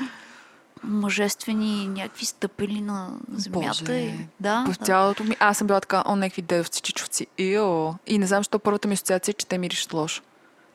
мъжествени 0.84 1.88
някакви 1.88 2.26
стъпили 2.26 2.82
на 2.82 3.10
земята. 3.34 3.68
Боже. 3.68 3.94
И, 3.94 4.28
да, 4.39 4.64
По 4.66 4.72
да. 4.72 4.86
цялото 4.86 5.24
ми... 5.24 5.38
Аз 5.39 5.58
съм 5.58 5.68
била 5.68 5.80
така, 5.80 6.04
о, 6.06 6.16
някакви 6.16 6.42
дедовци, 6.42 6.82
чичовци. 6.82 7.28
Ио. 7.38 7.94
И 8.08 8.18
не 8.18 8.28
знам, 8.28 8.39
защо 8.39 8.60
първата 8.60 8.88
ми 8.88 8.94
асоциация 8.94 9.32
е, 9.32 9.36
че 9.36 9.48
те 9.48 9.58
миришат 9.58 9.94
лошо. 9.94 10.24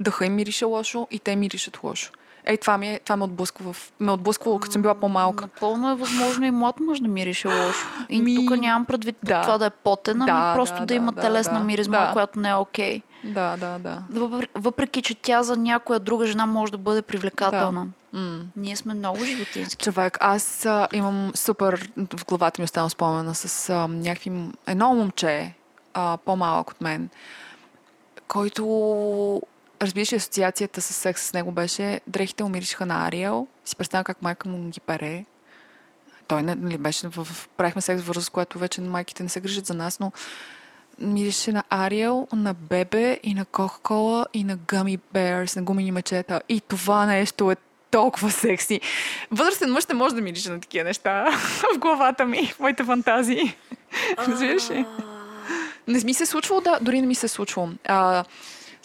Дъха 0.01 0.27
им 0.27 0.35
мирише 0.35 0.64
лошо 0.64 1.07
и 1.11 1.19
те 1.19 1.37
миришат 1.37 1.83
лошо. 1.83 2.12
Ей, 2.47 2.57
това, 2.57 2.79
ми 2.79 2.89
е, 2.89 3.01
това 3.05 3.17
ме 3.17 3.25
отблъсква, 3.25 3.75
ме 4.01 4.13
отблъсквало, 4.13 4.59
като 4.59 4.73
съм 4.73 4.83
била 4.83 4.95
по-малка. 4.95 5.45
Напълно 5.45 5.91
е 5.91 5.95
възможно 5.95 6.45
и 6.45 6.51
млад 6.51 6.81
мъж 6.81 7.01
да 7.01 7.09
мирише 7.09 7.49
лошо. 7.49 7.87
И 8.09 8.23
Ми, 8.23 8.37
тук 8.37 8.57
нямам 8.57 8.85
предвид 8.85 9.17
да. 9.25 9.43
това 9.43 9.59
да 9.59 9.67
е 9.67 9.71
потен, 9.71 10.23
ами 10.23 10.33
Да, 10.33 10.55
просто 10.55 10.81
да, 10.81 10.87
да, 10.87 10.95
има 10.95 11.13
да, 11.13 11.21
телесна 11.21 11.59
да, 11.59 11.65
миризма, 11.65 12.07
да. 12.07 12.13
която 12.13 12.41
не 12.41 12.49
е 12.49 12.55
окей. 12.55 13.03
Да, 13.25 13.57
да, 13.57 13.79
да. 13.79 14.03
Въпреки, 14.55 15.03
че 15.03 15.15
тя 15.15 15.43
за 15.43 15.57
някоя 15.57 16.01
друга 16.01 16.27
жена 16.27 16.47
може 16.47 16.73
да 16.73 16.79
бъде 16.79 17.03
привлекателна. 17.03 17.87
М. 18.13 18.41
Ние 18.57 18.77
сме 18.77 18.95
много 18.95 19.25
животински. 19.25 19.85
Човек, 19.85 20.19
аз 20.21 20.67
а, 20.67 20.89
имам 20.93 21.33
супер 21.35 21.89
в 21.97 22.25
главата 22.27 22.63
ми 22.63 22.65
остана 22.65 22.91
спомена 22.91 23.35
с 23.35 23.71
а, 23.71 23.89
някакви... 23.89 24.33
Едно 24.67 24.95
момче, 24.95 25.55
а, 25.95 26.17
по-малък 26.25 26.71
от 26.71 26.81
мен, 26.81 27.09
който 28.29 29.43
разбираш 29.83 30.12
ли, 30.12 30.16
асоциацията 30.16 30.83
с 30.83 30.95
секс 30.95 31.22
с 31.22 31.33
него 31.33 31.53
беше 31.53 32.01
дрехите 32.07 32.43
му 32.45 32.49
миришеха 32.49 32.87
на 32.87 33.07
Ариел. 33.07 33.47
Си 33.64 33.77
представя 33.77 34.05
как 34.05 34.22
майка 34.22 34.49
му 34.49 34.68
ги 34.68 34.81
пере. 34.81 35.24
Той 36.29 36.43
не, 36.43 36.55
нали, 36.55 36.79
беше 36.79 37.09
в, 37.09 37.29
правихме 37.57 37.83
секс 37.83 38.03
в 38.03 38.07
възраст, 38.07 38.31
която 38.31 38.59
вече 38.59 38.81
майките 38.81 39.22
не 39.22 39.29
се 39.29 39.41
грижат 39.41 39.66
за 39.66 39.74
нас, 39.74 40.01
но 40.01 40.12
мирише 40.99 41.53
на 41.53 41.64
Ариел, 41.70 42.29
на 42.33 42.55
Бебе 42.55 43.20
и 43.22 43.35
на 43.35 43.45
Кока-Кола 43.45 44.27
и 44.35 44.45
на 44.45 44.59
Gummy 44.59 44.99
Bears, 45.14 45.57
на 45.57 45.62
гумени 45.62 45.93
мечета. 45.93 46.41
И 46.49 46.61
това 46.61 47.07
нещо 47.07 47.51
е 47.51 47.57
толкова 47.91 48.31
секси. 48.31 48.81
Възрастен 49.31 49.72
мъж 49.72 49.87
не 49.87 49.95
може 49.95 50.14
да 50.14 50.20
мирише 50.20 50.51
на 50.51 50.61
такива 50.61 50.85
неща 50.85 51.27
в 51.74 51.79
главата 51.79 52.24
ми, 52.24 52.47
в 52.47 52.61
моите 52.61 52.85
фантазии. 52.85 53.57
Разбираш 54.18 54.70
ли? 54.70 54.87
Не 55.89 56.05
ми 56.05 56.14
се 56.14 56.22
е 56.22 56.27
случвало, 56.27 56.61
да, 56.61 56.79
дори 56.81 57.01
не 57.01 57.07
ми 57.07 57.14
се 57.14 57.27
е 57.27 57.29
случвало. 57.29 57.68
А, 57.85 58.24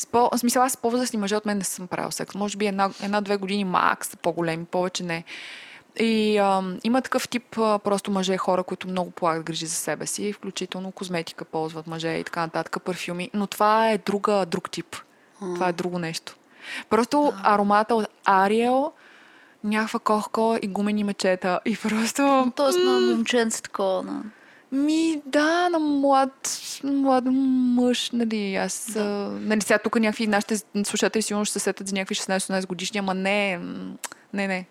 с 0.01 0.05
по, 0.05 0.29
в 0.33 0.37
смисъл, 0.37 0.63
аз 0.63 0.73
с 0.73 0.77
по-възрастни 0.77 1.19
мъже 1.19 1.35
от 1.35 1.45
мен 1.45 1.57
не 1.57 1.63
съм 1.63 1.87
правил 1.87 2.11
секс. 2.11 2.35
Може 2.35 2.57
би 2.57 2.67
една, 2.67 2.89
една-две 3.03 3.37
години 3.37 3.63
макс 3.63 4.17
по-големи, 4.17 4.65
повече 4.65 5.03
не. 5.03 5.23
И 5.99 6.37
а, 6.37 6.63
има 6.83 7.01
такъв 7.01 7.29
тип 7.29 7.57
а, 7.57 7.79
просто 7.79 8.11
мъже, 8.11 8.37
хора, 8.37 8.63
които 8.63 8.87
много 8.87 9.11
полагат 9.11 9.43
грижи 9.43 9.65
за 9.65 9.75
себе 9.75 10.05
си, 10.07 10.33
включително 10.33 10.91
козметика 10.91 11.45
ползват 11.45 11.87
мъже 11.87 12.09
и 12.09 12.23
така 12.23 12.41
нататък, 12.41 12.83
парфюми. 12.83 13.29
Но 13.33 13.47
това 13.47 13.89
е 13.91 13.97
друга, 13.97 14.45
друг 14.45 14.69
тип. 14.69 14.95
Това 15.39 15.67
е 15.67 15.73
друго 15.73 15.99
нещо. 15.99 16.35
Просто 16.89 17.33
аромата 17.43 17.95
от 17.95 18.07
Ариел, 18.25 18.91
някаква 19.63 19.99
кохко 19.99 20.57
и 20.61 20.67
гумени 20.67 21.03
мечета. 21.03 21.59
И 21.65 21.77
просто... 21.77 22.51
Тоест 22.55 22.79
на 22.83 22.99
момченце 22.99 23.61
такова. 23.61 24.03
На... 24.03 24.23
Ми, 24.71 25.21
да, 25.25 25.69
на 25.69 25.79
млад, 25.79 26.61
млад 26.83 27.23
мъж, 27.27 28.11
нали, 28.11 28.55
аз, 28.55 28.91
да. 28.93 29.03
нали, 29.39 29.61
сега 29.61 29.79
тук 29.79 29.99
някакви 29.99 30.27
нашите 30.27 30.57
слушатели 30.85 31.21
сигурно 31.21 31.45
ще 31.45 31.53
се 31.53 31.59
сетят 31.59 31.87
за 31.87 31.95
някакви 31.95 32.15
16-18 32.15 32.67
годишни, 32.67 32.99
ама 32.99 33.13
не, 33.13 33.57
не, 34.33 34.47
не. 34.47 34.67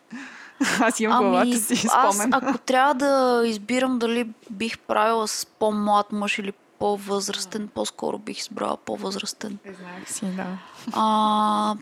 Аз 0.80 1.00
имам 1.00 1.30
главата 1.30 1.58
си 1.58 1.86
аз, 1.92 2.14
спомен. 2.16 2.34
ако 2.34 2.58
трябва 2.58 2.94
да 2.94 3.42
избирам 3.46 3.98
дали 3.98 4.28
бих 4.50 4.78
правила 4.78 5.28
с 5.28 5.46
по-млад 5.46 6.12
мъж 6.12 6.38
или 6.38 6.52
по-възрастен, 6.78 7.68
по-скоро 7.68 8.18
бих 8.18 8.38
избрала 8.38 8.76
по-възрастен. 8.76 9.58
Не 9.66 9.72
знаех 9.72 10.10
си, 10.10 10.26
да. 10.26 10.46
А, 10.92 11.76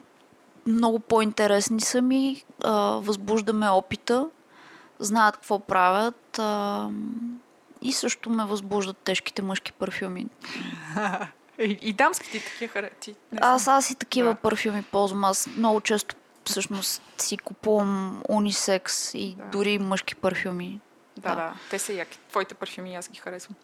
много 0.66 0.99
по-интересни 0.99 1.81
са 1.81 2.03
ми, 2.03 2.45
а, 2.64 2.73
възбуждаме 2.81 3.69
опита, 3.69 4.27
знаят 4.99 5.37
какво 5.37 5.59
правят 5.59 6.39
а, 6.39 6.89
и 7.83 7.93
също 7.93 8.31
ме 8.31 8.45
възбуждат 8.45 8.97
тежките 8.99 9.43
мъжки 9.43 9.72
парфюми. 9.72 10.26
И, 11.59 11.79
и 11.83 11.93
дамските 11.93 12.45
такива 12.45 12.72
характи. 12.72 13.14
Аз, 13.41 13.68
аз 13.68 13.91
и 13.91 13.95
такива 13.95 14.29
Да. 14.31 14.35
парфюми 14.35 14.83
ползвам. 14.83 15.24
Аз 15.24 15.47
много 15.57 15.81
често 15.81 16.16
всъщност 16.45 17.03
си 17.18 17.37
купувам 17.39 18.22
унисекс 18.29 19.14
и 19.14 19.35
Да. 19.39 19.45
дори 19.45 19.79
мъжки 19.79 20.14
парфюми. 20.14 20.81
Да, 21.16 21.35
да, 21.35 21.55
те 21.70 21.79
са 21.79 21.93
яки. 21.93 22.18
Твоите 22.31 22.55
парфюми 22.55 22.95
аз 22.97 23.09
ги 23.11 23.18
харесвам. 23.18 23.57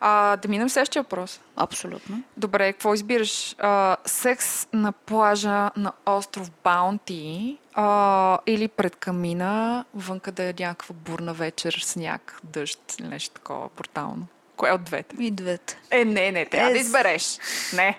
А, 0.00 0.36
да 0.36 0.48
минем 0.48 0.68
следващия 0.68 1.02
въпрос. 1.02 1.40
Абсолютно. 1.56 2.22
Добре, 2.36 2.72
какво 2.72 2.94
избираш? 2.94 3.54
А, 3.58 3.96
секс 4.04 4.66
на 4.72 4.92
плажа 4.92 5.70
на 5.76 5.92
остров 6.06 6.50
Баунти 6.64 7.58
а, 7.74 8.38
или 8.46 8.68
пред 8.68 8.96
камина, 8.96 9.84
вънка 9.94 10.32
да 10.32 10.44
е 10.44 10.54
някаква 10.58 10.94
бурна 10.94 11.34
вечер, 11.34 11.80
сняг, 11.82 12.40
дъжд 12.44 12.96
или 13.00 13.08
нещо 13.08 13.34
такова 13.34 13.68
брутално? 13.76 14.26
Кое 14.56 14.72
от 14.72 14.84
двете? 14.84 15.16
И 15.18 15.30
двете. 15.30 15.78
Е, 15.90 16.04
не, 16.04 16.32
не, 16.32 16.46
трябва 16.46 16.70
Е, 16.70 16.72
да 16.72 16.78
избереш. 16.78 17.38
Не. 17.74 17.98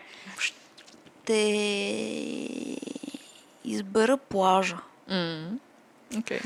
Те... 1.26 1.34
избера 3.64 4.18
плажа. 4.18 4.78
М, 5.10 5.60
Окей. 6.18 6.40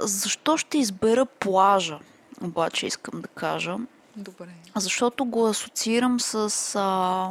Защо 0.00 0.56
ще 0.56 0.78
избера 0.78 1.26
плажа? 1.26 1.98
Обаче 2.42 2.86
искам 2.86 3.20
да 3.20 3.28
кажа. 3.28 3.76
Добре. 4.16 4.48
Защото 4.76 5.24
го 5.24 5.46
асоциирам 5.46 6.20
с 6.20 6.74
а, 6.78 7.30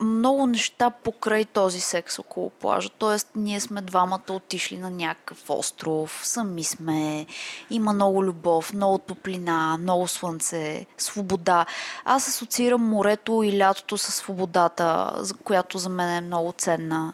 много 0.00 0.46
неща 0.46 0.90
покрай 0.90 1.44
този 1.44 1.80
секс 1.80 2.18
около 2.18 2.50
плажа. 2.50 2.88
Тоест, 2.98 3.28
ние 3.36 3.60
сме 3.60 3.82
двамата 3.82 4.22
отишли 4.30 4.76
на 4.76 4.90
някакъв 4.90 5.50
остров, 5.50 6.20
сами 6.24 6.64
сме, 6.64 7.26
има 7.70 7.92
много 7.92 8.24
любов, 8.24 8.72
много 8.72 8.98
топлина, 8.98 9.76
много 9.80 10.08
слънце, 10.08 10.86
свобода. 10.98 11.66
Аз 12.04 12.28
асоциирам 12.28 12.88
морето 12.88 13.42
и 13.42 13.58
лятото 13.58 13.98
с 13.98 14.12
свободата, 14.12 15.12
която 15.44 15.78
за 15.78 15.88
мен 15.88 16.16
е 16.16 16.20
много 16.20 16.52
ценна. 16.52 17.12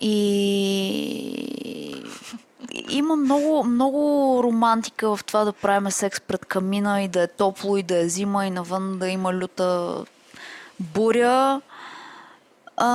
И 0.00 1.24
има 2.88 3.16
много, 3.16 3.64
много 3.64 4.00
романтика 4.42 5.16
в 5.16 5.24
това 5.24 5.44
да 5.44 5.52
правим 5.52 5.90
секс 5.90 6.20
пред 6.20 6.44
камина 6.44 7.02
и 7.02 7.08
да 7.08 7.22
е 7.22 7.26
топло 7.28 7.76
и 7.76 7.82
да 7.82 7.98
е 7.98 8.08
зима 8.08 8.46
и 8.46 8.50
навън 8.50 8.98
да 8.98 9.08
има 9.08 9.34
люта 9.34 9.96
буря. 10.80 11.60
А, 12.76 12.90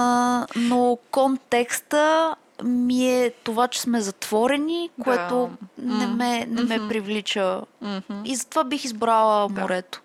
но 0.55 0.97
контекста 1.11 2.35
ми 2.63 3.13
е 3.15 3.31
това, 3.33 3.67
че 3.67 3.81
сме 3.81 4.01
затворени, 4.01 4.89
Да. 4.97 5.03
което 5.03 5.49
не 5.77 6.07
М. 6.07 6.13
ме, 6.13 6.45
не 6.45 6.61
ме 6.61 6.77
Мгм. 6.77 6.87
привлича. 6.87 7.61
Мгм. 7.81 8.21
И 8.25 8.35
затова 8.35 8.63
бих 8.63 8.85
избрала 8.85 9.49
Да. 9.49 9.61
морето. 9.61 10.01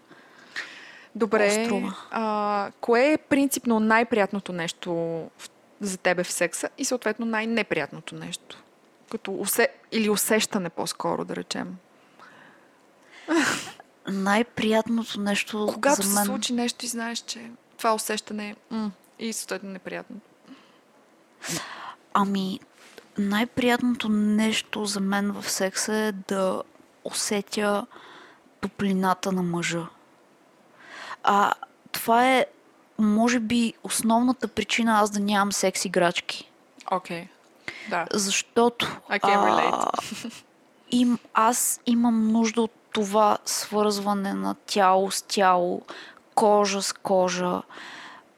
Добре. 1.15 1.47
Острова. 1.63 1.95
А, 2.11 2.71
кое 2.81 3.13
е 3.13 3.19
принципно 3.19 3.81
най-приятното 3.81 4.53
нещо 4.53 5.23
за 5.81 5.99
тебе 5.99 6.25
в 6.25 6.33
секса 6.33 6.69
и 6.79 6.85
съответно 6.85 7.27
най-неприятното 7.27 8.15
нещо? 8.15 8.57
Като 9.11 9.33
усе... 9.35 9.69
Или 9.93 10.11
усещане 10.11 10.71
по-скоро, 10.71 11.25
да 11.25 11.37
речем. 11.37 11.77
Най-приятното 14.09 15.21
нещо 15.21 15.71
Когато 15.75 16.03
за 16.03 16.09
се 16.09 16.15
мен... 16.15 16.25
случи 16.25 16.53
нещо 16.53 16.85
и 16.85 16.89
знаеш, 16.89 17.19
че 17.19 17.51
това 17.79 17.95
усещане 17.95 18.49
е 18.51 18.75
м- 18.75 18.91
и 19.19 19.33
съответно 19.33 19.71
неприятно. 19.71 20.21
Ами, 22.13 22.61
най-приятното 23.19 24.09
нещо 24.09 24.85
за 24.85 25.01
мен 25.01 25.33
в 25.33 25.51
секса 25.51 25.95
е 25.95 26.13
да 26.13 26.63
усетя 27.05 27.87
топлината 28.61 29.33
на 29.33 29.43
мъжа. 29.43 29.87
А 31.23 31.55
това 31.93 32.37
е, 32.37 32.47
може 32.99 33.41
би, 33.41 33.75
основната 33.83 34.49
причина 34.49 35.01
аз 35.01 35.11
да 35.11 35.21
нямам 35.21 35.53
секс 35.53 35.85
играчки. 35.85 36.51
Окей. 36.91 37.29
Да. 37.91 38.07
Защото 38.12 38.86
relate. 39.11 40.45
им, 40.91 41.18
аз 41.34 41.80
имам 41.86 42.28
нужда 42.32 42.62
от 42.62 42.72
това 42.93 43.39
свързване 43.45 44.34
на 44.34 44.55
тяло 44.55 45.11
с 45.11 45.22
тяло, 45.22 45.82
кожа 46.34 46.82
с 46.82 46.93
кожа, 46.93 47.62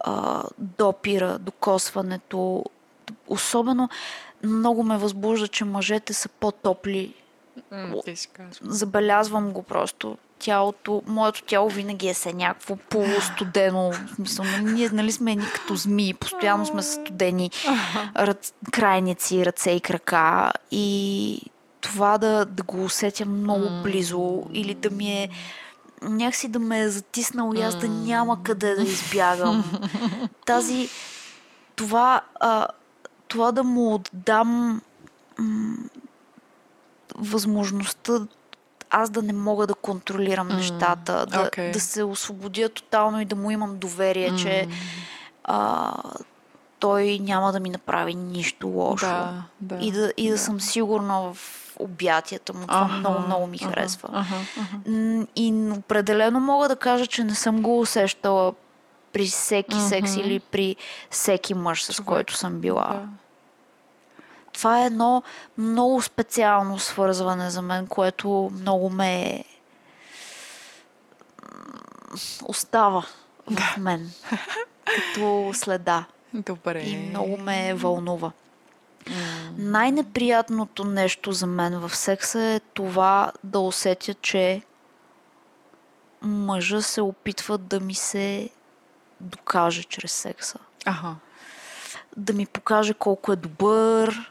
а, 0.00 0.42
допира, 0.58 1.38
докосването. 1.38 2.64
Особено 3.28 3.88
много 4.44 4.82
ме 4.82 4.98
възбужда, 4.98 5.48
че 5.48 5.64
мъжете 5.64 6.14
са 6.14 6.28
по-топли. 6.28 7.14
Казваш. 8.32 8.58
Забелязвам 8.62 9.52
го 9.52 9.62
просто. 9.62 10.18
Тялото, 10.40 11.02
моето 11.06 11.42
тяло 11.42 11.68
винаги 11.68 12.08
е 12.08 12.14
се 12.14 12.32
някакво 12.32 12.76
полустудено. 12.76 13.90
В 13.92 14.14
смисъл, 14.14 14.44
нали, 14.44 14.72
ние 14.72 14.90
нали 14.92 15.12
сме 15.12 15.32
едни 15.32 15.44
като 15.54 15.74
змии, 15.74 16.14
постоянно 16.14 16.66
сме 16.66 16.82
студени 16.82 17.50
ръц, 18.16 18.52
крайници, 18.72 19.46
ръце 19.46 19.70
и 19.70 19.80
крака. 19.80 20.52
И 20.70 21.42
това 21.80 22.18
да, 22.18 22.44
да 22.44 22.62
го 22.62 22.84
усетя 22.84 23.26
много 23.26 23.82
близо 23.82 24.42
или 24.52 24.74
да 24.74 24.90
ми 24.90 25.12
е 25.12 25.28
някакси 26.02 26.48
да 26.48 26.58
ме 26.58 26.80
е 26.80 26.88
затиснал 26.88 27.52
и 27.56 27.60
аз 27.60 27.76
да 27.76 27.88
няма 27.88 28.42
къде 28.42 28.74
да 28.74 28.82
избягам. 28.82 29.80
Тази 30.46 30.88
това, 31.76 32.20
а, 32.40 32.66
това 33.28 33.52
да 33.52 33.64
му 33.64 33.94
отдам 33.94 34.80
м, 35.38 35.76
възможността 37.14 38.26
аз 38.90 39.10
да 39.10 39.22
не 39.22 39.32
мога 39.32 39.66
да 39.66 39.74
контролирам 39.74 40.48
нещата, 40.48 41.26
да, 41.26 41.42
окей. 41.42 41.70
да 41.70 41.80
се 41.80 42.04
освободя 42.04 42.68
тотално 42.68 43.20
и 43.20 43.24
да 43.24 43.36
му 43.36 43.50
имам 43.50 43.78
доверие, 43.78 44.36
че 44.36 44.68
а, 45.44 45.92
той 46.78 47.18
няма 47.18 47.52
да 47.52 47.60
ми 47.60 47.70
направи 47.70 48.14
нищо 48.14 48.68
лошо. 48.68 49.06
Да, 49.06 49.42
да. 49.60 49.84
и 49.84 49.92
да, 49.92 50.12
и 50.16 50.30
да, 50.30 50.38
съм 50.38 50.60
сигурна 50.60 51.20
в 51.20 51.36
обятията 51.78 52.52
му. 52.52 52.66
Това 52.66 52.80
Аха, 52.80 52.98
много, 52.98 53.18
много 53.26 53.46
ми 53.46 53.58
аха, 53.62 53.70
харесва. 53.70 54.26
М, 54.86 55.26
И 55.36 55.72
определено 55.78 56.40
мога 56.40 56.68
да 56.68 56.76
кажа, 56.76 57.06
че 57.06 57.24
не 57.24 57.34
съм 57.34 57.62
го 57.62 57.80
усещала 57.80 58.54
при 59.12 59.26
всеки 59.26 59.80
секс 59.80 60.16
или 60.16 60.40
при 60.40 60.76
всеки 61.10 61.54
мъж, 61.54 61.84
с 61.84 62.02
който 62.04 62.36
съм 62.36 62.60
била. 62.60 62.88
Да. 62.92 63.08
Това 64.60 64.82
е 64.82 64.86
едно 64.86 65.22
много 65.58 66.02
специално 66.02 66.78
свързване 66.78 67.50
за 67.50 67.62
мен, 67.62 67.86
което 67.86 68.50
много 68.54 68.90
ме 68.90 69.44
остава 72.44 73.06
в 73.46 73.76
мен 73.78 74.10
като 74.84 75.50
следа 75.54 76.04
Добре. 76.34 76.82
и 76.82 76.96
много 76.96 77.36
ме 77.36 77.74
вълнува. 77.74 78.32
Най-неприятното 79.56 80.84
нещо 80.84 81.32
за 81.32 81.46
мен 81.46 81.78
в 81.78 81.96
секса 81.96 82.40
е 82.40 82.60
това 82.60 83.32
да 83.44 83.60
усетя, 83.60 84.14
че 84.14 84.62
мъжа 86.22 86.82
се 86.82 87.00
опитва 87.00 87.58
да 87.58 87.80
ми 87.80 87.94
се 87.94 88.50
докаже 89.20 89.82
чрез 89.82 90.12
секса. 90.12 90.58
Аха. 90.84 91.16
Да 92.16 92.32
ми 92.32 92.46
покаже 92.46 92.94
колко 92.94 93.32
е 93.32 93.36
добър. 93.36 94.29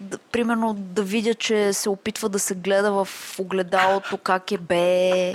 Да, 0.00 0.18
примерно 0.18 0.74
да 0.74 1.02
видя, 1.02 1.34
че 1.34 1.72
се 1.72 1.88
опитва 1.88 2.28
да 2.28 2.38
се 2.38 2.54
гледа 2.54 2.92
в 2.94 3.08
огледалото 3.38 4.18
как 4.18 4.52
е 4.52 4.58
бе. 4.58 5.32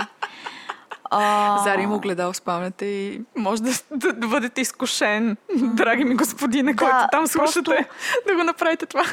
А, 1.04 1.58
Зари 1.58 1.82
има 1.82 1.96
огледал 1.96 2.32
в 2.32 2.36
спалнята 2.36 2.84
и 2.84 3.20
може 3.36 3.62
да, 3.62 3.72
да, 3.90 4.12
да 4.12 4.26
бъдете 4.26 4.60
изкушен, 4.60 5.36
драги 5.56 6.04
ми 6.04 6.14
господине, 6.14 6.76
който 6.76 6.96
там 7.12 7.26
слушате, 7.26 7.62
просто- 7.64 7.84
да 8.26 8.34
го 8.34 8.42
направите 8.42 8.86
това. 8.86 9.04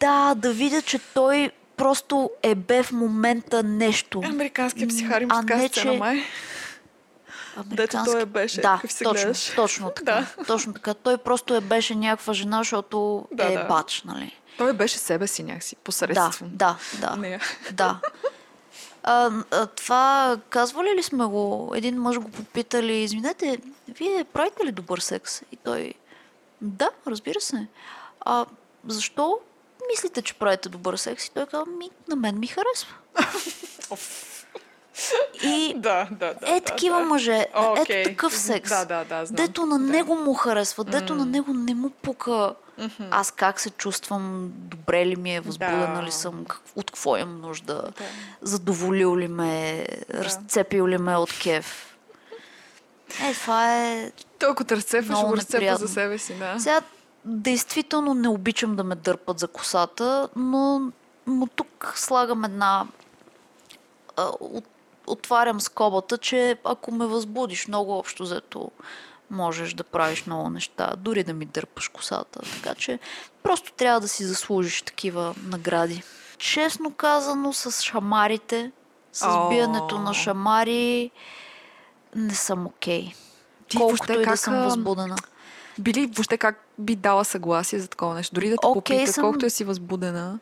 Да, 0.00 0.34
да 0.34 0.52
видя, 0.52 0.82
че 0.82 0.98
той 1.14 1.50
просто 1.76 2.30
е 2.42 2.54
бе 2.54 2.82
в 2.82 2.92
момента 2.92 3.62
нещо. 3.62 4.22
Американския 4.24 4.88
психар 4.88 5.20
А 5.20 5.22
има 5.22 5.40
така 5.40 5.56
не, 5.56 5.68
че- 5.68 5.90
май. 5.90 6.22
Американски... 7.56 8.12
той 8.12 8.22
е 8.22 8.26
беше, 8.26 8.60
Да, 8.60 8.78
какъв 8.82 8.98
точно, 8.98 9.12
гледаш. 9.12 9.52
точно 9.56 9.90
така. 9.90 10.26
точно 10.46 10.72
така. 10.74 10.94
Той 10.94 11.18
просто 11.18 11.54
е 11.54 11.60
беше 11.60 11.94
някаква 11.94 12.32
жена, 12.34 12.58
защото 12.58 13.28
Да, 13.32 13.44
е 13.52 13.56
да. 13.56 13.64
бач, 13.64 14.02
нали? 14.02 14.38
Той 14.58 14.72
беше 14.72 14.98
себе 14.98 15.26
си 15.26 15.42
някакси, 15.42 15.74
Да, 15.74 15.80
посредством. 15.82 16.50
да, 16.52 16.76
да. 17.00 17.16
Не. 17.16 17.40
Да. 17.72 18.00
А, 19.02 19.30
а, 19.50 19.66
това 19.66 20.36
казвали 20.50 20.94
ли 20.96 21.02
сме 21.02 21.24
го? 21.24 21.72
Един 21.74 21.96
мъж 22.00 22.18
го 22.18 22.30
попитали, 22.30 22.92
извинете, 22.92 23.58
вие 23.88 24.24
правите 24.24 24.64
ли 24.64 24.72
добър 24.72 24.98
секс? 24.98 25.42
И 25.52 25.56
той, 25.56 25.94
да, 26.60 26.90
разбира 27.06 27.40
се. 27.40 27.66
А 28.20 28.46
защо 28.86 29.38
мислите, 29.90 30.22
че 30.22 30.34
правите 30.34 30.68
добър 30.68 30.96
секс? 30.96 31.26
И 31.26 31.30
той 31.30 31.46
казва, 31.46 31.66
ми, 31.66 31.90
на 32.08 32.16
мен 32.16 32.38
ми 32.38 32.46
харесва. 32.46 32.94
И 35.42 35.74
Да, 35.76 36.08
да, 36.10 36.34
да. 36.34 36.56
е 36.56 36.60
такива 36.60 36.98
да. 36.98 37.04
мъже, 37.04 37.46
Окей. 37.56 38.00
ето 38.00 38.10
такъв 38.10 38.36
секс. 38.36 38.70
Да, 38.70 38.84
да, 38.84 39.04
да, 39.04 39.26
знам. 39.26 39.36
Дето 39.36 39.66
на 39.66 39.78
Да. 39.78 39.84
него 39.84 40.14
му 40.14 40.34
харесва, 40.34 40.84
дето 40.84 41.14
на 41.14 41.24
него 41.26 41.52
не 41.54 41.74
му 41.74 41.90
пука 41.90 42.54
аз 43.10 43.30
как 43.30 43.60
се 43.60 43.70
чувствам, 43.70 44.50
добре 44.54 45.06
ли 45.06 45.16
ми 45.16 45.36
е, 45.36 45.40
възбудена 45.40 45.94
Да. 45.96 46.02
ли 46.02 46.12
съм, 46.12 46.44
как, 46.44 46.60
от 46.76 46.90
какво 46.90 47.16
имам 47.16 47.40
нужда, 47.40 47.74
Да. 47.74 47.92
задоволил 48.42 49.16
ли 49.16 49.28
ме, 49.28 49.86
разцепил 50.10 50.88
ли 50.88 50.98
ме 50.98 51.16
от 51.16 51.38
кеф. 51.38 51.96
Е, 53.22 53.34
това 53.34 53.78
е... 53.78 54.12
Толкова 54.38 54.64
те 54.64 54.76
разцепва, 54.76 55.02
ще 55.04 55.12
Много 55.12 55.28
го 55.28 55.36
неприятно. 55.36 55.86
за 55.86 55.92
себе 55.92 56.18
си, 56.18 56.34
да. 56.34 56.54
Сега, 56.58 56.80
действително 57.24 58.14
не 58.14 58.28
обичам 58.28 58.76
да 58.76 58.84
ме 58.84 58.94
дърпат 58.94 59.38
за 59.38 59.48
косата, 59.48 60.28
но, 60.36 60.82
но 61.26 61.46
тук 61.46 61.92
слагам 61.96 62.44
една... 62.44 62.86
А, 64.16 64.22
от, 64.40 64.64
отварям 65.06 65.60
скобата, 65.60 66.18
че 66.18 66.58
ако 66.64 66.92
ме 66.92 67.06
възбудиш 67.06 67.68
много 67.68 67.98
общо 67.98 68.22
взето, 68.22 68.70
можеш 69.30 69.74
да 69.74 69.84
правиш 69.84 70.26
много 70.26 70.50
неща, 70.50 70.92
дори 70.96 71.24
да 71.24 71.34
ми 71.34 71.44
дърпаш 71.44 71.88
косата. 71.88 72.40
Така 72.54 72.74
че 72.74 72.98
просто 73.42 73.72
трябва 73.72 74.00
да 74.00 74.08
си 74.08 74.24
заслужиш 74.24 74.82
такива 74.82 75.34
награди. 75.46 76.02
Честно 76.38 76.90
казано, 76.90 77.52
с 77.52 77.82
шамарите, 77.82 78.72
с 79.12 79.48
биенето 79.48 79.98
на 79.98 80.14
шамари, 80.14 81.10
не 82.16 82.34
съм 82.34 82.66
окей. 82.66 83.12
Ти 83.68 83.76
Колкото 83.76 84.12
и 84.12 84.16
да 84.16 84.24
как, 84.24 84.38
съм 84.38 84.54
възбудена. 84.54 85.16
Били 85.78 86.06
въобще 86.06 86.38
как 86.38 86.64
би 86.78 86.96
дала 86.96 87.24
съгласие 87.24 87.78
за 87.78 87.88
такова 87.88 88.14
нещо? 88.14 88.34
Дори 88.34 88.48
да 88.48 88.56
те 88.56 88.66
Окей 88.66 88.98
попита, 88.98 89.12
съм. 89.12 89.22
колкото 89.22 89.46
е 89.46 89.50
си 89.50 89.64
възбудена. 89.64 90.38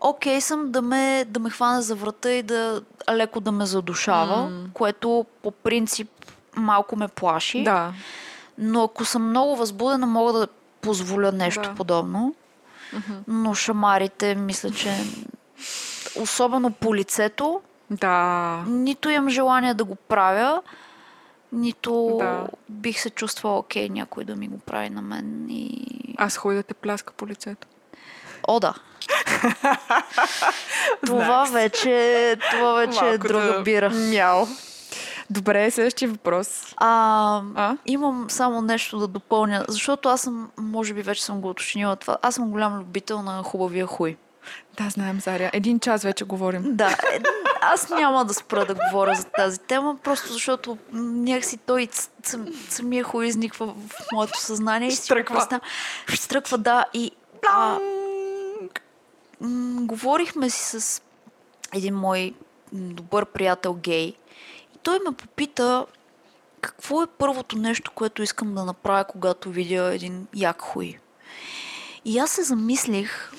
Окей 0.00 0.40
съм 0.40 0.72
да 0.72 0.82
ме, 0.82 1.24
да 1.28 1.40
ме 1.40 1.50
хване 1.50 1.82
за 1.82 1.94
врата 1.94 2.30
и 2.30 2.42
да 2.42 2.82
леко 3.10 3.40
да 3.40 3.52
ме 3.52 3.66
задушава, 3.66 4.36
М. 4.42 4.66
което 4.72 5.26
по 5.42 5.50
принцип 5.50 6.10
малко 6.56 6.96
ме 6.96 7.08
плаши. 7.08 7.62
Да. 7.62 7.92
Но 8.58 8.82
ако 8.84 9.04
съм 9.04 9.28
много 9.28 9.56
възбудена, 9.56 10.06
мога 10.06 10.32
да 10.32 10.48
позволя 10.80 11.32
нещо 11.32 11.62
Да. 11.62 11.74
подобно. 11.74 12.34
Мгм. 12.92 13.12
Но 13.28 13.54
шамарите, 13.54 14.34
мисля, 14.34 14.70
че 14.70 14.96
особено 16.20 16.70
по 16.70 16.94
лицето, 16.94 17.60
Да. 17.90 18.64
нито 18.66 19.10
имам 19.10 19.28
желание 19.28 19.74
да 19.74 19.84
го 19.84 19.94
правя, 19.94 20.62
нито 21.52 22.16
Да. 22.18 22.46
бих 22.68 23.00
се 23.00 23.10
чувствала 23.10 23.58
окей 23.58 23.88
някой 23.88 24.24
да 24.24 24.36
ми 24.36 24.48
го 24.48 24.58
прави 24.58 24.90
на 24.90 25.02
мен. 25.02 25.46
И... 25.50 25.86
Аз 26.18 26.36
ходя 26.36 26.56
да 26.56 26.62
те 26.62 26.74
пляска 26.74 27.12
по 27.12 27.26
лицето. 27.26 27.66
О, 28.46 28.60
да. 28.60 28.74
това 31.06 31.44
вече, 31.44 32.36
това 32.50 32.72
вече 32.74 33.04
е 33.04 33.18
друга 33.18 33.40
да- 33.44 33.62
бира. 33.62 33.90
Мяу. 33.90 34.46
Добре, 35.30 35.70
следващия 35.70 36.08
въпрос. 36.08 36.74
А, 36.76 37.40
А? 37.54 37.76
имам 37.86 38.26
само 38.28 38.62
нещо 38.62 38.98
да 38.98 39.06
допълня, 39.06 39.64
защото 39.68 40.08
аз 40.08 40.20
съм, 40.20 40.50
може 40.58 40.94
би 40.94 41.02
вече 41.02 41.24
съм 41.24 41.40
го 41.40 41.48
уточнила 41.48 41.96
това, 41.96 42.16
аз 42.22 42.34
съм 42.34 42.50
голям 42.50 42.78
любител 42.78 43.22
на 43.22 43.42
хубавия 43.42 43.86
хуй. 43.86 44.16
Да, 44.76 44.90
знаем, 44.90 45.20
Заря. 45.20 45.50
Един 45.52 45.80
час 45.80 46.02
вече 46.02 46.24
говорим. 46.24 46.62
Да, 46.66 46.96
аз 47.60 47.90
няма 47.90 48.24
да 48.24 48.34
спра 48.34 48.64
да 48.64 48.74
говоря 48.74 49.14
за 49.14 49.24
тази 49.24 49.58
тема, 49.58 49.96
просто 50.04 50.32
защото 50.32 50.78
някакси 50.92 51.56
той 51.56 51.88
сам- 52.22 52.46
самия 52.68 53.04
хуй 53.04 53.26
изниква 53.26 53.66
в 53.66 53.72
моето 54.12 54.40
съзнание. 54.40 54.88
и 54.88 54.92
си 54.92 55.04
Штръква. 55.06 55.60
Штръква, 56.08 56.58
да. 56.58 56.84
И 56.94 57.10
а, 57.48 57.78
м, 59.40 59.86
говорихме 59.86 60.50
си 60.50 60.80
с 60.80 61.02
един 61.74 61.94
мой 61.94 62.34
добър 62.72 63.24
приятел 63.24 63.74
гей 63.74 64.06
и 64.74 64.78
той 64.82 64.98
ме 64.98 65.16
попита 65.16 65.86
какво 66.60 67.02
е 67.02 67.06
първото 67.06 67.58
нещо, 67.58 67.90
което 67.94 68.22
искам 68.22 68.54
да 68.54 68.64
направя, 68.64 69.04
когато 69.04 69.50
видя 69.50 69.94
един 69.94 70.26
як 70.34 70.62
хуй. 70.62 70.98
И 72.04 72.18
аз 72.18 72.30
се 72.30 72.42
замислих 72.42 73.32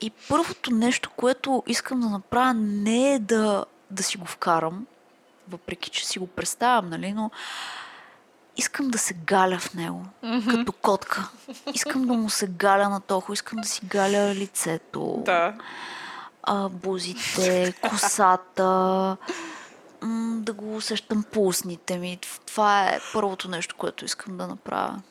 и 0.00 0.10
първото 0.10 0.70
нещо, 0.70 1.10
което 1.16 1.62
искам 1.66 2.00
да 2.00 2.08
направя, 2.08 2.54
не 2.54 3.14
е 3.14 3.18
да, 3.18 3.64
да 3.90 4.02
си 4.02 4.16
го 4.16 4.26
вкарам, 4.26 4.86
въпреки 5.48 5.90
че 5.90 6.06
си 6.06 6.18
го 6.18 6.26
представям, 6.26 6.88
нали, 6.88 7.12
но 7.12 7.30
искам 8.58 8.88
да 8.88 8.98
се 8.98 9.14
галя 9.14 9.58
в 9.58 9.74
него, 9.74 10.04
като 10.50 10.72
котка. 10.72 11.28
Искам 11.74 12.06
да 12.06 12.12
му 12.12 12.30
се 12.30 12.46
галя 12.46 12.88
на 12.88 13.00
тохо, 13.00 13.32
искам 13.32 13.58
да 13.58 13.68
си 13.68 13.80
галя 13.84 14.34
лицето, 14.34 15.22
Да. 15.24 15.54
а, 16.42 16.68
бузите, 16.68 17.74
косата, 17.90 19.16
м, 20.02 20.40
да 20.40 20.52
го 20.52 20.76
усещам 20.76 21.24
по 21.32 21.46
устните 21.46 21.98
ми. 21.98 22.18
Това 22.46 22.88
е 22.88 23.00
първото 23.12 23.48
нещо, 23.50 23.76
което 23.76 24.04
искам 24.04 24.36
да 24.36 24.46
направя 24.46 25.02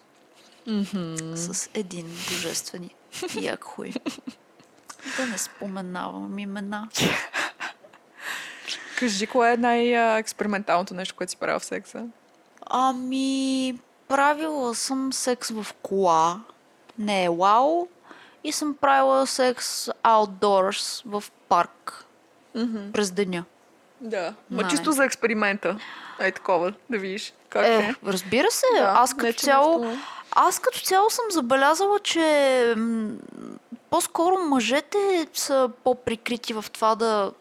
с 1.36 1.70
един 1.74 2.06
божествен 2.06 2.84
и 2.84 3.46
як 3.46 3.64
хуй. 3.64 3.92
Да 5.18 5.26
не 5.26 5.38
споменавам 5.38 6.40
имена. 6.40 6.90
Кажи, 9.00 9.28
кое 9.28 9.54
е 9.54 9.58
най-експерименталното 9.58 10.94
нещо, 10.94 11.16
което 11.16 11.30
си 11.30 11.38
правил 11.38 11.60
в 11.60 11.66
секса? 11.66 12.06
Ами, 12.68 13.80
правила 14.08 14.76
съм 14.76 15.14
секс 15.14 15.50
в 15.52 15.68
кола. 15.74 16.40
Не 17.00 17.24
е 17.24 17.30
вау. 17.30 17.88
И 18.44 18.52
съм 18.52 18.76
правила 18.76 19.28
секс 19.28 19.66
outdoors 20.04 21.04
в 21.06 21.24
парк 21.50 22.06
през 22.94 23.12
деня. 23.12 23.44
Да. 24.02 24.34
Ма 24.50 24.64
Не. 24.64 24.70
чисто 24.70 24.92
за 24.92 25.06
експеримента. 25.06 25.80
Е 26.20 26.32
такова, 26.32 26.74
да 26.90 26.98
видиш 26.98 27.34
как 27.50 27.66
Е, 27.66 27.76
е. 27.76 27.96
разбира 28.06 28.52
се, 28.52 28.66
Да, 28.74 28.94
аз 28.96 29.14
като 29.14 29.34
цяло... 29.36 29.80
нещо- 29.80 30.02
Аз 30.32 30.60
като 30.60 30.80
цяло 30.80 31.10
съм 31.10 31.26
забелязала, 31.30 32.00
че 32.00 32.24
м, 32.78 33.10
по-скоро 33.90 34.38
мъжете 34.40 35.28
са 35.34 35.70
по-прикрити 35.84 36.54
в 36.54 36.66
това 36.74 36.96
да 36.96 37.32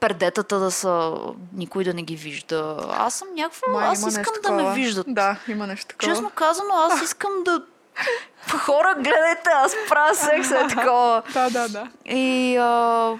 пердетата 0.00 0.58
да 0.58 0.70
са 0.70 1.16
никой 1.52 1.84
да 1.84 1.94
не 1.94 2.02
ги 2.02 2.16
вижда. 2.16 2.76
Аз 2.90 3.14
съм 3.14 3.28
някаква... 3.34 3.72
Май 3.72 3.88
аз 3.88 4.06
искам 4.06 4.34
да 4.42 4.52
ме 4.52 4.74
виждат. 4.74 5.06
Да, 5.08 5.36
има 5.48 5.66
нещо 5.66 5.86
такова. 5.86 6.12
Честно 6.12 6.30
казано, 6.30 6.74
аз 6.74 7.02
искам 7.02 7.30
да... 7.44 7.62
Хора, 8.58 8.94
гледайте, 8.94 9.50
аз 9.54 9.74
правя 9.88 10.14
секс 10.14 10.50
е 10.50 10.66
такова. 10.74 11.22
Да, 11.32 11.50
да, 11.50 11.68
да. 11.68 11.90
И 12.04 12.56
а, 12.56 13.12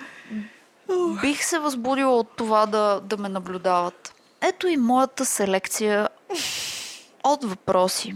бих 1.21 1.45
се 1.45 1.59
възбудила 1.59 2.17
от 2.17 2.37
това 2.37 2.67
да, 2.67 3.01
да 3.01 3.17
ме 3.17 3.29
наблюдават. 3.29 4.15
Ето 4.41 4.69
и 4.69 4.77
моята 4.77 5.25
селекция 5.25 6.09
от 7.25 7.45
въпроси. 7.45 8.15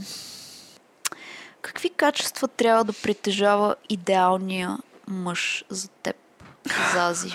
Какви 1.62 1.90
качества 1.90 2.48
трябва 2.48 2.84
да 2.84 2.92
притежава 2.92 3.74
идеалния 3.88 4.78
мъж 5.08 5.64
за 5.68 5.88
теб, 5.88 6.16
Зази? 6.94 7.32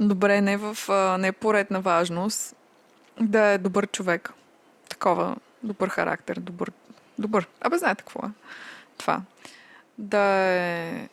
Добре, 0.00 0.40
не, 0.40 0.56
в, 0.56 0.76
не 1.18 1.32
поред 1.32 1.70
на 1.70 1.80
важност. 1.80 2.56
Да 3.20 3.46
е 3.46 3.58
добър 3.58 3.86
човек. 3.86 4.32
Такова, 4.88 5.36
добър 5.62 5.88
характер, 5.88 6.36
добър. 6.40 6.72
Добър. 7.18 7.46
Абе, 7.60 7.78
знаете 7.78 8.02
какво 8.02 8.26
е 8.26 8.30
това. 8.98 9.22
Да 9.98 10.18
е 10.18 11.08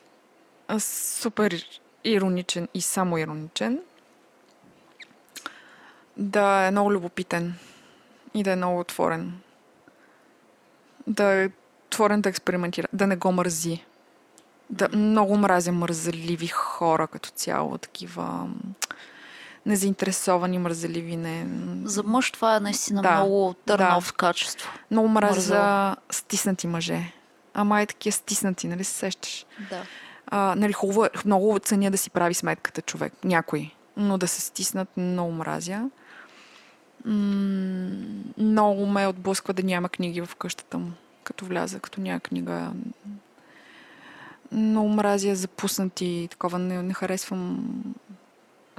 супер 0.80 1.66
ироничен 2.03 2.68
и 2.74 2.82
само 2.82 3.18
ироничен. 3.18 3.80
Да 6.18 6.68
е 6.68 6.72
много 6.72 6.91
любопитен 6.91 7.53
и 8.34 8.43
да 8.43 8.51
е 8.51 8.55
много 8.55 8.80
отворен. 8.80 9.39
Да 11.07 11.24
е 11.24 11.49
отворен 11.88 12.22
да 12.22 12.30
експериментира. 12.30 12.88
Да 12.93 13.07
не 13.07 13.16
го 13.16 13.32
мързи. 13.32 13.86
Да, 14.70 14.89
много 14.97 15.38
мразя 15.38 15.72
мързеливи 15.72 16.47
хора 16.47 17.07
като 17.07 17.30
цяло, 17.30 17.78
такива 17.78 18.47
незаинтересовани, 19.66 20.57
мързеливи, 20.59 21.16
не... 21.18 21.47
За 21.89 22.03
мъж 22.03 22.32
това 22.32 22.55
е 22.55 22.59
наистина 22.59 23.01
Да, 23.01 23.16
много 23.16 23.53
търнов 23.66 24.13
качество. 24.13 24.72
Много 24.91 25.07
мразя 25.07 25.36
мързела. 25.36 25.95
стиснати 26.11 26.68
мъже. 26.68 27.11
Ама 27.53 27.82
е 27.82 27.86
такива 27.86 28.13
стиснати, 28.13 28.68
нали 28.68 28.84
се 28.84 28.93
сещаш? 28.93 29.45
Да. 29.70 29.84
А, 30.28 30.55
нали, 30.57 30.74
хубаво, 30.74 31.05
е- 31.05 31.09
много 31.26 31.59
ценя 31.59 31.91
да 31.91 31.97
си 31.97 32.09
прави 32.09 32.34
сметката 32.34 32.82
човек, 32.82 33.13
някой. 33.24 33.72
Но 33.97 34.18
да 34.18 34.28
се 34.28 34.41
стиснат, 34.41 34.97
много 34.97 35.32
мразя. 35.32 35.89
М- 37.05 38.24
много 38.38 38.86
ме 38.86 39.07
отблъсква 39.07 39.53
да 39.53 39.63
няма 39.63 39.89
книги 39.89 40.22
в 40.22 40.36
къщата 40.36 40.78
му. 40.78 40.91
Като 41.24 41.45
вляза, 41.45 41.80
като 41.80 42.01
няма 42.01 42.20
книга. 42.20 42.72
Много 44.51 44.89
мразя 44.89 45.35
запуснати 45.35 46.05
и 46.05 46.27
такова. 46.27 46.59
Не, 46.59 46.83
не 46.83 46.93
харесвам... 46.93 47.65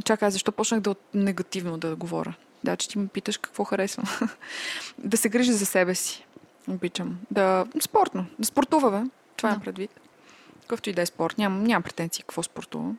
Чакай, 0.05 0.31
защо 0.31 0.53
почнах 0.53 0.81
да 0.81 0.91
от 0.91 1.01
негативно 1.15 1.79
да 1.79 1.97
говоря? 1.97 2.35
Да, 2.65 2.77
че 2.77 2.89
ти 2.89 2.99
ме 2.99 3.09
питаш 3.09 3.39
какво 3.39 3.65
харесвам. 3.65 4.07
да 4.99 5.17
се 5.17 5.29
грижи 5.29 5.53
за 5.53 5.67
себе 5.67 5.95
си. 5.95 6.27
Обичам. 6.69 7.19
Да... 7.31 7.67
Спортно. 7.81 8.27
Да 8.39 8.47
спортува, 8.47 8.91
бе. 8.91 9.11
Това 9.37 9.51
Да. 9.51 9.61
предвид. 9.61 9.91
Какъвто 10.61 10.91
и 10.91 10.93
да 10.93 11.03
е 11.03 11.07
спорт. 11.07 11.39
Нямам, 11.39 11.65
нямам 11.65 11.83
претенции 11.83 12.23
какво 12.23 12.43
спортувам. 12.43 12.99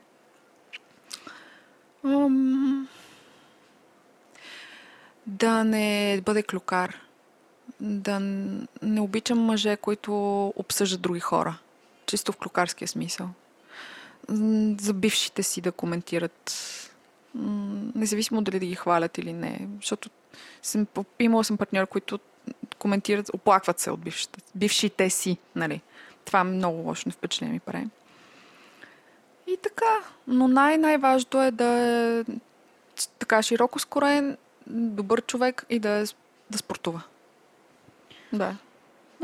Ам... 2.04 2.88
Да 5.26 5.64
не 5.64 6.20
бъде 6.24 6.42
клюкар. 6.42 7.00
Да 7.80 8.20
не 8.82 9.00
обичам 9.00 9.38
мъже, 9.38 9.76
които 9.76 10.46
обсъждат 10.56 11.00
други 11.00 11.20
хора. 11.20 11.58
Чисто 12.08 12.32
в 12.32 12.36
клюкарския 12.36 12.88
смисъл. 12.88 13.28
За 14.80 14.94
бившите 14.94 15.42
си 15.42 15.60
да 15.60 15.72
коментират. 15.72 16.54
Независимо 17.94 18.42
дали 18.42 18.60
да 18.60 18.66
ги 18.66 18.74
хвалят 18.74 19.18
или 19.18 19.32
не. 19.32 19.68
Защото 19.76 20.10
съм, 20.62 20.86
имала 21.18 21.44
съм 21.44 21.56
партньор, 21.56 21.86
които 21.86 22.18
коментират, 22.78 23.30
оплакват 23.34 23.80
се 23.80 23.90
от 23.90 24.00
бившите, 24.00 24.40
бившите 24.54 25.10
си, 25.10 25.36
нали. 25.56 25.80
Това 26.24 26.44
много 26.44 26.88
лошо 26.88 27.10
впечатление 27.10 27.52
ми 27.52 27.60
прави. 27.60 27.88
И 29.46 29.56
така. 29.62 29.98
Но 30.26 30.48
най-най-важното 30.48 31.42
е 31.42 31.50
да 31.50 31.64
е 31.64 32.24
така 33.18 33.42
широко 33.42 33.78
скорен, 33.78 34.36
добър 34.66 35.22
човек 35.22 35.66
и 35.70 35.78
да, 35.78 35.90
е, 35.90 36.04
да 36.50 36.58
спортува. 36.58 37.02
Да. 38.32 38.56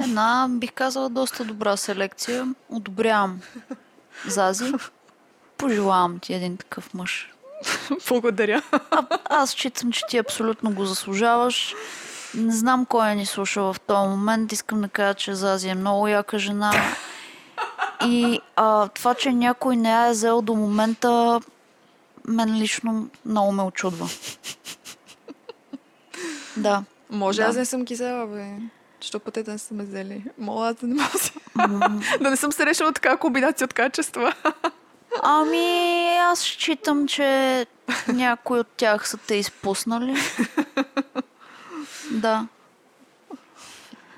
Една, 0.05 0.47
бих 0.51 0.73
казала, 0.73 1.09
доста 1.09 1.45
добра 1.45 1.77
селекция. 1.77 2.55
Одобрявам 2.69 3.41
Зази. 4.29 4.73
Пожелавам 5.59 6.19
ти 6.19 6.35
един 6.35 6.57
такъв 6.57 6.95
мъж. 6.95 7.33
Благодаря. 8.09 8.63
А, 8.91 9.07
аз 9.25 9.51
считам, 9.51 9.93
че 9.93 10.03
ти 10.09 10.19
абсолютно 10.19 10.75
го 10.75 10.85
заслужаваш. 10.85 11.75
Не 12.35 12.53
знам 12.53 12.87
кой 12.87 13.15
ни 13.15 13.27
слуша 13.27 13.63
в 13.63 13.77
този 13.87 14.09
момент. 14.09 14.53
Искам 14.53 14.81
да 14.81 14.89
кажа, 14.89 15.15
че 15.15 15.35
Зази 15.35 15.69
е 15.69 15.75
много 15.75 16.09
яка 16.09 16.39
жена. 16.39 16.73
И 18.07 18.41
а, 18.57 18.89
това, 18.89 19.15
че 19.15 19.33
някой 19.33 19.77
не 19.77 19.91
я 19.91 20.07
е 20.07 20.11
взел 20.11 20.43
до 20.43 20.55
момента, 20.55 21.41
мен 22.29 22.57
лично 22.57 23.09
много 23.25 23.53
ме 23.53 23.63
очудва. 23.63 24.09
Да. 26.57 26.85
Може 27.11 27.43
Да. 27.43 27.49
аз 27.49 27.57
не 27.57 27.65
съм 27.65 27.85
ги 27.85 27.95
взела, 27.95 28.27
бе. 28.27 28.47
Що 29.05 29.21
пък 29.21 29.35
те 29.35 29.43
да 29.43 29.53
не 29.53 29.59
са 29.59 29.75
ме 29.75 29.85
взели? 29.85 30.25
Моля 30.39 30.69
аз 30.69 30.75
да 30.75 30.87
не 30.87 30.95
мога 30.95 31.09
да 32.21 32.31
не 32.31 32.37
съм 32.37 32.53
срещала 32.53 32.93
така 32.93 33.17
комбинация 33.17 33.65
от 33.65 33.73
качества. 33.73 34.35
Ами, 35.23 36.09
аз 36.21 36.41
считам, 36.41 37.09
че 37.09 37.67
някои 38.09 38.61
от 38.61 38.67
тях 38.77 39.09
са 39.09 39.17
те 39.17 39.35
изпуснали. 39.35 40.17
Да. 42.11 42.47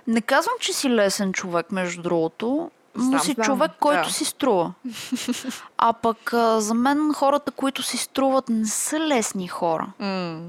Не 0.06 0.20
казвам, 0.20 0.54
че 0.60 0.72
си 0.72 0.90
лесен 0.90 1.32
човек, 1.32 1.72
между 1.72 2.02
другото, 2.02 2.70
но 2.94 3.18
си 3.18 3.32
знам, 3.32 3.44
човек, 3.44 3.70
който 3.80 4.08
да. 4.08 4.14
си 4.14 4.24
струва. 4.24 4.72
А 5.78 5.92
пък 5.92 6.32
а, 6.32 6.60
за 6.60 6.74
мен 6.74 7.12
хората, 7.14 7.50
които 7.50 7.82
си 7.82 7.96
струват, 7.96 8.48
не 8.48 8.66
са 8.66 9.00
лесни 9.00 9.48
хора. 9.48 9.86
М. 9.98 10.40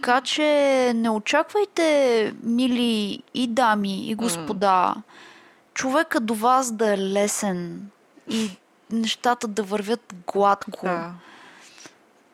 Така 0.00 0.20
че 0.20 0.92
не 0.96 1.10
очаквайте, 1.10 2.34
мили 2.42 3.22
и 3.34 3.46
дами, 3.46 4.10
и 4.10 4.14
господа, 4.14 4.94
човека 5.74 6.20
до 6.20 6.34
вас 6.34 6.72
да 6.72 6.92
е 6.92 6.98
лесен 6.98 7.90
и 8.28 8.50
нещата 8.90 9.48
да 9.48 9.62
вървят 9.62 10.14
гладко. 10.26 10.86
Да. 10.86 11.12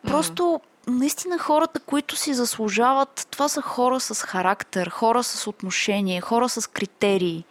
Просто 0.06 0.60
наистина 0.86 1.38
хората, 1.38 1.80
които 1.80 2.16
си 2.16 2.34
заслужават, 2.34 3.26
това 3.30 3.48
са 3.48 3.62
хора 3.62 4.00
с 4.00 4.22
характер, 4.22 4.88
хора 4.88 5.22
с 5.22 5.46
отношение, 5.46 6.20
хора 6.20 6.48
с 6.48 6.70
критерии. 6.70 7.44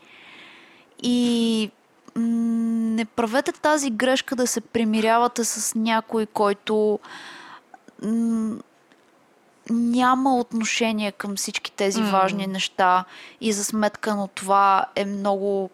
И 1.03 1.71
м, 2.15 2.21
не 2.95 3.05
правете 3.05 3.51
тази 3.51 3.89
грешка 3.89 4.35
да 4.35 4.47
се 4.47 4.61
примирявате 4.61 5.43
с 5.43 5.75
някой, 5.75 6.25
който 6.25 6.99
м, 8.03 8.57
няма 9.69 10.37
отношение 10.37 11.11
към 11.11 11.35
всички 11.35 11.71
тези 11.71 12.01
М. 12.01 12.09
важни 12.09 12.47
неща 12.47 13.05
и 13.41 13.53
за 13.53 13.63
сметка 13.63 14.15
на 14.15 14.27
това 14.27 14.85
е 14.95 15.05
много 15.05 15.69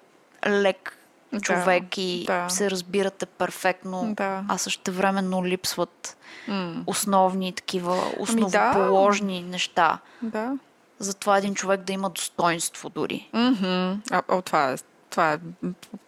лек 0.48 0.98
Да, 1.34 1.40
човек 1.40 1.98
и 1.98 2.24
да. 2.28 2.50
се 2.50 2.72
разбирате 2.72 3.26
перфектно, 3.26 4.14
Да. 4.14 4.44
а 4.48 4.58
също 4.58 4.92
времено 4.92 5.46
липсват 5.46 6.18
М. 6.48 6.84
основни 6.88 7.54
такива, 7.54 7.94
Ами 7.96 8.12
да. 8.16 8.22
основоположни 8.22 9.42
неща. 9.42 10.00
Да. 10.22 10.58
Затова 11.00 11.38
един 11.38 11.56
човек 11.56 11.82
да 11.82 11.94
има 11.94 12.10
достоинство 12.10 12.90
дори. 12.90 13.30
Мгм. 13.34 14.02
А, 14.12 14.22
о, 14.30 14.42
това, 14.42 14.72
е, 14.72 14.76
това 15.10 15.34
е 15.34 15.38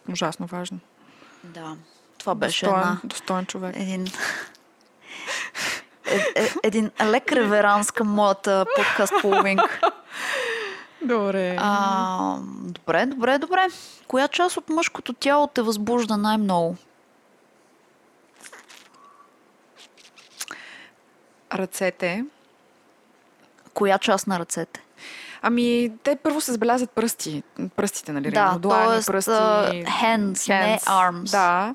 ужасно 0.08 0.46
важно. 0.46 0.78
Да. 1.44 1.76
Това 2.18 2.34
беше 2.34 2.64
достоен, 2.66 2.80
една, 2.80 3.00
достоен 3.04 3.46
човек. 3.46 3.76
един, 3.76 4.06
е, 6.06 6.42
е, 6.42 6.50
един 6.62 6.90
лек 7.04 7.32
реверанс 7.32 7.90
към 7.90 8.08
моята 8.08 8.66
подкаст 8.76 9.12
половинка. 9.22 9.80
Добре. 11.02 11.56
А, 11.60 12.36
добре, 12.62 13.06
добре, 13.06 13.38
добре. 13.38 13.66
Коя 14.08 14.28
част 14.28 14.56
от 14.56 14.68
мъжкото 14.68 15.12
тяло 15.12 15.46
те 15.46 15.62
възбужда 15.62 16.16
най-много? 16.16 16.76
Ръцете. 21.54 22.24
Коя 23.74 23.98
част 23.98 24.26
на 24.26 24.38
ръцете? 24.38 24.80
Ами, 25.42 25.92
те 26.02 26.16
първо 26.16 26.40
се 26.40 26.52
забелязват 26.52 26.90
пръсти. 26.90 27.42
Пръстите, 27.76 28.12
нали? 28.12 28.30
Да, 28.30 28.58
тоест, 28.62 29.06
пръсти. 29.06 29.30
а, 29.30 29.70
hands, 29.72 30.48
не 30.48 30.78
arms. 30.78 31.30
Да. 31.30 31.74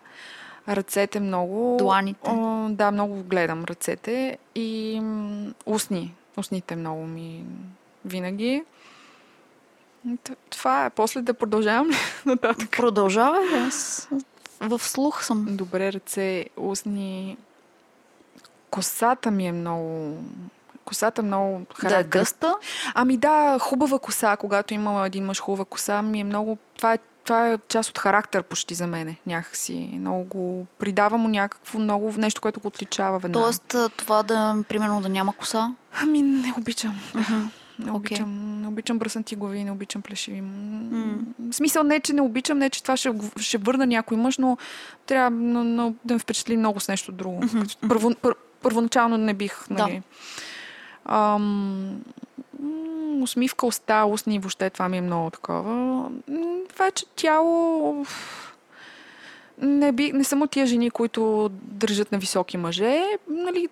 Ръцете 0.69 1.19
много. 1.19 1.75
Дланите. 1.79 2.29
О, 2.29 2.67
да, 2.69 2.91
много 2.91 3.23
гледам 3.23 3.63
ръцете. 3.63 4.37
И 4.55 4.99
м, 5.03 5.53
устни. 5.65 6.13
Устните 6.37 6.75
много 6.75 7.03
ми 7.05 7.45
винаги. 8.05 8.63
Това 10.49 10.85
е. 10.85 10.89
После 10.89 11.21
да 11.21 11.33
продължавам 11.33 11.89
ли 11.89 11.95
нататък? 12.25 12.71
Продължавай, 12.71 13.59
аз 13.67 14.09
в 14.61 14.79
слух 14.79 15.23
съм. 15.23 15.45
Добре, 15.49 15.93
ръце, 15.93 16.45
устни. 16.57 17.37
Косата 18.69 19.31
ми 19.31 19.47
е 19.47 19.51
много... 19.51 20.17
Косата 20.85 21.23
много 21.23 21.57
Да 21.57 21.61
е 21.61 21.89
характер. 21.89 22.19
гъста. 22.19 22.55
Ами 22.93 23.17
да, 23.17 23.57
хубава 23.59 23.99
коса, 23.99 24.37
когато 24.37 24.73
има 24.73 25.05
един 25.05 25.25
мъж 25.25 25.39
хубава 25.41 25.65
коса, 25.65 26.01
ми 26.01 26.19
е 26.19 26.23
много... 26.23 26.57
Това 26.77 26.93
е, 26.93 26.97
това 27.29 27.47
е 27.47 27.57
част 27.67 27.89
от 27.89 27.99
характер 27.99 28.43
почти 28.43 28.73
за 28.73 28.87
мене, 28.87 29.17
някакси. 29.27 29.89
Много 29.93 30.23
го... 30.23 30.65
Придава 30.79 31.17
му 31.17 31.27
някакво 31.27 31.79
много 31.79 32.13
нещо, 32.17 32.41
което 32.41 32.59
го 32.59 32.67
отличава 32.67 33.19
веднага. 33.19 33.43
Тоест, 33.45 33.75
това 33.97 34.23
да, 34.23 34.63
примерно, 34.69 35.01
да 35.01 35.09
няма 35.09 35.33
коса. 35.33 35.75
Ами 36.01 36.21
не 36.21 36.53
обичам. 36.57 36.95
Не 37.79 37.91
обичам, 37.91 38.61
не 38.61 38.67
обичам 38.67 38.99
бръснати 38.99 39.35
глави, 39.35 39.63
не 39.63 39.71
обичам 39.71 40.01
плешиви. 40.01 40.43
В 41.39 41.53
смисъл 41.53 41.83
не, 41.83 41.99
че 41.99 42.13
не 42.13 42.21
обичам, 42.21 42.57
не, 42.57 42.69
че 42.69 42.83
това 42.83 42.97
ще, 42.97 43.11
ще 43.39 43.57
върна 43.57 43.85
някой 43.85 44.17
мъж, 44.17 44.37
но 44.37 44.57
трябва 45.05 45.29
но, 45.29 45.63
но, 45.63 45.93
да 46.05 46.13
ме 46.13 46.19
впечатли 46.19 46.57
много 46.57 46.79
с 46.79 46.87
нещо 46.87 47.11
друго. 47.11 47.43
Първо, 47.87 48.15
пър, 48.15 48.35
първоначално 48.61 49.17
не 49.17 49.33
бих, 49.33 49.67
Да. 49.69 49.83
нали. 49.83 50.01
Ам, 51.05 51.43
м, 51.43 51.97
усмивка, 53.21 53.65
уста, 53.65 54.05
устни, 54.05 54.39
въобще 54.39 54.69
това 54.69 54.89
ми 54.89 54.97
е 54.97 55.01
много 55.01 55.29
такова. 55.29 56.11
Вече 56.79 57.05
тяло... 57.05 58.05
Не, 59.61 59.91
би, 59.91 60.11
не 60.13 60.23
съм 60.23 60.41
от 60.41 60.51
тия 60.51 60.65
жени, 60.65 60.91
които 60.91 61.49
държат 61.51 62.11
на 62.11 62.17
високи 62.17 62.57
мъже. 62.57 63.03
Нали, 63.29 63.67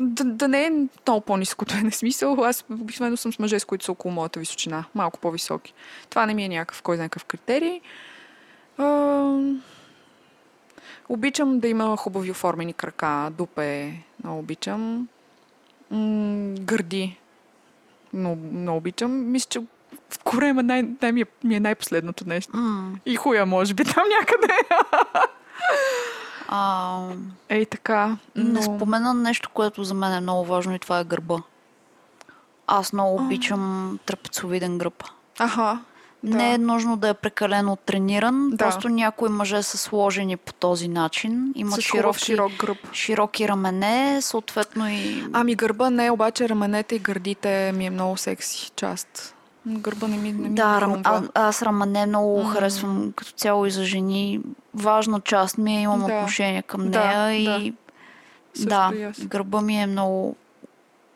да, 0.00 0.24
да 0.24 0.48
не 0.48 0.66
е 0.66 0.70
много 1.06 1.20
по-низкото 1.20 1.74
е 1.76 1.80
на 1.80 1.92
смисъл. 1.92 2.44
Аз 2.44 2.64
обикновено 2.70 3.16
съм 3.16 3.32
с 3.32 3.38
мъже, 3.38 3.58
с 3.58 3.64
които 3.64 3.84
са 3.84 3.92
около 3.92 4.14
моята 4.14 4.40
височина. 4.40 4.84
Малко 4.94 5.18
по-високи. 5.18 5.74
Това 6.10 6.26
не 6.26 6.34
ми 6.34 6.44
е 6.44 6.48
някакъв, 6.48 6.82
кой 6.82 6.96
знае 6.96 7.08
критерий. 7.08 7.80
А, 8.78 9.38
обичам 11.08 11.60
да 11.60 11.68
има 11.68 11.96
хубави 11.96 12.30
оформени 12.30 12.72
крака, 12.72 13.32
дупе. 13.38 13.92
Много 14.24 14.38
обичам. 14.38 15.08
М, 15.90 16.54
гърди. 16.60 17.18
Много, 18.12 18.36
много 18.52 18.76
обичам. 18.78 19.30
Мисля, 19.30 19.48
че 19.48 19.58
в 20.10 20.18
корема 20.24 20.62
най, 20.62 20.88
най 21.02 21.12
ми, 21.12 21.20
е, 21.20 21.26
ми 21.44 21.54
е 21.54 21.60
най-последното 21.60 22.28
нещо. 22.28 22.56
М, 22.56 22.92
И 23.06 23.16
хуя, 23.16 23.46
може 23.46 23.74
би, 23.74 23.84
там 23.84 24.04
някъде. 24.20 24.54
а, 26.48 26.98
Ей 27.48 27.66
така. 27.66 28.16
Не 28.36 28.44
Но... 28.44 28.62
спомена 28.62 29.14
нещо, 29.14 29.50
което 29.50 29.84
за 29.84 29.94
мен 29.94 30.12
е 30.12 30.20
много 30.20 30.44
важно 30.44 30.74
и 30.74 30.78
това 30.78 30.98
е 30.98 31.04
гърба. 31.04 31.36
Аз 32.66 32.92
много 32.92 33.14
обичам 33.16 33.98
трапецовиден 34.06 34.78
гръб. 34.78 35.04
Аха. 35.38 35.78
Да. 36.22 36.36
Не 36.36 36.52
е 36.52 36.58
нужно 36.58 36.96
да 36.96 37.08
е 37.08 37.14
прекалено 37.14 37.76
трениран, 37.76 38.50
Да. 38.50 38.56
просто 38.58 38.88
някои 38.88 39.28
мъже 39.28 39.62
са 39.62 39.78
сложени 39.78 40.36
по 40.36 40.52
този 40.52 40.88
начин. 40.88 41.52
Имат 41.54 41.80
широки, 41.80 42.18
широк 42.18 42.52
гръб. 42.52 42.78
широки 42.92 43.48
рамене, 43.48 44.18
съответно 44.22 44.88
и... 44.88 45.24
Ами 45.32 45.54
гърба 45.54 45.90
не, 45.90 46.10
обаче 46.10 46.48
раменете 46.48 46.94
и 46.94 46.98
гърдите 46.98 47.72
ми 47.72 47.86
е 47.86 47.90
много 47.90 48.16
секси 48.16 48.70
част. 48.76 49.34
Гърба 49.66 50.06
не 50.06 50.16
ми, 50.16 50.32
не 50.32 50.48
ми 50.48 50.54
Да, 50.54 50.80
рам, 50.80 50.92
хрумва. 50.92 51.28
а, 51.34 51.46
аз 51.46 51.62
рамене 51.62 52.06
много 52.06 52.42
М. 52.42 52.50
харесвам 52.50 53.12
като 53.16 53.32
цяло 53.32 53.66
и 53.66 53.70
за 53.70 53.84
жени. 53.84 54.40
Важна 54.74 55.20
част 55.20 55.58
ми 55.58 55.76
е, 55.76 55.80
имам 55.80 55.98
Да. 55.98 56.04
отношение 56.06 56.62
към 56.62 56.90
Да, 56.90 57.04
нея 57.26 57.32
и 57.34 57.74
Също 58.54 58.68
да, 58.68 58.90
и 58.94 59.02
аз. 59.02 59.20
гърба 59.20 59.60
ми 59.60 59.82
е 59.82 59.86
много... 59.86 60.36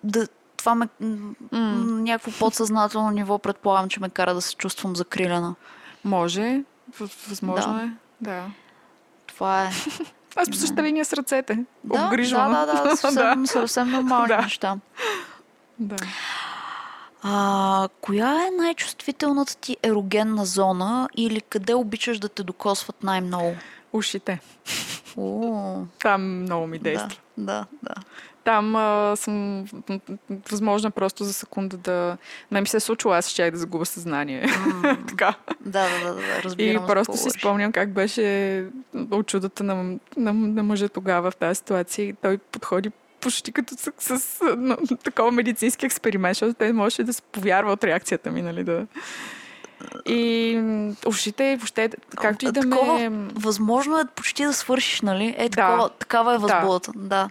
Да, 0.05 0.26
това 0.62 0.74
ме... 0.74 0.88
м, 1.00 1.34
Някакво 2.00 2.30
подсъзнателно 2.38 3.10
ниво 3.10 3.38
предполагам, 3.38 3.88
че 3.88 4.00
ме 4.00 4.10
кара 4.10 4.34
да 4.34 4.40
се 4.40 4.56
чувствам 4.56 4.96
закрилена. 4.96 5.54
Може. 6.04 6.62
Възможно 7.28 7.74
Да. 7.74 7.82
е. 7.82 7.88
Да. 8.20 8.44
Това 9.26 9.64
е... 9.64 9.70
Аз 10.36 10.50
по 10.50 10.56
същата 10.56 10.82
линия 10.82 11.04
с 11.04 11.12
ръцете. 11.12 11.64
Да, 11.84 12.04
Обгрижвам. 12.04 12.52
да, 12.52 12.66
да, 12.66 12.82
да, 12.84 12.96
съвсем, 12.96 13.46
съвсем 13.46 13.90
нормални 13.90 14.28
Да. 14.28 14.42
неща. 14.42 14.76
да. 15.78 15.96
А, 17.22 17.88
коя 18.00 18.46
е 18.46 18.50
най-чувствителната 18.52 19.56
ти 19.56 19.76
ерогенна 19.82 20.44
зона 20.44 21.08
или 21.16 21.40
къде 21.40 21.74
обичаш 21.74 22.18
да 22.18 22.28
те 22.28 22.42
докосват 22.42 23.02
най-много? 23.02 23.54
Ушите. 23.92 24.40
О, 25.16 25.82
Там 25.98 26.40
много 26.40 26.66
ми 26.66 26.78
действа. 26.78 27.08
да, 27.38 27.44
да, 27.44 27.66
да. 27.82 27.94
Там 28.45 28.76
а, 28.76 29.16
съм 29.16 29.64
възможна 30.51 30.90
просто 30.90 31.24
за 31.24 31.32
секунда 31.32 31.76
да... 31.76 32.16
Не 32.51 32.61
ми 32.61 32.66
се 32.66 32.76
е 32.76 32.80
случило, 32.80 33.14
аз 33.14 33.28
ще 33.28 33.51
да 33.51 33.59
загубя 33.59 33.86
съзнание. 33.86 34.47
М, 34.66 34.97
така. 35.09 35.34
Да, 35.61 35.88
да, 35.88 36.07
да, 36.07 36.14
да, 36.14 36.22
И 36.38 36.43
разбирам. 36.45 36.82
за 36.82 36.86
просто 36.86 37.16
си 37.16 37.30
спомням 37.30 37.72
как 37.72 37.93
беше 37.93 38.66
от 39.11 39.26
чудата 39.26 39.64
на, 39.64 39.99
на, 40.16 40.32
на 40.32 40.62
мъжа 40.62 40.88
тогава 40.88 41.30
в 41.30 41.36
тази 41.36 41.55
ситуация. 41.59 42.05
И 42.05 42.12
той 42.12 42.38
подходи 42.38 42.90
почти 43.20 43.53
като 43.53 43.74
с, 43.76 44.18
с 44.18 44.40
но, 44.57 44.76
такова 45.05 45.32
медицински 45.32 45.86
експеримент, 45.86 46.36
защото 46.36 46.55
те 46.55 46.72
можеше 46.72 47.05
да 47.05 47.12
се 47.12 47.22
повярва 47.22 47.72
от 47.72 47.84
реакцията 47.84 48.30
ми, 48.30 48.43
нали, 48.43 48.64
да... 48.64 48.86
И 50.07 50.61
ушите, 51.07 51.57
въобще, 51.57 51.90
както 52.16 52.45
и 52.45 52.53
да 52.53 52.61
Такова, 52.61 53.11
ме... 53.11 53.28
Възможно 53.34 53.99
е 53.99 54.05
почти 54.16 54.45
да 54.45 54.53
свършиш, 54.53 55.01
нали? 55.01 55.34
Е, 55.38 55.49
Да. 55.49 55.49
такова, 55.49 55.88
такава 55.88 56.34
е 56.34 56.38
възбудата. 56.38 56.93
Да. 56.95 57.30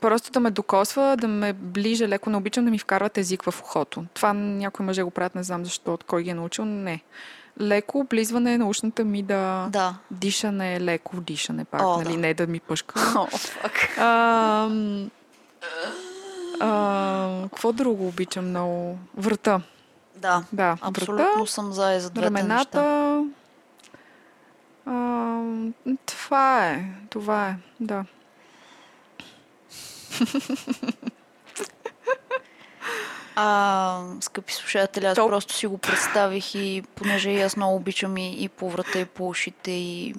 Просто 0.00 0.30
да 0.30 0.40
ме 0.40 0.50
докосва, 0.50 1.16
да 1.16 1.28
ме 1.28 1.52
ближе 1.52 2.08
леко. 2.08 2.30
Не 2.30 2.36
обичам 2.36 2.64
да 2.64 2.70
ми 2.70 2.78
вкарват 2.78 3.18
език 3.18 3.42
в 3.42 3.60
ухото. 3.60 4.04
Това 4.14 4.32
някои 4.32 4.86
мъже 4.86 5.02
го 5.02 5.10
правят, 5.10 5.34
не 5.34 5.42
знам 5.42 5.64
защо, 5.64 5.94
от 5.94 6.04
кой 6.04 6.22
ги 6.22 6.30
е 6.30 6.34
научил. 6.34 6.64
Не. 6.64 7.02
Леко 7.60 7.98
облизване 7.98 8.58
на 8.58 8.68
ушната 8.68 9.04
ми 9.04 9.22
да... 9.22 9.68
Да. 9.70 9.94
Дишане, 10.10 10.80
леко 10.80 11.16
дишане 11.16 11.64
пак, 11.64 11.82
О, 11.82 11.96
нали? 11.96 12.12
да. 12.12 12.18
Не 12.18 12.34
да 12.34 12.46
ми 12.46 12.60
пъшка. 12.60 12.94
О, 13.16 13.26
фак. 13.26 13.98
А, 13.98 14.68
Какво 17.42 17.72
друго 17.72 18.08
обичам 18.08 18.48
много? 18.48 18.98
Врата. 19.16 19.60
Да. 20.16 20.44
Да, 20.52 20.76
Абсолютно 20.80 21.24
врата, 21.24 21.46
съм 21.46 21.72
за 21.72 21.94
и 21.94 22.00
за 22.00 22.10
двете 22.10 22.30
неща. 22.30 22.42
рамената. 22.42 23.24
Ам, 24.86 25.74
това 26.06 26.66
е. 26.66 26.84
Това 27.10 27.48
е, 27.48 27.56
да. 27.80 28.04
А, 33.36 34.00
скъпи 34.20 34.52
слушатели, 34.52 35.06
аз 35.06 35.14
То- 35.14 35.28
просто 35.28 35.54
си 35.54 35.66
го 35.66 35.78
представих 35.78 36.54
и 36.54 36.82
понеже 36.94 37.30
и 37.30 37.42
аз 37.42 37.56
много 37.56 37.76
обичам 37.76 38.16
и, 38.16 38.30
и 38.34 38.48
по 38.48 38.70
врата, 38.70 38.98
и 38.98 39.04
по 39.04 39.28
ушите, 39.28 39.70
и... 39.70 40.14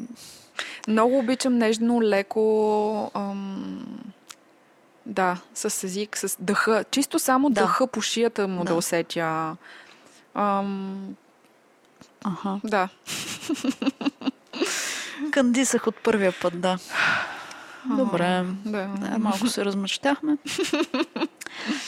Много 0.87 1.17
обичам 1.17 1.57
нежно, 1.57 2.01
леко. 2.01 3.11
Ам, 3.13 3.85
да, 5.05 5.37
с 5.53 5.83
език, 5.83 6.17
с 6.17 6.37
дъха. 6.39 6.85
Чисто 6.91 7.19
само 7.19 7.49
Да. 7.49 7.61
дъха 7.61 7.87
по 7.87 8.01
шията 8.01 8.47
му 8.47 8.59
да, 8.59 8.65
Да. 8.65 8.75
усетя. 8.75 9.55
Ам, 10.35 11.15
Ага. 12.23 12.59
да. 12.63 12.89
Кандисах 15.31 15.87
от 15.87 15.95
първия 15.95 16.33
път, 16.41 16.61
да. 16.61 16.77
Добре. 17.87 18.43
Да. 18.65 18.87
Да, 18.87 19.17
малко 19.19 19.47
се 19.47 19.65
размечтахме. 19.65 20.37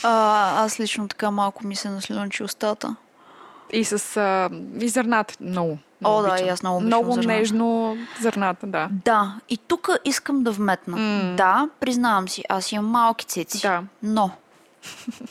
А, 0.04 0.64
аз 0.64 0.80
лично 0.80 1.08
така 1.08 1.32
малко 1.32 1.68
ми 1.68 1.76
се 1.76 1.90
наслюнчи 1.90 2.44
устата. 2.44 2.96
И 3.74 3.86
с 3.86 4.18
а, 4.18 4.50
и 4.80 4.90
зърната. 4.90 5.34
Много. 5.42 5.78
много 6.02 6.18
О, 6.18 6.22
да, 6.22 6.28
обичам. 6.30 6.48
и 6.48 6.50
аз 6.50 6.64
много 6.64 6.78
обичам 6.78 6.88
Много 6.90 7.12
зърната. 7.12 7.28
нежно 7.30 7.98
зърната, 8.22 8.68
да. 8.68 8.90
Да, 9.06 9.36
и 9.50 9.58
тук 9.58 9.90
искам 10.06 10.44
да 10.44 10.52
вметна. 10.52 10.98
М. 10.98 11.36
Да, 11.36 11.70
признавам 11.80 12.30
си, 12.30 12.44
аз 12.50 12.72
имам 12.72 12.86
малки 12.86 13.26
цици. 13.26 13.62
Да. 13.62 13.84
Но, 14.04 14.32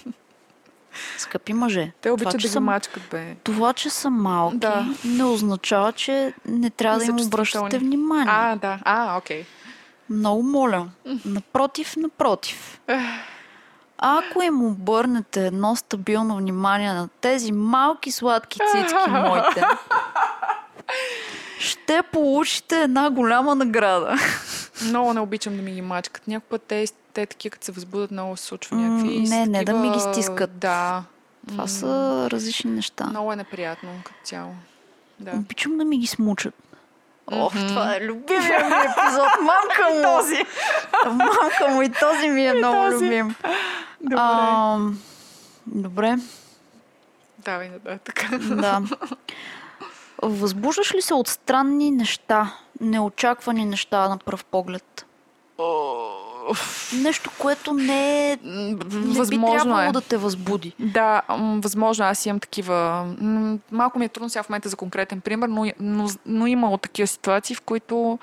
скъпи 1.18 1.52
мъже, 1.52 1.92
Те 2.00 2.10
обичат 2.10 2.22
това, 2.22 2.32
да 2.32 2.38
ги 2.38 2.48
съм, 2.48 2.64
мачкат, 2.64 3.02
бе. 3.10 3.34
това, 3.34 3.72
че 3.72 3.90
са 3.90 4.10
малки, 4.10 4.56
Да. 4.56 4.86
не 5.04 5.24
означава, 5.24 5.92
че 5.92 6.34
не 6.46 6.70
трябва 6.70 6.98
да 6.98 7.04
им 7.04 7.20
обръщате 7.20 7.78
внимание. 7.78 8.32
А, 8.36 8.56
да. 8.56 8.78
А, 8.84 9.18
окей. 9.18 9.44
Много 10.10 10.42
моля. 10.42 10.88
Напротив, 11.24 11.96
напротив. 11.96 12.80
Ако 13.98 14.42
им 14.42 14.64
обърнете 14.64 15.46
едно 15.46 15.76
стабилно 15.76 16.36
внимание 16.36 16.92
на 16.92 17.08
тези 17.10 17.52
малки 17.52 18.12
сладки 18.12 18.58
цицки 18.72 19.10
моите, 19.10 19.64
ще 21.58 22.02
получите 22.02 22.76
една 22.76 23.10
голяма 23.10 23.54
награда. 23.54 24.14
Много 24.84 25.14
не 25.14 25.20
обичам 25.20 25.56
да 25.56 25.62
ми 25.62 25.72
ги 25.72 25.82
мачкат. 25.82 26.28
Някой 26.28 26.48
път 26.48 26.62
те, 26.62 26.84
те 27.12 27.26
такива, 27.26 27.52
като 27.52 27.64
се 27.64 27.72
възбудат, 27.72 28.10
много 28.10 28.36
се 28.36 28.44
случва 28.44 28.76
някакви... 28.76 29.18
не, 29.20 29.46
не 29.46 29.64
да 29.64 29.72
ми 29.74 29.88
ги 29.88 29.94
такива- 29.94 30.12
стискат. 30.12 30.58
Да. 30.58 31.02
Това 31.48 31.62
М, 31.62 31.68
са 31.68 31.88
различни 32.30 32.70
неща. 32.70 33.04
Много 33.04 33.32
е 33.32 33.36
неприятно 33.36 33.88
като 34.04 34.18
цяло. 34.24 34.52
Да. 35.20 35.30
Обичам 35.30 35.78
да 35.78 35.84
ми 35.84 35.98
ги 35.98 36.06
смучат. 36.06 36.54
Ох, 37.26 37.54
Мгм. 37.54 37.66
това 37.66 37.94
е 37.94 38.00
любимия 38.00 38.60
ми 38.60 38.74
епизод. 38.76 39.28
Мамка 39.40 39.88
му! 39.94 40.02
този. 40.02 40.44
Мамка 41.06 41.68
му 41.68 41.82
и 41.82 41.90
този 41.90 42.28
ми 42.28 42.46
е 42.46 42.52
много 42.54 42.90
този. 42.90 43.04
любим. 43.04 43.34
Добре. 44.00 44.16
А, 44.18 44.78
добре, 45.66 46.16
Давай 47.38 47.68
нататък. 47.68 48.24
да. 48.40 48.82
Възбуждаш 50.22 50.94
ли 50.94 51.02
се 51.02 51.14
от 51.14 51.28
странни 51.28 51.90
неща, 51.90 52.52
неочаквани 52.80 53.64
неща 53.64 54.08
на 54.08 54.18
пръв 54.18 54.44
поглед? 54.44 55.06
Нещо, 57.02 57.30
което 57.38 57.72
не, 57.72 58.32
е, 58.32 58.38
не 58.44 58.74
би 58.74 58.84
Възможно 59.18 59.52
трябвало 59.52 59.80
е. 59.88 59.92
да 59.92 60.00
те 60.00 60.16
възбуди. 60.16 60.72
Да, 60.78 61.22
възможно. 61.38 62.04
Аз 62.04 62.26
имам 62.26 62.40
такива. 62.40 63.06
Малко 63.72 63.98
ми 63.98 64.04
е 64.04 64.08
трудно 64.08 64.30
сега 64.30 64.42
в 64.42 64.48
момента 64.48 64.68
за 64.68 64.76
конкретен 64.76 65.20
пример, 65.20 65.48
но, 65.48 65.72
но, 65.80 66.08
но 66.26 66.46
имало 66.46 66.78
такива 66.78 67.06
ситуации, 67.06 67.56
в 67.56 67.60
които 67.60 68.18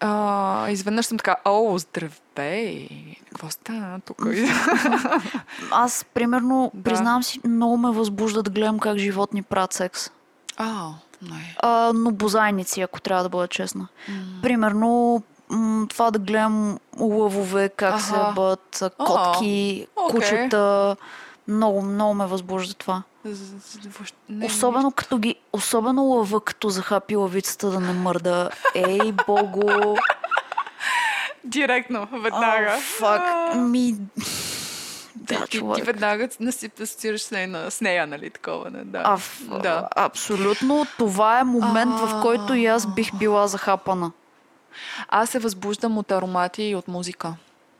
а, 0.00 0.70
изведнъж 0.70 1.06
съм 1.06 1.18
така, 1.18 1.36
о, 1.44 1.78
здравей, 1.78 2.88
какво 3.28 3.50
стана 3.50 4.00
тук? 4.00 4.26
Аз, 5.70 6.06
примерно, 6.14 6.70
Да. 6.74 6.82
признавам 6.82 7.22
си, 7.22 7.40
много 7.44 7.76
ме 7.76 7.90
възбужда 7.90 8.42
да 8.42 8.50
гледам 8.50 8.78
как 8.78 8.98
животни 8.98 9.42
правят 9.42 9.72
секс. 9.72 10.10
А, 10.56 10.88
не. 11.22 11.56
А, 11.62 11.92
но 11.94 12.10
бозайници, 12.10 12.80
ако 12.80 13.00
трябва 13.00 13.22
да 13.22 13.28
бъда 13.28 13.48
честна. 13.48 13.88
Примерно, 14.42 15.22
м- 15.48 15.86
това 15.90 16.10
да 16.10 16.18
гледам 16.18 16.78
лъвове, 17.00 17.68
как 17.68 18.00
се 18.00 18.14
Аха. 18.14 18.56
а, 18.80 18.90
О, 18.98 19.04
котки, 19.04 19.86
окей. 19.96 20.20
кучета. 20.20 20.96
Много, 21.48 21.82
много 21.82 22.14
ме 22.14 22.26
възбужда 22.26 22.74
това. 22.74 23.02
Не, 24.28 24.46
Особено 24.46 24.92
като 24.92 25.18
ги, 25.18 25.34
особено 25.52 26.02
лъва, 26.02 26.40
като 26.40 26.68
захапи 26.68 27.16
лъвицата 27.16 27.70
да 27.70 27.80
не 27.80 27.92
мърда. 27.92 28.50
Ей, 28.74 29.12
богу! 29.26 29.96
Директно, 31.44 32.08
веднага. 32.12 32.70
А, 32.70 32.78
фак, 32.78 33.22
ми... 33.56 33.94
Ти, 35.26 35.34
Да, 35.34 35.46
ти, 35.46 35.62
ти 35.74 35.82
веднага 35.82 36.28
не 36.40 36.52
си 36.52 36.70
асоциираш 36.82 37.22
с 37.22 37.30
нея, 37.30 37.70
с 37.70 37.80
нея, 37.80 38.06
нали, 38.06 38.30
такова, 38.30 38.70
не? 38.70 38.84
Да. 38.84 39.02
А, 39.04 39.18
да. 39.58 39.88
Абсолютно. 39.96 40.86
Това 40.98 41.38
е 41.40 41.44
момент, 41.44 41.94
в 41.94 42.22
който 42.22 42.54
и 42.54 42.66
аз 42.66 42.86
бих 42.86 43.14
била 43.14 43.46
захапана. 43.46 44.12
Аз 45.08 45.30
се 45.30 45.38
възбуждам 45.38 45.98
от 45.98 46.12
аромати 46.12 46.62
и 46.62 46.74
от 46.74 46.88
музика. 46.88 47.34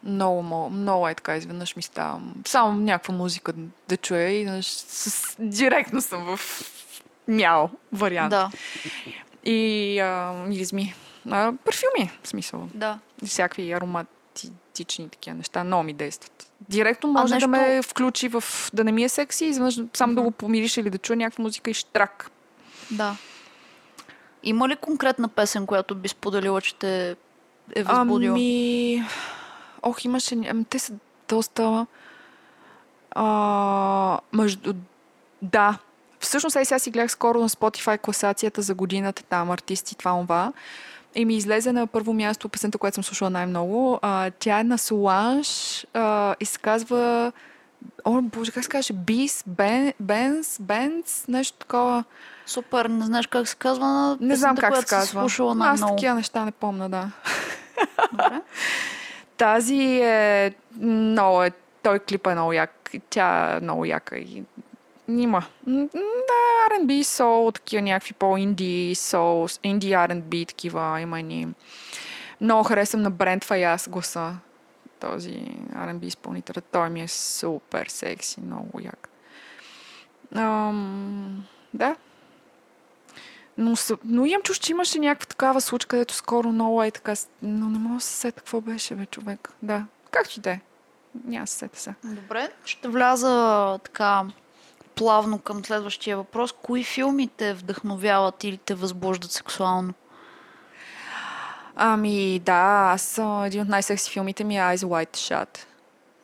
Много, 0.05 0.43
много, 0.71 1.09
е 1.09 1.15
така, 1.15 1.37
изведнъж 1.37 1.77
ми 1.77 1.83
става. 1.83 2.21
Само 2.47 2.81
някаква 2.81 3.15
музика 3.15 3.53
да- 3.89 3.97
чуя 3.97 4.31
и 4.31 4.63
с, 4.63 5.37
директно 5.39 6.01
съм 6.01 6.37
в 6.37 6.41
мял 7.29 7.71
вариант. 7.93 8.31
Да, 8.31 8.51
И 9.45 9.99
а, 9.99 10.33
миризми. 10.47 10.95
А, 11.31 11.53
парфюми, 11.65 12.11
в 12.23 12.29
смисъл. 12.29 12.69
да. 12.75 12.99
Всякакви 13.27 13.73
ароматични 13.73 15.09
такива 15.09 15.37
неща. 15.37 15.65
Много 15.65 15.83
ми 15.83 15.93
действат. 15.93 16.47
Директно 16.61 17.13
може 17.13 17.35
нещо- 17.35 17.51
да 17.51 17.57
ме 17.57 17.83
включи 17.83 18.29
в... 18.29 18.45
Да 18.73 18.85
не 18.85 18.93
ми 18.93 19.05
е 19.05 19.09
секси, 19.09 19.45
изведнъж 19.45 19.79
само 19.95 20.15
да 20.15 20.23
го 20.23 20.31
помириш 20.31 20.77
или 20.77 20.91
да 20.91 20.99
чуя 20.99 21.17
някаква 21.17 21.43
музика 21.43 21.71
и 21.71 21.75
штрак. 21.75 22.31
Да. 22.91 23.17
Има 24.45 24.69
ли 24.69 24.77
конкретна 24.77 25.29
песен, 25.29 25.67
която 25.67 25.95
би 25.95 26.09
споделила, 26.09 26.61
че 26.61 26.75
те 26.75 27.17
е 27.75 27.83
възбудила? 27.83 28.33
Ами... 28.33 29.05
Ох, 29.83 30.05
имаше... 30.05 30.35
Ами, 30.51 30.65
те 30.65 30.79
са 30.79 30.93
доста... 31.29 31.87
А, 33.11 34.19
между... 34.33 34.75
Да. 35.43 35.79
Всъщност, 36.21 36.57
ей 36.57 36.65
сега 36.65 36.79
си 36.79 36.91
гледах 36.91 37.11
скоро 37.11 37.41
на 37.41 37.49
Spotify 37.49 37.99
класацията 37.99 38.63
за 38.63 38.75
годината, 38.75 39.23
там 39.23 39.51
артисти, 39.51 39.95
това, 39.95 40.21
това. 40.23 40.53
И 41.15 41.25
ми 41.25 41.37
излезе 41.37 41.73
на 41.73 41.87
първо 41.87 42.13
място 42.13 42.49
песента, 42.49 42.79
която 42.79 42.95
съм 42.95 43.05
слушала 43.05 43.31
най-много. 43.31 43.99
А, 44.03 44.31
тя 44.31 44.61
е 44.61 44.65
на 44.65 44.79
Соланж 44.79 45.87
а, 45.95 46.35
и 46.41 46.45
се 46.45 46.59
казва... 46.59 47.33
О, 48.05 48.23
боже, 48.23 48.53
как 48.53 48.65
се 48.65 48.71
казваше? 48.71 48.93
Бис, 48.93 49.45
Бен, 49.47 49.93
Бенс, 50.01 50.59
Бенс, 50.61 51.25
нещо 51.29 51.59
такова. 51.59 52.05
Супер, 52.47 52.87
не 52.87 53.05
знаеш 53.05 53.27
как 53.27 53.49
се 53.49 53.57
казва 53.57 53.87
на 53.87 54.19
Не 54.21 54.37
знам 54.37 54.57
как 54.57 54.77
се 54.77 54.85
казва. 54.85 55.21
слушала 55.21 55.51
Аз 55.53 55.57
най-много. 55.59 55.97
такива 55.97 56.15
неща 56.15 56.45
не 56.45 56.51
помня, 56.51 56.89
да. 56.89 57.11
Добре. 58.13 58.41
Тази 59.37 60.01
е 60.03 60.55
много 60.81 61.43
е, 61.43 61.51
той 61.83 61.99
клип 61.99 62.27
е 62.27 62.35
много 62.35 62.53
як, 62.53 62.91
тя 63.11 63.57
е 63.57 63.61
много 63.61 63.85
яка 63.85 64.17
и 64.17 64.43
има. 65.09 65.45
Да, 65.67 65.89
R&B, 66.71 67.03
сол, 67.03 67.53
такива 67.53 67.83
някакви 67.83 68.13
по-инди, 68.13 68.95
сол, 68.95 69.49
инди 69.63 69.91
R&B, 69.91 70.49
такива 70.49 71.01
има 71.01 71.23
ни. 71.23 71.49
Много 72.41 72.65
харесвам 72.65 73.03
на 73.03 73.11
Брент 73.11 73.45
Фаяс 73.45 73.89
гласа. 73.89 74.35
Този 75.11 75.31
R&B 75.73 76.05
изпълнител. 76.05 76.63
Той 76.73 76.91
ми 76.91 77.03
е 77.03 77.09
супер 77.09 77.87
секси, 77.87 78.41
много 78.41 78.81
як. 78.81 79.09
Ам, 80.35 81.45
да. 81.75 81.97
Но, 83.59 83.75
но 84.05 84.27
имам 84.27 84.43
чуш, 84.43 84.59
че 84.59 84.73
имаше 84.73 84.99
някаква 84.99 85.27
такава 85.27 85.61
случка, 85.61 85.89
където 85.89 86.15
скоро 86.15 86.49
много 86.49 86.83
е 86.83 86.91
така, 86.91 87.15
но 87.43 87.69
не 87.69 87.79
мога 87.79 87.95
да 87.95 88.01
се 88.01 88.17
сета 88.17 88.41
какво 88.41 88.61
беше, 88.61 88.95
бе, 88.95 89.07
човек. 89.07 89.53
Да, 89.63 89.87
Както 90.15 90.39
и 90.39 90.41
да 90.41 90.51
е. 90.51 90.61
Няма 91.25 91.47
се 91.47 91.55
сета 91.55 91.81
се. 91.81 91.95
Добре, 92.05 92.49
ще 92.65 92.89
вляза 92.89 93.79
така 93.85 94.27
плавно 94.95 95.39
към 95.39 95.65
следващия 95.65 96.17
въпрос. 96.17 96.53
Кои 96.53 96.85
филми 96.85 97.29
те 97.29 97.55
вдъхновяват 97.55 98.45
или 98.45 98.59
те 98.59 98.75
възбуждат 98.75 99.31
сексуално? 99.31 99.95
Ами 101.77 102.39
да, 102.39 102.91
аз 102.93 103.21
един 103.47 103.63
от 103.63 103.69
най-секси 103.69 104.11
филмите 104.11 104.45
ми 104.45 104.57
е 104.57 104.61
Eyes 104.61 104.77
Wide 104.77 105.17
Shut. 105.17 105.59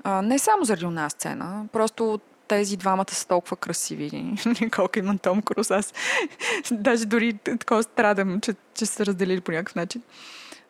А, 0.04 0.22
не 0.22 0.38
само 0.38 0.64
заради 0.64 0.84
една 0.84 1.10
сцена, 1.10 1.64
просто 1.72 2.20
тези 2.48 2.76
двамата 2.76 3.10
са 3.10 3.28
толкова 3.28 3.56
красиви. 3.56 4.34
Колко 4.76 4.98
имам 4.98 5.18
Том 5.18 5.42
Круз, 5.42 5.70
аз 5.70 5.94
даже 6.70 7.06
дори 7.06 7.32
такова 7.32 7.82
страдам, 7.82 8.40
че, 8.40 8.54
че 8.74 8.86
са 8.86 9.06
разделили 9.06 9.40
по 9.40 9.52
някакъв 9.52 9.74
начин. 9.74 10.02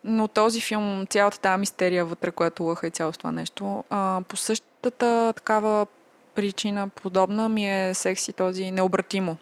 Но 0.05 0.29
този 0.29 0.61
филм, 0.61 1.07
цялата 1.11 1.41
тази 1.41 1.61
мистерия 1.61 2.05
вътре, 2.05 2.31
която 2.31 2.65
лъха 2.65 2.87
и 2.87 2.91
цялото 2.91 3.19
това 3.19 3.33
нещо, 3.33 3.85
а, 3.91 4.21
по 4.29 4.37
същата 4.37 5.33
такава 5.37 5.87
причина 6.35 6.89
подобна 6.89 7.49
ми 7.49 7.89
е 7.89 7.95
секси 7.95 8.33
този 8.33 8.71
необратимо 8.71 9.37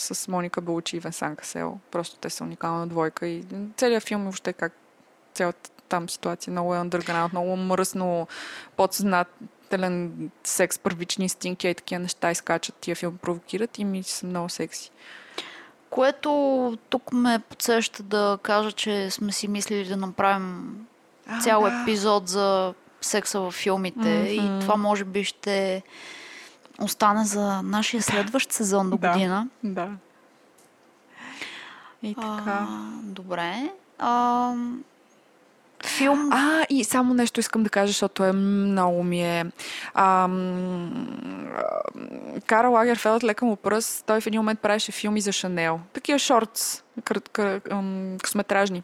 с 0.00 0.28
Моника 0.28 0.60
Белучи 0.60 0.96
и 0.96 1.00
Венсан 1.00 1.36
Касел. 1.36 1.78
Просто 1.90 2.16
те 2.16 2.30
са 2.30 2.44
уникална 2.44 2.86
двойка 2.86 3.26
и 3.26 3.44
целият 3.76 4.04
филм 4.04 4.22
въобще 4.22 4.52
как 4.52 4.72
цялата 5.34 5.70
там 5.88 6.08
ситуация 6.08 6.50
много 6.50 6.74
е 6.74 6.78
underground, 6.78 7.32
много 7.32 7.56
мръсно, 7.56 8.28
подсъзнателен 8.76 10.30
секс, 10.44 10.78
първични 10.78 11.24
инстинкти 11.24 11.68
и 11.68 11.74
такива 11.74 11.98
неща 11.98 12.30
изкачат 12.30 12.74
тия 12.74 12.96
филми, 12.96 13.18
провокират 13.18 13.78
и 13.78 13.84
ми 13.84 14.02
са 14.02 14.26
много 14.26 14.48
секси. 14.48 14.90
Което 15.90 16.78
тук 16.88 17.12
ме 17.12 17.38
подсеща 17.48 18.02
да 18.02 18.38
кажа, 18.42 18.72
че 18.72 19.10
сме 19.10 19.32
си 19.32 19.48
мислили 19.48 19.88
да 19.88 19.96
направим 19.96 20.86
А, 21.26 21.40
цял 21.40 21.62
да. 21.62 21.82
епизод 21.82 22.28
за 22.28 22.74
секса 23.00 23.40
във 23.40 23.54
филмите 23.54 23.98
Мгм. 23.98 24.26
и 24.26 24.60
това 24.60 24.76
може 24.76 25.04
би 25.04 25.24
ще 25.24 25.82
остане 26.78 27.24
за 27.24 27.62
нашия 27.62 28.02
следващ 28.02 28.52
сезон 28.52 28.90
до 28.90 28.96
Да. 28.96 29.12
година. 29.12 29.48
Да. 29.62 29.88
И 32.02 32.14
така. 32.14 32.42
А, 32.46 32.66
добре. 33.02 33.72
А, 33.98 34.52
филм. 35.86 36.28
А, 36.32 36.66
и 36.70 36.84
само 36.84 37.14
нещо 37.14 37.40
искам 37.40 37.62
да 37.62 37.70
кажа, 37.70 37.86
защото 37.86 38.24
е 38.24 38.32
много 38.32 39.02
ми 39.02 39.38
е... 39.38 39.46
Ам, 39.94 41.08
Карл 42.46 42.72
Лагерфелд, 42.72 43.24
лека 43.24 43.44
му 43.44 43.56
пръст, 43.56 44.04
той 44.06 44.20
в 44.20 44.26
един 44.26 44.40
момент 44.40 44.60
правеше 44.60 44.92
филми 44.92 45.20
за 45.20 45.32
Шанел. 45.32 45.80
Такива 45.92 46.18
шортс, 46.18 46.82
кър, 47.04 47.20
кър, 47.32 47.60
ам, 47.70 48.16
късометражни. 48.22 48.82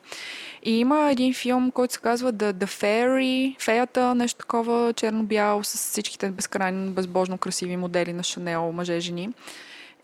И 0.62 0.78
има 0.78 1.11
един 1.11 1.34
филм, 1.34 1.70
който 1.70 1.95
се 1.95 2.01
казва 2.01 2.32
The, 2.32 2.53
The 2.53 2.66
Fairy, 2.66 3.61
феята, 3.61 4.14
нещо 4.14 4.38
такова, 4.38 4.92
черно-бял, 4.92 5.64
с 5.64 5.74
всичките 5.74 6.30
безкрайно, 6.30 6.92
безбожно 6.92 7.38
красиви 7.38 7.76
модели 7.76 8.12
на 8.12 8.22
Шанел, 8.22 8.72
мъже, 8.72 9.01
жени. 9.01 9.30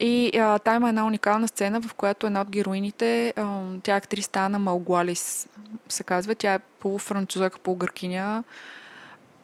И 0.00 0.38
а, 0.38 0.58
там 0.58 0.76
има 0.76 0.88
една 0.88 1.06
уникална 1.06 1.48
сцена, 1.48 1.80
в 1.80 1.94
която 1.94 2.26
една 2.26 2.40
от 2.40 2.50
героините, 2.50 3.34
а, 3.36 3.60
тя 3.82 3.94
е 3.94 3.96
актриса 3.96 4.30
Ана 4.34 4.58
Малгуалис, 4.58 5.48
се 5.88 6.04
казва. 6.04 6.34
Тя 6.34 6.54
е 6.54 6.58
полуфранцузъка, 6.58 7.58
полугъркиня. 7.58 8.44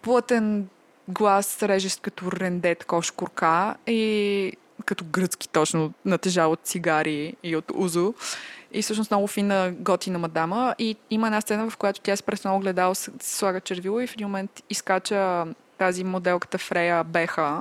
Плътен 0.02 0.68
глас, 1.08 1.62
режещ 1.62 2.00
като 2.00 2.32
ренде, 2.32 2.74
такова 2.74 3.02
шкурка 3.02 3.74
и 3.86 4.52
като 4.84 5.04
гръцки 5.04 5.48
точно, 5.48 5.92
натежал 6.04 6.52
от 6.52 6.60
цигари 6.64 7.36
и 7.42 7.56
от 7.56 7.72
узо. 7.74 8.14
И 8.72 8.82
всъщност 8.82 9.10
много 9.10 9.26
фина, 9.26 9.72
готина 9.78 10.18
мадама. 10.18 10.74
И 10.78 10.96
има 11.10 11.26
една 11.26 11.40
сцена, 11.40 11.70
в 11.70 11.76
която 11.76 12.00
тя 12.00 12.16
с 12.16 12.22
през 12.22 12.44
много 12.44 12.60
гледал 12.60 12.94
се 12.94 13.10
се 13.20 13.36
слага 13.36 13.60
червило 13.60 14.00
и 14.00 14.06
в 14.06 14.12
един 14.12 14.26
момент 14.26 14.62
изкача 14.70 15.46
тази 15.78 16.04
моделката 16.04 16.58
Фрея 16.58 17.04
Беха, 17.04 17.60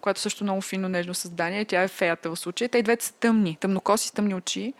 която 0.00 0.20
също 0.20 0.44
е 0.44 0.46
много 0.46 0.60
фино, 0.60 0.88
нежно 0.88 1.14
създание. 1.14 1.64
Тя 1.64 1.82
е 1.82 1.88
феята 1.88 2.30
в 2.30 2.36
случая. 2.36 2.68
Те 2.68 2.78
и 2.78 2.82
двете 2.82 3.04
са 3.04 3.12
тъмни, 3.12 3.56
тъмнокоси, 3.60 4.08
с 4.08 4.12
тъмни 4.12 4.34
очи. 4.34 4.72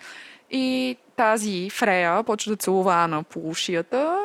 И 0.50 0.96
тази 1.16 1.70
Фрея 1.70 2.22
почва 2.22 2.52
да 2.52 2.56
целува 2.56 2.94
Ана 2.94 3.22
по 3.22 3.50
ушията. 3.50 4.18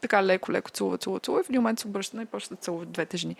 Така 0.00 0.24
леко-леко 0.24 0.70
целува, 0.70 0.98
целува, 0.98 1.20
целува. 1.20 1.40
И 1.40 1.44
в 1.44 1.48
един 1.48 1.60
момент 1.60 1.78
се 1.78 1.86
обръща 1.86 2.22
и 2.22 2.26
почва 2.26 2.56
да 2.56 2.62
целува 2.62 2.86
двете 2.86 3.16
жени. 3.16 3.36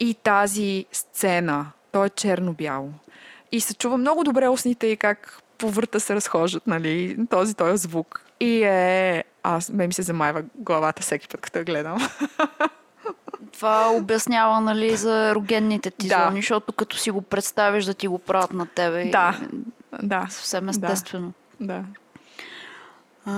И 0.00 0.14
тази 0.14 0.86
сцена, 0.92 1.66
то 1.92 2.04
е 2.04 2.10
черно-бяло. 2.10 2.90
И 3.52 3.60
се 3.60 3.74
чува 3.74 3.96
много 3.96 4.24
добре 4.24 4.48
устните 4.48 4.86
и 4.86 4.96
как 4.96 5.42
по 5.58 5.70
врата 5.70 6.00
се 6.00 6.14
разхождат, 6.14 6.66
нали, 6.66 7.16
този, 7.30 7.54
този 7.54 7.76
звук. 7.82 8.24
И 8.40 8.62
е... 8.62 9.24
Аз, 9.42 9.70
ме 9.70 9.86
ми 9.86 9.92
се 9.92 10.02
замайва 10.02 10.42
главата 10.54 11.02
всеки 11.02 11.28
път, 11.28 11.40
като 11.40 11.58
я 11.58 11.64
гледам. 11.64 11.98
Това 13.58 13.90
обяснява, 13.90 14.60
нали, 14.60 14.96
за 14.96 15.28
ерогенните 15.28 15.90
ти 15.90 16.08
Да. 16.08 16.24
зони, 16.24 16.40
защото 16.40 16.72
като 16.72 16.96
си 16.96 17.10
го 17.10 17.22
представиш 17.22 17.84
да 17.84 17.94
ти 17.94 18.06
го 18.08 18.18
правят 18.18 18.52
на 18.52 18.66
тебе. 18.66 19.02
и 19.02 19.10
Да. 19.10 19.40
Да, 20.02 20.26
Съвсем 20.30 20.68
естествено. 20.68 21.32
да. 21.60 21.84
А, 23.26 23.32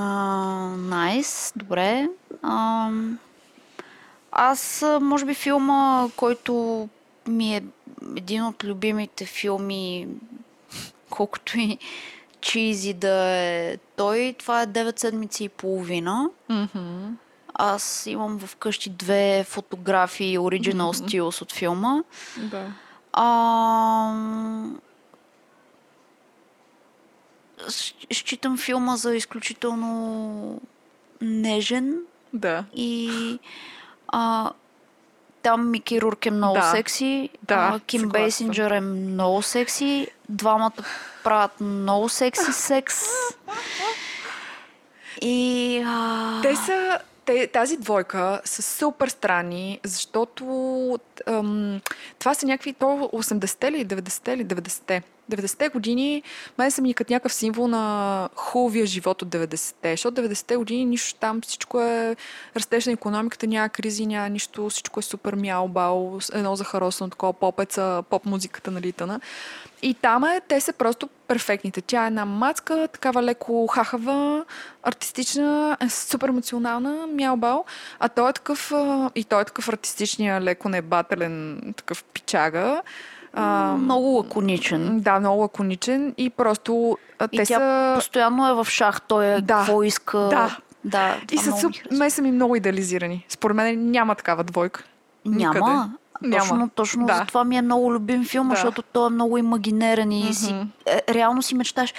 Найс, 0.79 1.53
добре. 1.57 2.09
А, 2.43 2.91
аз, 4.33 4.85
може 5.01 5.25
би, 5.25 5.35
филма, 5.35 6.09
който 6.17 6.89
ми 7.27 7.57
е 7.57 7.63
един 8.17 8.45
от 8.45 8.65
любимите 8.65 9.27
филми, 9.27 10.09
колкото 11.11 11.59
и 11.59 11.79
чизи 12.41 12.95
да 12.95 13.27
е 13.37 13.77
той, 13.97 14.35
това 14.39 14.63
е 14.63 14.67
9 14.67 14.99
седмици 14.99 15.45
и 15.45 15.49
половина. 15.49 16.31
Мгм. 16.49 17.09
Аз 17.55 18.07
имам 18.07 18.39
вкъщи 18.39 18.91
две 18.91 19.45
фотографии 19.49 20.39
Original 20.39 20.93
Stills 20.93 21.43
от 21.43 21.53
филма. 21.53 22.03
Да. 22.37 22.67
А, 23.13 24.15
считам 28.13 28.59
филма 28.59 28.97
за 28.97 29.15
изключително 29.17 30.61
нежен 31.21 31.97
Да. 32.33 32.65
и 32.75 33.39
а, 34.09 34.53
там 35.43 35.71
Мики 35.71 36.01
Рурк 36.01 36.27
е 36.27 36.31
много 36.31 36.55
Да. 36.55 36.71
секси, 36.71 37.29
Да, 37.43 37.55
а, 37.75 37.81
Ким 37.81 38.01
съгласна. 38.01 38.25
Бейсинджер 38.25 38.71
е 38.71 38.81
много 38.81 39.43
секси, 39.43 40.09
двамата 40.29 40.73
правят 41.25 41.61
много 41.61 42.09
секси 42.09 42.53
секс. 42.53 42.97
И 45.23 45.83
а, 45.87 46.41
Те 46.43 46.57
са... 46.57 46.99
Те, 47.25 47.47
тази 47.47 47.77
двойка 47.77 48.41
са 48.45 48.63
супер 48.63 49.09
странни, 49.09 49.81
защото 49.85 50.45
ам, 51.27 51.81
това 52.19 52.35
са 52.35 52.47
някакви 52.47 52.73
то 52.73 52.87
80-те 52.87 53.73
ли, 53.73 53.87
90-те 53.87 54.37
ли, 54.37 54.47
90-те. 54.47 55.03
90-те 55.31 55.69
години 55.69 56.23
мен 56.59 56.71
са 56.71 56.83
ми 56.83 56.95
като 56.95 57.13
някакъв 57.13 57.33
символ 57.33 57.69
на 57.69 58.29
хубавия 58.35 58.87
живот 58.87 59.23
от 59.23 59.29
90-те. 59.29 59.91
Защото 59.91 60.23
90-те 60.23 60.57
години 60.57 60.85
нищо 60.85 61.19
там, 61.21 61.41
всичко 61.41 61.81
е 61.81 62.17
растеж 62.57 62.87
на 62.87 62.93
економиката, 62.93 63.47
няма 63.47 63.69
кризи, 63.69 64.07
няма 64.07 64.29
нищо, 64.29 64.69
всичко 64.69 65.01
е 65.01 65.03
супер 65.03 65.35
мял, 65.35 65.69
бал, 65.69 66.19
едно 66.33 66.57
захаросно 66.57 67.11
такова 67.11 67.33
попеца, 67.33 68.03
поп 68.11 68.27
музиката 68.27 68.71
нали, 68.71 68.93
тъна. 68.93 69.21
И 69.83 69.95
там 69.95 70.25
е, 70.25 70.41
те 70.49 70.61
са 70.61 70.73
просто 70.73 71.09
перфектните. 71.29 71.81
Тя 71.81 72.05
е 72.05 72.07
една 72.07 72.25
мацка, 72.25 72.89
такава 72.93 73.23
леко 73.23 73.67
хахава, 73.67 74.45
артистична, 74.83 75.77
е 75.81 75.89
супер 75.89 76.29
емоционална, 76.29 77.07
мяубал. 77.07 77.65
А 77.99 78.09
той 78.09 78.31
е 78.31 78.33
такъв, 78.33 78.73
и 79.15 79.25
той 79.25 79.43
е 79.43 79.45
такъв 79.45 79.69
артистичния, 79.69 80.41
леко 80.41 80.69
небателен, 80.69 81.61
такъв 81.77 82.05
пичага. 82.05 82.83
А, 83.33 83.75
много 83.75 84.07
лаконичен. 84.07 85.01
да, 85.01 85.21
много 85.21 85.41
лаконичен 85.41 86.15
и 86.19 86.31
просто 86.31 86.99
И 87.23 87.37
те 87.37 87.45
тя 87.45 87.55
са... 87.55 87.93
постоянно 87.97 88.49
е 88.49 88.55
в 88.55 88.67
шах, 88.67 89.03
той 89.03 89.27
е 89.27 89.41
Да. 89.41 89.55
какво 89.55 89.83
иска. 89.83 90.19
Да. 90.19 90.57
да 90.85 91.15
И 91.33 91.39
са 91.39 91.51
харесва. 91.51 91.71
ме 91.93 92.11
са 92.11 92.23
ми 92.23 92.33
много 92.33 92.57
идеализирани. 92.57 93.25
Според 93.29 93.57
мен 93.57 93.91
няма 93.91 94.15
такава 94.15 94.45
двойка. 94.45 94.85
никъде. 95.25 95.71
Няма. 96.23 96.41
Точно, 96.41 96.69
точно 96.71 97.07
Да. 97.07 97.15
за 97.15 97.25
това 97.25 97.45
ми 97.45 97.57
е 97.57 97.63
много 97.63 97.93
любим 97.95 98.25
филм, 98.25 98.49
Да. 98.49 98.55
защото 98.55 98.83
той 98.83 99.07
е 99.07 99.11
много 99.11 99.39
имагинерен 99.39 100.13
и 100.13 100.35
си, 100.35 100.53
Мгм. 100.53 100.63
е, 100.87 101.03
реално 101.09 101.43
си 101.43 101.55
мечташ, 101.55 101.95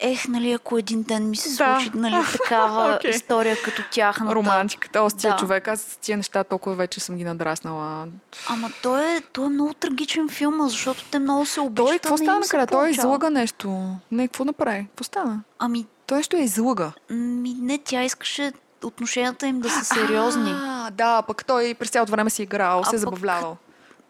ех, 0.00 0.28
нали, 0.28 0.52
ако 0.52 0.78
един 0.78 1.02
ден 1.02 1.30
ми 1.30 1.36
се 1.36 1.48
Да. 1.48 1.54
случи, 1.54 1.90
нали, 1.94 2.14
такава 2.32 2.94
Окей. 2.94 3.10
история 3.10 3.56
като 3.64 3.82
тяхната. 3.90 4.34
Романтиката, 4.34 5.00
о, 5.00 5.10
с 5.10 5.14
Да. 5.14 5.36
човек, 5.36 5.68
аз 5.68 5.98
тия 6.00 6.16
неща 6.16 6.44
толкова 6.44 6.76
вече 6.76 7.00
съм 7.00 7.16
ги 7.16 7.24
надраснала. 7.24 8.06
Ама 8.48 8.70
той 8.82 9.04
е, 9.06 9.20
той 9.22 9.46
е 9.46 9.50
много 9.50 9.74
трагичен 9.74 10.28
филм, 10.28 10.68
защото 10.68 11.04
те 11.04 11.18
много 11.18 11.46
се 11.46 11.60
обичат. 11.60 11.86
Той, 11.86 11.98
какво 11.98 12.14
а 12.14 12.18
не 12.18 12.24
стана 12.24 12.40
накрая? 12.40 12.66
Той 12.66 12.76
получава. 12.78 12.90
излъга 13.08 13.30
нещо. 13.30 13.86
Не, 14.10 14.28
какво 14.28 14.44
направи? 14.44 14.86
Какво 14.86 15.04
стана? 15.04 15.40
Ами, 15.58 15.86
Той 16.06 16.16
нещо 16.18 16.36
е 16.36 16.40
излъга. 16.40 16.92
ми, 17.10 17.56
не, 17.60 17.78
тя 17.78 18.02
искаше 18.02 18.52
отношенията 18.84 19.46
им 19.46 19.60
да 19.60 19.70
са 19.70 19.84
сериозни. 19.84 20.50
А, 20.50 20.73
да, 20.90 21.22
пък 21.22 21.44
той 21.44 21.74
през 21.74 21.90
цялото 21.90 22.12
време 22.12 22.30
си 22.30 22.42
играл, 22.42 22.80
А 22.80 22.84
се 22.84 22.96
е 22.96 22.98
забавлявал. 22.98 23.56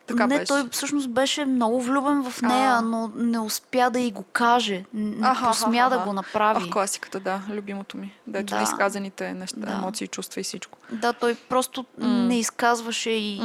така 0.07 0.27
не, 0.27 0.39
беше. 0.39 0.49
той 0.49 0.69
всъщност 0.69 1.11
беше 1.11 1.45
много 1.45 1.83
влюбен 1.83 2.25
в 2.25 2.43
нея, 2.43 2.71
А. 2.71 2.81
но 2.81 3.11
не 3.15 3.39
успя 3.39 3.91
да 3.91 4.01
й 4.01 4.11
го 4.11 4.23
каже. 4.23 4.85
Не 4.95 5.27
Аха, 5.29 5.47
посмя 5.47 5.77
аха, 5.77 5.91
да 5.91 5.97
аха. 5.97 6.05
го 6.05 6.13
направи. 6.13 6.65
Ах, 6.65 6.71
класиката, 6.71 7.21
да, 7.21 7.41
любимото 7.49 7.97
ми. 7.97 8.13
Дето 8.27 8.47
Да. 8.47 8.57
неизказаните 8.57 9.33
неща, 9.33 9.57
Да. 9.59 9.73
емоции, 9.73 10.09
чувства 10.09 10.41
и 10.41 10.45
всичко. 10.45 10.79
Да, 10.93 11.13
той 11.13 11.35
просто 11.35 11.85
М. 11.99 12.09
не 12.09 12.39
изказваше 12.39 13.11
и 13.11 13.43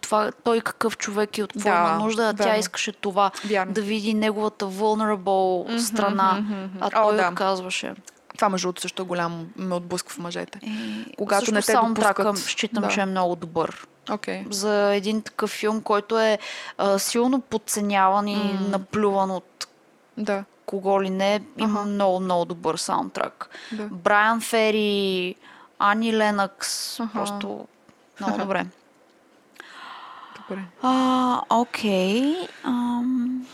това, 0.00 0.30
той 0.34 0.60
какъв 0.60 0.96
човек 0.96 1.38
и 1.38 1.42
от 1.42 1.52
какво 1.52 1.68
Да, 1.68 1.76
има 1.76 1.94
нужда, 1.94 2.22
а 2.24 2.34
тя 2.34 2.44
верно. 2.44 2.58
искаше 2.58 2.92
това. 2.92 3.30
Вярно. 3.44 3.72
Да 3.72 3.80
види 3.80 4.14
неговата 4.14 4.66
vulnerable 4.66 5.78
страна, 5.78 6.44
а 6.80 6.86
О, 6.86 6.90
той 7.02 7.16
да. 7.16 7.28
отказваше. 7.28 7.94
Това 8.34 8.48
между 8.48 8.64
другото 8.64 8.80
също 8.80 9.02
е 9.02 9.06
голям 9.06 9.46
ме 9.56 9.74
отблъсква 9.74 10.14
в 10.14 10.18
мъжете. 10.18 10.58
И 10.62 11.04
Когато 11.18 11.40
също 11.40 11.54
не 11.54 11.62
те 11.62 11.72
допускат. 11.74 12.38
считам, 12.38 12.82
Да. 12.82 12.88
че 12.88 13.00
е 13.00 13.06
много 13.06 13.36
добър. 13.36 13.86
Окей. 14.10 14.44
За 14.50 14.70
един 14.86 15.22
такъв 15.22 15.50
филм, 15.50 15.80
който 15.82 16.18
е 16.18 16.38
а, 16.78 16.98
силно 16.98 17.40
подценяван 17.40 18.28
и 18.28 18.36
М. 18.36 18.60
наплюван 18.60 19.30
от 19.30 19.66
Да, 20.18 20.44
кого 20.66 21.02
ли 21.02 21.10
не, 21.10 21.42
има 21.58 21.72
Аха. 21.72 21.84
много, 21.84 22.20
много 22.20 22.44
добър 22.44 22.76
саундтрак. 22.76 23.48
да. 23.72 23.84
Брайан 23.84 24.40
Фери, 24.40 25.34
Ани 25.78 26.12
Ленакс, 26.12 27.00
Аха. 27.00 27.12
просто 27.12 27.66
много 28.20 28.38
добре. 28.38 28.66
Добре. 30.40 30.62
А, 30.82 31.40
окей. 31.50 32.34
Ам... 32.64 33.46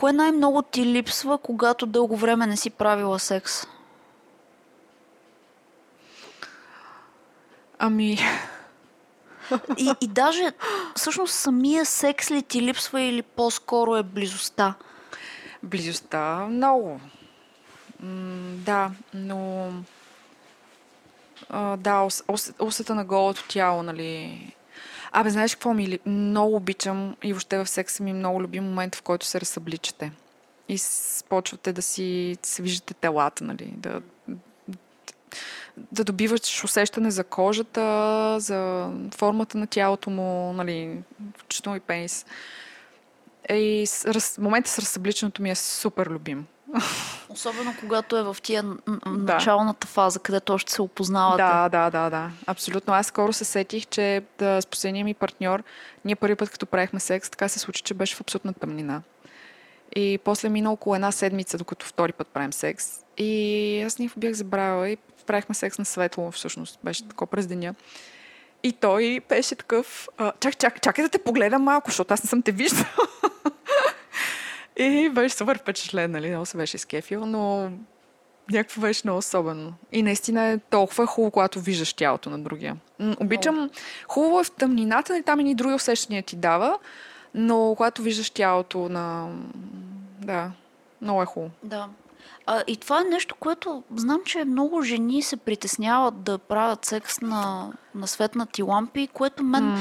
Кое 0.00 0.12
най-много 0.12 0.62
ти 0.62 0.86
липсва, 0.86 1.38
когато 1.38 1.86
дълго 1.86 2.16
време 2.16 2.46
не 2.46 2.56
си 2.56 2.70
правила 2.70 3.18
секс? 3.18 3.66
Ами, 7.78 8.18
И, 9.78 9.92
и 10.00 10.06
даже 10.08 10.52
всъщност 10.96 11.34
самия 11.34 11.86
секс 11.86 12.30
ли 12.30 12.42
ти 12.42 12.62
липсва 12.62 13.00
или 13.00 13.22
по-скоро 13.22 13.96
е 13.96 14.02
близостта? 14.02 14.74
близостта 15.62 16.46
много. 16.50 17.00
М, 18.02 18.56
да, 18.56 18.90
но... 19.14 19.72
А, 21.48 21.76
да, 21.76 22.02
ус, 22.02 22.22
ус, 22.28 22.52
усета 22.58 22.94
на 22.94 23.04
голото 23.04 23.48
тяло, 23.48 23.82
нали... 23.82 24.52
Абе, 25.12 25.30
знаеш 25.30 25.54
какво 25.54 25.74
ми? 25.74 25.98
Много 26.06 26.56
обичам 26.56 27.16
и 27.22 27.32
въобще 27.32 27.58
в 27.58 27.66
секса 27.66 28.02
ми 28.02 28.10
е 28.10 28.14
много 28.14 28.42
любим 28.42 28.64
момент, 28.64 28.94
в 28.94 29.02
който 29.02 29.26
се 29.26 29.40
разсъбличате. 29.40 30.12
И 30.68 30.78
почвате 31.28 31.72
да 31.72 31.82
си 31.82 32.36
се 32.42 32.62
виждате 32.62 32.94
телата, 32.94 33.44
нали? 33.44 33.72
Да, 33.76 34.00
да 35.76 36.04
добиваш 36.04 36.64
усещане 36.64 37.10
за 37.10 37.24
кожата, 37.24 38.36
за 38.40 38.90
формата 39.14 39.58
на 39.58 39.66
тялото 39.66 40.10
му, 40.10 40.52
нали, 40.52 40.98
включително 41.38 41.76
и 41.76 41.80
пенис. 41.80 42.26
И 43.50 43.86
с, 43.86 44.14
раз, 44.14 44.38
момента 44.38 44.70
с 44.70 44.78
разсъбличането 44.78 45.42
ми 45.42 45.50
е 45.50 45.54
супер 45.54 46.06
любим. 46.06 46.46
Особено 47.28 47.74
когато 47.80 48.16
е 48.16 48.22
в 48.22 48.36
тия 48.42 48.62
Да. 48.62 48.78
началната 49.06 49.86
фаза, 49.86 50.18
където 50.18 50.52
още 50.52 50.72
се 50.72 50.82
опознавате. 50.82 51.42
Да, 51.42 51.68
да, 51.68 51.90
да, 51.90 52.10
да. 52.10 52.30
Абсолютно. 52.46 52.94
Аз 52.94 53.06
скоро 53.06 53.32
се 53.32 53.44
сетих, 53.44 53.86
че 53.86 54.22
да, 54.38 54.62
с 54.62 54.66
последния 54.66 55.04
ми 55.04 55.14
партньор, 55.14 55.62
ние 56.04 56.16
първи 56.16 56.36
път, 56.36 56.50
като 56.50 56.66
правихме 56.66 57.00
секс, 57.00 57.30
така 57.30 57.48
се 57.48 57.58
случи, 57.58 57.82
че 57.82 57.94
беше 57.94 58.16
в 58.16 58.20
абсолютна 58.20 58.54
тъмнина. 58.54 59.02
И 59.96 60.18
после 60.24 60.48
мина 60.48 60.72
около 60.72 60.94
една 60.94 61.12
седмица, 61.12 61.58
докато 61.58 61.86
втори 61.86 62.12
път 62.12 62.28
правим 62.28 62.52
секс. 62.52 62.86
И 63.18 63.82
аз 63.86 63.98
никакво 63.98 64.20
бях 64.20 64.32
забравила 64.32 64.88
и 64.88 64.96
правихме 65.26 65.54
секс 65.54 65.78
на 65.78 65.84
светло, 65.84 66.30
всъщност. 66.30 66.78
Беше 66.84 67.08
такова 67.08 67.30
през 67.30 67.46
деня. 67.46 67.74
И 68.62 68.72
той 68.72 69.20
беше 69.28 69.54
такъв... 69.54 70.08
А, 70.18 70.32
чак, 70.40 70.58
чак, 70.58 70.82
чакай 70.82 71.04
да 71.04 71.08
те 71.08 71.18
погледам 71.18 71.62
малко, 71.62 71.90
защото 71.90 72.14
аз 72.14 72.24
не 72.24 72.28
съм 72.28 72.42
те 72.42 72.52
виждал. 72.52 72.84
И 74.80 75.08
беше 75.08 75.36
супер 75.36 75.58
впечатлен, 75.58 76.10
нали? 76.10 76.28
Много 76.28 76.46
се 76.46 76.56
беше 76.56 76.76
изкефил, 76.76 77.26
но 77.26 77.70
някакво 78.52 78.80
беше 78.80 79.00
много 79.04 79.18
особено. 79.18 79.72
И 79.92 80.02
наистина 80.02 80.44
е 80.44 80.58
толкова 80.58 81.06
хубаво, 81.06 81.30
когато 81.30 81.60
виждаш 81.60 81.92
тялото 81.92 82.30
на 82.30 82.38
другия. 82.38 82.76
Обичам... 83.20 83.70
Хубаво 84.08 84.40
е 84.40 84.44
в 84.44 84.50
тъмнината, 84.50 85.12
нали, 85.12 85.22
там 85.22 85.40
и 85.40 85.54
други 85.54 85.74
усещания 85.74 86.22
ти 86.22 86.36
дава, 86.36 86.78
но 87.34 87.74
когато 87.76 88.02
виждаш 88.02 88.30
тялото 88.30 88.88
на... 88.88 89.28
Да, 90.18 90.50
много 91.02 91.22
е 91.22 91.26
хубаво. 91.26 91.52
Да. 91.62 91.88
А, 92.46 92.62
и 92.66 92.76
това 92.76 93.00
е 93.00 93.10
нещо, 93.10 93.34
което 93.40 93.82
знам, 93.96 94.20
че 94.24 94.44
много 94.44 94.82
жени 94.82 95.22
се 95.22 95.36
притесняват 95.36 96.22
да 96.22 96.38
правят 96.38 96.84
секс 96.84 97.20
на, 97.20 97.72
на 97.94 98.06
светнати 98.06 98.62
лампи, 98.62 99.08
което 99.12 99.42
мен 99.42 99.76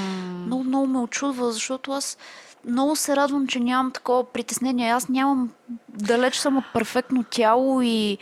много, 0.46 0.64
много 0.64 0.88
ме 0.88 1.00
очудва, 1.00 1.52
защото 1.52 1.92
аз 1.92 2.18
много 2.66 2.96
се 2.96 3.16
радвам, 3.16 3.48
че 3.48 3.60
нямам 3.60 3.92
такова 3.92 4.24
притеснение. 4.24 4.92
Аз 4.92 5.10
нямам, 5.10 5.50
далеч 5.90 6.36
съм 6.36 6.58
от 6.58 6.64
перфектно 6.74 7.24
тяло 7.24 7.82
и 7.82 8.18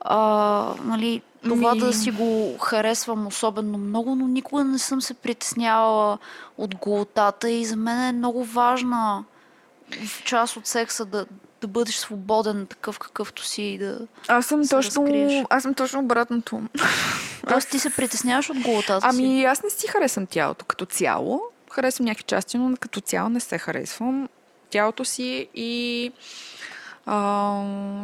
а, 0.00 0.74
нали, 0.84 1.22
това 1.42 1.74
Ми- 1.74 1.80
да 1.80 1.92
си 1.92 2.10
го 2.10 2.58
харесвам 2.58 3.26
особено 3.26 3.78
много, 3.78 4.14
но 4.14 4.28
никога 4.28 4.64
не 4.64 4.78
съм 4.78 5.00
се 5.00 5.14
притеснявала 5.14 6.18
от 6.58 6.74
голотата 6.74 7.50
и 7.50 7.64
за 7.64 7.76
мен 7.76 8.02
е 8.02 8.12
много 8.12 8.44
важна 8.44 9.24
в 10.06 10.24
част 10.24 10.56
от 10.56 10.66
секса 10.66 11.04
да, 11.04 11.26
да 11.60 11.66
бъдеш 11.66 11.94
свободен 11.94 12.66
такъв 12.66 12.98
какъвто 12.98 13.44
си 13.44 13.62
и 13.62 13.78
да... 13.78 13.98
Аз 14.28 14.46
съм 14.46 14.64
се 14.64 14.70
точно... 14.70 15.02
разкриеш. 15.02 15.44
Аз 15.50 15.62
съм 15.62 15.74
точно 15.74 16.00
обратното. 16.00 16.62
Тоест 17.48 17.70
ти 17.70 17.78
се 17.78 17.90
притесняваш 17.90 18.50
от 18.50 18.58
голотата 18.58 19.00
си. 19.00 19.16
Ами 19.22 19.44
аз 19.44 19.62
не 19.62 19.70
си 19.70 19.86
харесвам 19.86 20.26
тялото 20.26 20.64
като 20.64 20.86
цяло. 20.86 21.42
Харесвам 21.76 22.04
някакви 22.04 22.24
части, 22.24 22.58
но 22.58 22.76
като 22.76 23.00
цяло 23.00 23.28
не 23.28 23.40
се 23.40 23.58
харесвам. 23.58 24.28
Тялото 24.70 25.04
си 25.04 25.48
и 25.54 26.12
а, 27.06 27.18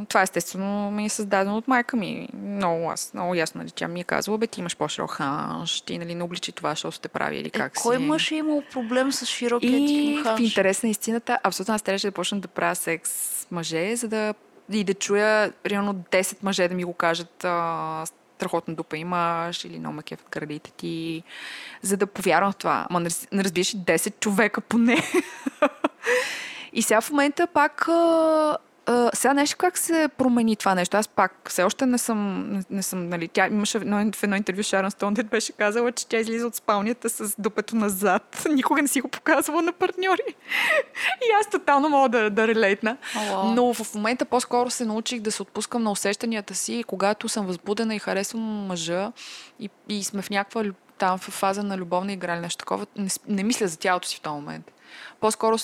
това 0.09 0.23
естествено 0.23 0.91
ми 0.91 1.05
е 1.05 1.09
създадено 1.09 1.57
от 1.57 1.69
майка 1.69 1.97
ми. 1.97 2.29
Много, 2.35 2.91
аз, 2.91 3.15
много 3.15 3.35
ясно, 3.35 3.59
нали, 3.59 3.71
тя 3.71 3.89
ми 3.89 4.01
е 4.01 4.05
казала, 4.05 4.39
бе, 4.39 4.47
ти 4.47 4.61
имаш 4.61 4.77
по-широк 4.77 5.11
ханш, 5.11 5.81
ти 5.81 5.99
нали, 5.99 6.15
не 6.15 6.23
обличи 6.25 6.53
това, 6.53 6.71
защото 6.71 7.01
те 7.01 7.09
прави 7.09 7.37
или 7.37 7.49
Е, 7.49 7.51
как 7.51 7.75
кой 7.75 7.97
си. 7.97 8.03
мъж 8.03 8.31
е 8.31 8.35
имал 8.35 8.63
проблем 8.73 9.13
с 9.13 9.27
широкия 9.27 9.79
И 9.79 9.87
ти 9.87 10.19
в 10.21 10.25
ханш? 10.25 10.41
интерес 10.41 10.83
на 10.83 10.89
истината, 10.89 11.39
абсолютно 11.43 11.75
аз 11.75 11.83
трябваше 11.83 12.07
да 12.07 12.13
почна 12.13 12.41
да 12.41 12.49
правя 12.49 12.75
секс 12.75 13.11
с 13.11 13.47
мъже, 13.51 13.97
за 13.97 14.09
да 14.09 14.35
и 14.73 14.85
да 14.85 14.95
чуя 14.95 15.53
примерно 15.63 15.95
10 15.95 16.37
мъже 16.43 16.69
да 16.69 16.75
ми 16.75 16.85
го 16.85 16.93
кажат 16.93 17.45
а, 17.45 18.05
страхотна 18.37 18.75
дупа 18.75 18.97
имаш 18.97 19.65
или 19.65 19.79
много 19.79 19.95
ме 19.95 20.03
кефят 20.03 20.27
градите 20.31 20.71
ти, 20.77 21.23
за 21.83 21.97
да 21.97 22.07
повярвам 22.07 22.53
в 22.53 22.57
това. 22.57 22.87
Ама 22.91 23.01
не, 23.01 23.11
раз- 23.11 23.29
не 23.33 23.45
разбираш 23.45 23.75
и 23.75 23.77
10 23.77 24.21
човека 24.21 24.61
поне. 24.61 24.97
и 26.73 26.83
сега 26.83 27.01
в 27.01 27.11
момента 27.11 27.47
пак 27.47 27.89
а, 28.87 29.11
сега 29.15 29.35
нещо 29.35 29.57
как 29.59 29.79
се 29.79 30.09
промени 30.19 30.57
това 30.57 30.75
нещо. 30.75 30.97
Аз 30.97 31.09
пак 31.09 31.49
все 31.49 31.63
още 31.63 31.87
не 31.87 31.99
съм, 31.99 32.51
не, 32.51 32.63
не 32.71 32.83
съм 32.83 33.09
нали, 33.09 33.29
тя 33.29 33.47
имаше 33.47 33.79
в 33.79 33.83
едно, 33.83 34.11
в 34.15 34.23
едно 34.23 34.37
интервю 34.37 34.63
Шарон 34.63 34.91
Стоун, 34.91 35.15
беше 35.15 35.53
казала, 35.53 35.93
че 35.93 36.07
тя 36.07 36.19
излиза 36.19 36.47
от 36.47 36.55
спалнята 36.55 37.11
с 37.11 37.35
дупето 37.39 37.77
назад. 37.77 38.47
Никога 38.51 38.83
не 38.83 38.89
си 38.89 39.01
го 39.01 39.09
показвала 39.09 39.63
на 39.63 39.73
партньори. 39.73 40.35
И 41.23 41.33
аз 41.41 41.51
тотално 41.51 41.89
мога 41.89 42.09
да, 42.09 42.31
да 42.31 42.49
релейтна. 42.49 42.97
Но 43.45 43.75
в 43.75 43.95
момента 43.95 44.25
по-скоро 44.25 44.71
се 44.71 44.85
научих 44.85 45.21
да 45.21 45.33
се 45.33 45.43
отпускам 45.43 45.83
на 45.83 45.91
усещанията 45.91 46.55
си, 46.55 46.85
когато 46.87 47.29
съм 47.29 47.47
възбудена 47.47 47.95
и 47.95 47.99
харесвам 47.99 48.43
мъжа 48.43 49.13
и, 49.61 49.71
и 49.89 50.05
сме 50.05 50.23
в 50.23 50.31
някаква 50.31 50.65
там 50.99 51.19
в 51.19 51.23
фаза 51.23 51.63
на 51.63 51.79
любовна 51.79 52.13
игра 52.13 52.35
или 52.35 52.41
нещо 52.41 52.59
такова, 52.59 52.87
не, 52.97 53.09
не 53.29 53.43
мисля 53.43 53.69
за 53.69 53.79
тялото 53.79 54.09
си 54.09 54.17
в 54.17 54.21
този 54.21 54.35
момент. 54.35 54.73
По-скоро 55.21 55.59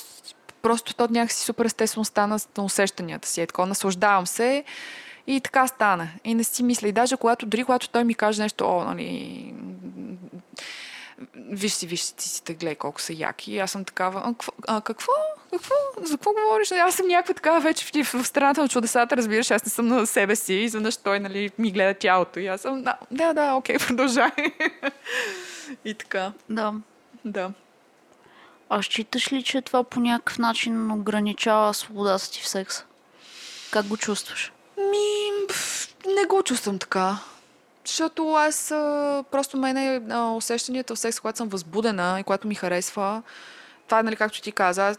просто 0.63 0.95
то 0.95 1.09
някакси 1.11 1.45
супер 1.45 1.65
естествено 1.65 2.05
стана 2.05 2.39
на 2.59 2.65
усещанията 2.65 3.29
си. 3.29 3.41
Е 3.41 3.47
такова, 3.47 3.67
наслаждавам 3.67 4.27
се 4.27 4.65
и 5.27 5.41
така 5.41 5.67
стана. 5.67 6.09
И 6.25 6.35
не 6.35 6.45
си 6.45 6.63
мисля. 6.63 6.89
И 6.89 6.93
даже 6.93 7.17
когато, 7.17 7.47
дори 7.47 7.65
когато 7.65 7.89
той 7.89 8.05
ми 8.05 8.15
каже 8.15 8.43
нещо, 8.43 8.65
о, 8.65 8.85
нали, 8.85 9.55
виж 11.35 11.73
си, 11.73 11.87
виж 11.87 12.01
си, 12.01 12.17
ти 12.17 12.29
си 12.29 12.43
гледай 12.47 12.75
колко 12.75 13.01
са 13.01 13.13
яки. 13.13 13.53
И 13.53 13.59
аз 13.59 13.71
съм 13.71 13.85
такава, 13.85 14.21
а, 14.21 14.35
какво? 14.35 14.53
А, 14.69 14.81
какво? 14.81 15.13
какво? 15.51 15.75
За 16.03 16.17
какво 16.17 16.33
говориш? 16.33 16.73
Аз 16.73 16.95
съм 16.95 17.07
някаква 17.07 17.35
такава 17.35 17.61
вече 17.61 18.05
в, 18.05 18.23
в 18.23 18.27
страната 18.27 18.63
на 18.63 18.69
чудесата, 18.69 19.17
разбираш, 19.17 19.51
аз 19.51 19.65
не 19.65 19.71
съм 19.71 19.87
на 19.87 20.07
себе 20.07 20.37
си. 20.37 20.55
Изведнъж 20.55 20.97
той, 20.97 21.21
нали, 21.21 21.51
ми 21.59 21.73
гледа 21.73 21.95
тялото. 21.95 22.41
И 22.41 22.47
аз 22.47 22.61
съм, 22.61 22.83
да, 22.83 22.99
да, 23.11 23.33
да 23.33 23.53
окей, 23.55 23.79
продължай. 23.87 24.31
и 25.85 25.95
така, 25.95 26.33
Да. 26.51 26.75
да. 27.25 27.51
А 28.71 28.83
считаш 28.83 29.33
ли, 29.33 29.43
че 29.43 29.63
това 29.63 29.85
по 29.85 30.01
някакъв 30.01 30.39
начин 30.39 30.91
ограничава 30.91 31.75
свободата 31.75 32.31
ти 32.31 32.41
в 32.41 32.49
секса? 32.49 32.85
Как 33.71 33.87
го 33.87 33.97
чувстваш? 33.97 34.53
Ми, 34.77 35.31
не 36.07 36.25
го 36.25 36.43
чувствам 36.43 36.79
така. 36.79 37.19
Защото 37.85 38.33
аз 38.33 38.69
просто 39.31 39.57
мене 39.57 40.03
а, 40.11 40.31
усещанията 40.31 40.95
в 40.95 40.99
секс, 40.99 41.21
когато 41.21 41.39
съм 41.39 41.49
възбудена 41.49 42.21
и 42.21 42.25
когато 42.25 42.49
ми 42.49 42.55
харесва, 42.55 43.23
това 43.87 43.99
е, 43.99 44.03
нали, 44.03 44.17
както 44.17 44.43
ти 44.43 44.53
каза, 44.53 44.97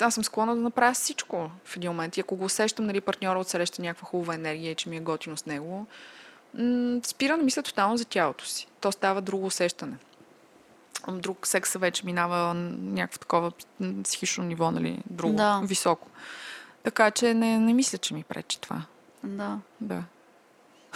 аз, 0.00 0.14
съм 0.14 0.24
склонна 0.24 0.56
да 0.56 0.62
направя 0.62 0.94
всичко 0.94 1.50
в 1.64 1.76
един 1.76 1.90
момент. 1.90 2.16
И 2.16 2.20
ако 2.20 2.36
го 2.36 2.44
усещам, 2.44 2.86
нали, 2.86 3.00
партньора 3.00 3.38
отсреща 3.38 3.82
някаква 3.82 4.06
хубава 4.06 4.34
енергия, 4.34 4.74
че 4.74 4.88
ми 4.88 4.96
е 4.96 5.00
готино 5.00 5.36
с 5.36 5.46
него, 5.46 5.86
м- 6.54 7.00
спира 7.02 7.36
да 7.36 7.42
мисля 7.42 7.62
тотално 7.62 7.96
за 7.96 8.04
тялото 8.04 8.46
си. 8.46 8.66
То 8.80 8.92
става 8.92 9.20
друго 9.20 9.46
усещане. 9.46 9.96
Друг 11.08 11.46
секса 11.46 11.78
вече 11.78 12.06
минава 12.06 12.54
някакво 12.54 13.18
такова 13.18 13.52
психично 14.04 14.44
ниво, 14.44 14.70
нали, 14.70 14.98
друго, 15.10 15.34
Да. 15.34 15.60
високо. 15.64 16.08
Така 16.82 17.10
че 17.10 17.34
не, 17.34 17.58
не 17.58 17.72
мисля, 17.72 17.98
че 17.98 18.14
ми 18.14 18.24
пречи 18.24 18.60
това. 18.60 18.82
Да. 19.24 19.58
Да. 19.80 20.02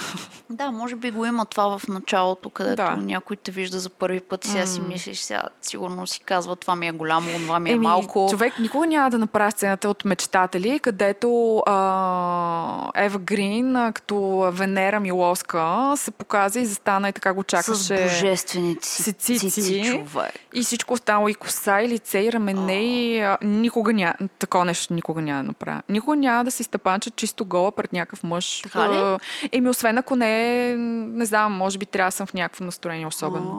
Да, 0.50 0.70
може 0.70 0.96
би 0.96 1.10
го 1.10 1.26
има 1.26 1.46
това 1.46 1.78
в 1.78 1.88
началото, 1.88 2.50
където 2.50 2.76
Да. 2.76 2.96
някой 2.96 3.36
те 3.36 3.50
вижда 3.50 3.78
за 3.78 3.90
първи 3.90 4.20
път 4.20 4.44
и 4.44 4.48
сега 4.48 4.66
си 4.66 4.80
мислиш, 4.80 5.18
сега 5.18 5.42
сигурно 5.62 6.06
си 6.06 6.20
казва 6.20 6.56
това 6.56 6.76
ми 6.76 6.88
е 6.88 6.92
голямо, 6.92 7.26
това 7.36 7.60
ми 7.60 7.70
е 7.70 7.72
Еми, 7.72 7.82
малко. 7.82 8.26
Човек 8.30 8.58
никога 8.58 8.86
няма 8.86 9.10
да 9.10 9.18
направи 9.18 9.52
сцената 9.52 9.88
от 9.88 10.04
мечтатели, 10.04 10.78
където 10.78 11.58
а, 11.58 12.90
Ева 12.96 13.18
Грин, 13.18 13.76
а, 13.76 13.92
като 13.92 14.18
Венера 14.52 15.00
Милоска, 15.00 15.62
се 15.96 16.10
показа 16.10 16.60
и 16.60 16.66
застана 16.66 17.08
и 17.08 17.12
така 17.12 17.32
го 17.32 17.42
С 17.42 17.46
чакаше. 17.46 18.02
божествените 18.02 18.88
си 18.88 19.02
си 19.02 19.12
цици. 19.12 19.50
цици, 19.50 19.82
човек. 19.84 20.32
И 20.54 20.62
всичко 20.62 20.94
останало 20.94 21.28
и 21.28 21.34
коса, 21.34 21.82
и 21.82 21.88
лице, 21.88 22.20
и 22.20 22.32
рамене, 22.32 22.84
и 22.84 23.20
а, 23.20 23.38
никога 23.42 23.92
няма, 23.92 24.14
такова 24.38 24.64
нещо 24.64 24.94
никога 24.94 25.22
няма 25.22 25.38
да 25.38 25.46
направя. 25.46 25.82
Никога 25.88 26.16
няма 26.16 26.44
да 26.44 26.50
се 26.50 26.62
изтъпанча 26.62 27.10
чисто 27.10 27.44
гола 27.44 27.72
пред 27.72 27.92
някакъв 27.92 28.22
мъж. 28.22 28.60
Така 28.62 28.88
ли? 28.88 29.18
Еми, 29.52 29.68
освен 29.68 29.91
ако 29.98 30.16
не 30.16 30.70
е, 30.70 30.76
не 30.76 31.24
знам, 31.24 31.52
може 31.52 31.78
би 31.78 31.86
трябва 31.86 32.08
да 32.08 32.12
съм 32.12 32.26
в 32.26 32.34
някакво 32.34 32.64
настроение 32.64 33.06
особено. 33.06 33.52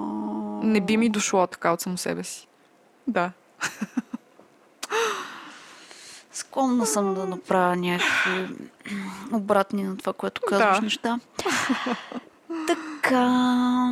Не 0.64 0.82
би 0.82 0.98
ми 0.98 1.10
дошло 1.10 1.48
така 1.48 1.72
от 1.72 1.82
само 1.82 1.98
себе 1.98 2.24
си. 2.24 2.48
Да. 3.08 3.32
Склонна 6.32 6.86
съм 6.86 7.14
да 7.14 7.26
направя 7.26 7.76
някакви 7.76 8.56
обратни 9.34 9.84
на 9.84 9.98
това, 9.98 10.14
което 10.14 10.42
казваш 10.42 10.78
Да. 10.78 10.82
неща. 10.82 11.20
Така. 12.68 13.92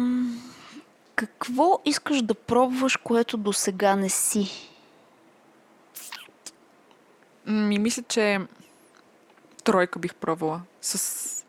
Какво 1.15 1.81
искаш 1.85 2.21
да 2.21 2.33
пробваш, 2.33 2.97
което 2.97 3.37
до 3.37 3.53
сега 3.53 3.95
не 3.95 4.09
си? 4.09 4.71
Ми 7.45 7.79
мисля, 7.79 8.03
че 8.07 8.39
тройка 9.63 9.99
бих 9.99 10.15
пробвала. 10.15 10.61
С, 10.81 11.40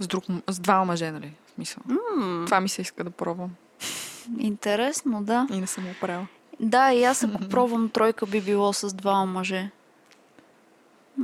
с, 0.00 0.06
друг, 0.06 0.24
с 0.48 0.58
два 0.58 0.84
мъже, 0.84 1.10
нали? 1.10 1.32
В 1.46 1.50
смисъл. 1.50 1.82
М, 2.16 2.44
Това 2.46 2.60
ми 2.60 2.68
се 2.68 2.82
иска 2.82 3.04
да 3.04 3.10
пробвам. 3.10 3.50
интересно, 4.38 5.22
да. 5.24 5.46
И 5.52 5.60
не 5.60 5.66
съм 5.66 5.84
го 5.84 5.94
правила. 6.00 6.26
Да, 6.60 6.92
и 6.92 7.04
аз 7.04 7.24
ако 7.24 7.48
пробвам 7.50 7.90
тройка 7.90 8.26
би 8.26 8.40
било 8.40 8.72
с 8.72 8.94
двама 8.94 9.26
мъже. 9.26 9.70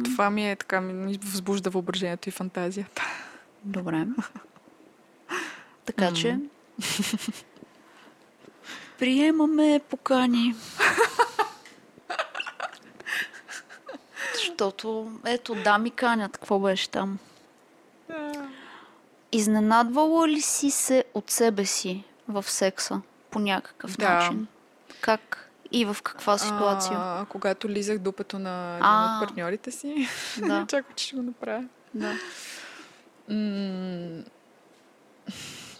Това 0.04 0.30
ми 0.30 0.50
е 0.50 0.56
така, 0.56 0.80
ми 0.80 1.18
възбужда 1.22 1.70
въображението 1.70 2.28
и 2.28 2.32
фантазията. 2.32 3.02
Добре. 3.64 4.06
Така 5.84 6.12
че. 6.12 6.38
Приемаме 8.98 9.80
покани. 9.90 10.54
Защото, 14.34 15.12
ето, 15.24 15.54
да 15.54 15.78
ми 15.78 15.90
канят. 15.90 16.32
Какво 16.32 16.58
беше 16.58 16.90
там? 16.90 17.18
Изненадвала 19.32 20.28
ли 20.28 20.40
си 20.40 20.70
се 20.70 21.04
от 21.14 21.30
себе 21.30 21.64
си 21.64 22.04
в 22.28 22.42
секса 22.42 23.00
по 23.30 23.38
някакъв 23.38 23.96
Да. 23.96 24.14
начин? 24.14 24.46
Как 25.00 25.50
и 25.72 25.84
в 25.84 25.96
каква 26.02 26.38
ситуация? 26.38 26.96
А, 26.96 27.26
когато 27.28 27.68
лизах 27.68 27.98
дупето 27.98 28.38
на 28.38 28.72
един 28.72 28.82
А. 28.82 29.14
от 29.14 29.28
партньорите 29.28 29.70
си, 29.70 30.08
Да. 30.38 30.66
чакай, 30.70 30.94
че 30.94 31.06
ще 31.06 31.16
го 31.16 31.22
направя. 31.22 31.64
да. 31.94 32.12
М, 33.28 34.22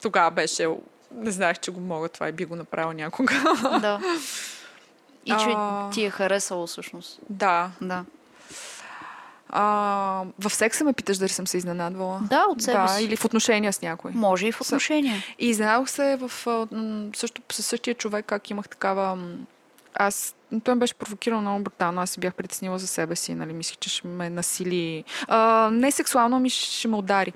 Тогава 0.03 0.31
беше, 0.31 0.69
не 1.13 1.31
знаех, 1.31 1.59
че 1.59 1.71
го 1.71 1.81
мога 1.81 2.09
това 2.09 2.29
и 2.29 2.33
би 2.33 2.45
го 2.45 2.57
направила 2.57 2.95
някога. 2.95 3.35
да. 3.81 4.01
И 5.25 5.31
че 5.31 5.47
А. 5.49 5.91
ти 5.91 6.05
е 6.05 6.11
харесало 6.11 6.67
всъщност. 6.67 7.21
да. 7.31 7.71
Да. 7.81 8.05
А, 9.49 10.25
в 10.39 10.51
секса 10.51 10.85
ме 10.85 10.93
питаш 10.93 11.19
дали 11.19 11.29
съм 11.29 11.47
се 11.47 11.57
изненадвала. 11.57 12.21
Да, 12.31 12.45
от 12.49 12.63
себе 12.63 12.79
да, 12.79 12.89
си. 12.89 13.05
или 13.05 13.17
в 13.17 13.25
отношения 13.25 13.73
с 13.73 13.83
някой. 13.83 14.11
Може 14.15 14.47
и 14.47 14.53
в 14.53 14.61
отношения. 14.61 15.23
И 15.39 15.49
изненадах 15.49 15.91
се 15.91 16.17
в, 16.17 16.31
също, 17.17 17.43
със 17.53 17.67
същия 17.67 17.95
човек, 17.95 18.27
как 18.27 18.51
имах 18.51 18.69
такава... 18.69 19.19
Аз... 19.95 20.35
Той 20.65 20.75
ме 20.75 20.79
беше 20.79 20.95
провокирал 20.95 21.41
много 21.41 21.65
брутално. 21.65 22.01
Аз 22.01 22.11
се 22.11 22.21
бях 22.21 22.35
притеснила 22.35 22.79
за 22.79 22.87
себе 22.87 23.17
си. 23.17 23.35
Нали? 23.35 23.53
Мислих, 23.53 23.79
че 23.79 23.91
ще 23.91 24.09
ме 24.09 24.31
насили. 24.31 25.05
А, 25.29 25.71
не 25.73 25.91
сексуално, 25.91 26.41
ми 26.41 26.51
ще 26.51 26.89
ме 26.89 26.97
удари. 26.97 27.33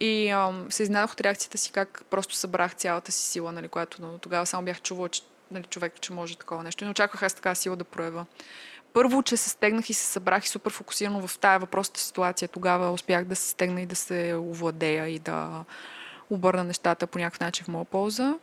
И 0.00 0.30
а, 0.30 0.52
се 0.68 0.82
изненадах 0.82 1.12
от 1.12 1.20
реакцията 1.20 1.58
си, 1.58 1.72
как 1.72 2.04
просто 2.10 2.34
събрах 2.34 2.74
цялата 2.74 3.12
си 3.12 3.26
сила, 3.28 3.52
нали, 3.52 3.68
която 3.68 4.18
тогава 4.20 4.46
само 4.46 4.64
бях 4.64 4.82
чувала, 4.82 5.08
че 5.08 5.22
нали, 5.50 5.64
човек, 5.64 6.00
че 6.00 6.12
може 6.12 6.38
такова 6.38 6.62
нещо. 6.62 6.84
И 6.84 6.86
не 6.86 6.90
очаквах 6.90 7.22
аз 7.22 7.34
така 7.34 7.54
сила 7.54 7.76
да 7.76 7.84
проява. 7.84 8.26
Първо, 8.94 9.22
че 9.22 9.36
се 9.36 9.50
стегнах 9.50 9.90
и 9.90 9.94
се 9.94 10.06
събрах 10.06 10.44
и 10.44 10.48
супер 10.48 10.72
фокусирано 10.72 11.26
в 11.26 11.38
тая 11.38 11.58
въпросната 11.58 12.00
ситуация. 12.00 12.48
Тогава 12.48 12.92
успях 12.92 13.24
да 13.24 13.36
се 13.36 13.48
стегна 13.48 13.80
и 13.80 13.86
да 13.86 13.96
се 13.96 14.34
овладея 14.34 15.08
и 15.08 15.18
да 15.18 15.64
обърна 16.30 16.64
нещата 16.64 17.06
по 17.06 17.18
някакъв 17.18 17.40
начин 17.40 17.64
в 17.64 17.68
моя 17.68 17.84
полза. 17.84 18.34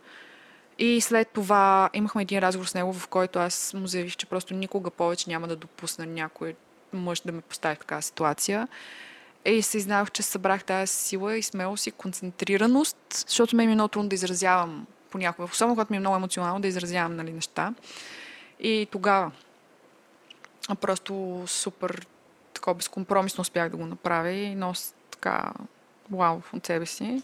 И 0.80 1.02
след 1.02 1.28
това 1.28 1.90
имахме 1.94 2.22
един 2.22 2.40
разговор 2.40 2.66
с 2.66 2.74
него, 2.74 2.94
в 2.94 3.08
който 3.08 3.40
аз 3.40 3.74
му 3.74 3.88
заявих, 3.88 4.16
че 4.16 4.26
просто 4.26 4.54
никога 4.54 4.92
повече 4.92 5.30
няма 5.30 5.48
да 5.48 5.56
допусна 5.56 6.06
някой 6.06 6.56
мъж 6.94 7.22
да 7.22 7.32
ме 7.32 7.42
постави 7.42 7.76
в 7.76 7.80
такава 7.80 8.02
ситуация. 8.02 8.68
И 9.46 9.62
се 9.62 9.78
изнавах, 9.78 10.12
че 10.12 10.24
събрах 10.24 10.64
тази 10.64 10.94
сила 10.94 11.38
и 11.38 11.44
смелост 11.44 11.88
и 11.88 11.92
концентрираност, 11.92 12.98
защото 13.28 13.56
ме 13.56 13.64
е 13.64 13.68
много 13.68 13.88
трудно 13.88 14.10
да 14.10 14.16
изразявам 14.16 14.88
понякога, 15.12 15.48
особено 15.52 15.76
когато 15.76 15.94
ми 15.94 15.98
е 15.98 16.00
много 16.00 16.16
емоционално 16.16 16.62
да 16.62 16.68
изразявам 16.68 17.16
нали, 17.16 17.34
неща. 17.34 17.74
И 18.60 18.88
тогава 18.92 19.32
просто 20.76 21.44
супер 21.48 22.08
такова 22.54 22.76
безкомпромисно 22.76 23.42
успях 23.42 23.70
да 23.70 23.78
го 23.78 23.86
направя 23.86 24.30
и 24.30 24.56
нося 24.56 24.94
така 25.12 25.54
вау 26.12 26.42
от 26.54 26.66
себе 26.66 26.86
си. 26.86 27.24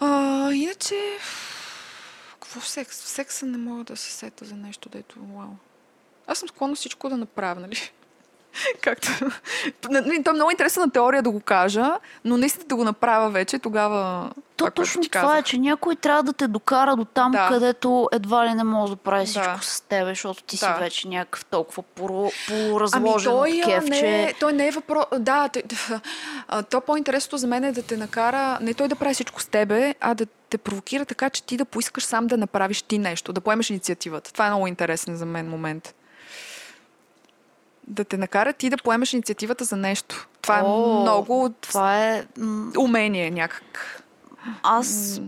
А, 0.00 0.52
иначе, 0.52 1.18
какво 2.40 2.60
в 2.60 2.68
секс? 2.68 3.02
В 3.02 3.08
секса 3.08 3.46
не 3.46 3.58
мога 3.58 3.84
да 3.84 3.96
се 3.96 4.12
сета 4.12 4.44
за 4.44 4.54
нещо, 4.54 4.88
дето 4.88 5.20
вау. 5.20 5.50
Аз 6.26 6.38
съм 6.38 6.48
склонна 6.48 6.74
всичко 6.74 7.08
да 7.08 7.16
направя, 7.16 7.60
нали? 7.60 7.92
Както... 8.80 9.08
То 9.80 9.88
е 10.30 10.32
много 10.32 10.50
интересна 10.50 10.90
теория 10.90 11.22
да 11.22 11.30
го 11.30 11.40
кажа, 11.40 11.98
но 12.24 12.36
наистина 12.36 12.64
да 12.68 12.76
го 12.76 12.84
направя 12.84 13.30
вече, 13.30 13.58
тогава... 13.58 14.30
То 14.56 14.70
точно 14.70 15.02
това 15.02 15.38
е, 15.38 15.42
че 15.42 15.58
някой 15.58 15.96
трябва 15.96 16.22
да 16.22 16.32
те 16.32 16.48
докара 16.48 16.96
до 16.96 17.04
там, 17.04 17.32
Да. 17.32 17.48
където 17.48 18.08
едва 18.12 18.46
ли 18.46 18.54
не 18.54 18.64
може 18.64 18.92
да 18.92 18.96
прави 18.96 19.26
всичко 19.26 19.56
Да. 19.56 19.62
с 19.62 19.80
тебе, 19.80 20.10
защото 20.10 20.42
ти 20.42 20.56
си 20.56 20.64
Да. 20.64 20.74
вече 20.74 21.08
някакъв 21.08 21.44
толкова 21.44 21.84
Ами 21.98 22.30
поразложен 22.48 23.32
той, 23.32 23.50
от 23.50 23.60
а, 23.62 23.64
кеф, 23.64 23.84
не, 23.84 23.98
че... 23.98 24.34
той 24.40 24.52
не 24.52 24.68
е 24.68 24.70
въпрос... 24.70 25.04
Да, 25.18 25.48
той, 25.48 25.62
то 26.70 26.80
по-интересното 26.80 27.38
за 27.38 27.46
мен 27.46 27.64
е 27.64 27.72
да 27.72 27.82
те 27.82 27.96
накара, 27.96 28.58
не 28.60 28.74
той 28.74 28.88
да 28.88 28.96
прави 28.96 29.14
всичко 29.14 29.40
с 29.40 29.46
тебе, 29.46 29.94
а 30.00 30.14
да 30.14 30.26
те 30.50 30.58
провокира 30.58 31.04
така, 31.04 31.30
че 31.30 31.42
ти 31.42 31.56
да 31.56 31.64
поискаш 31.64 32.04
сам 32.04 32.26
да 32.26 32.36
направиш 32.36 32.82
ти 32.82 32.98
нещо, 32.98 33.32
да 33.32 33.40
поемеш 33.40 33.70
инициативата. 33.70 34.32
Това 34.32 34.46
е 34.46 34.50
много 34.50 34.66
интересен 34.66 35.16
за 35.16 35.26
мен 35.26 35.48
момент. 35.48 35.94
Да 37.88 38.04
те 38.04 38.16
накара 38.16 38.52
ти 38.52 38.70
да 38.70 38.76
поемеш 38.76 39.12
инициативата 39.12 39.64
за 39.64 39.76
нещо. 39.76 40.28
Това 40.42 40.60
О, 40.64 40.98
е 40.98 41.02
много 41.02 41.54
Това 41.60 42.06
е... 42.06 42.24
умение 42.78 43.30
някак. 43.30 44.02
Аз... 44.62 45.20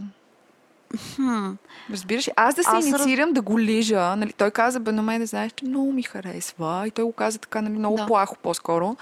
Хм, 1.15 1.51
Разбираш? 1.91 2.31
Аз 2.37 2.55
да 2.55 2.63
се 2.63 2.71
Аз 2.71 2.77
раз- 2.77 2.87
инициирам 2.87 3.33
да 3.33 3.41
го 3.43 3.59
лижа. 3.61 4.17
Нали, 4.17 4.33
той 4.33 4.51
каза, 4.51 4.81
бе, 4.81 4.93
на 4.93 5.03
мен, 5.03 5.27
знаеш, 5.27 5.53
че 5.53 5.65
много 5.65 5.93
ми 5.93 6.03
харесва. 6.03 6.85
И 6.87 6.91
той 6.91 7.05
го 7.05 7.13
каза 7.13 7.39
така, 7.39 7.61
нали, 7.63 7.73
много 7.73 7.97
Да. 7.97 8.07
плахо 8.07 8.37
по-скоро. 8.37 8.97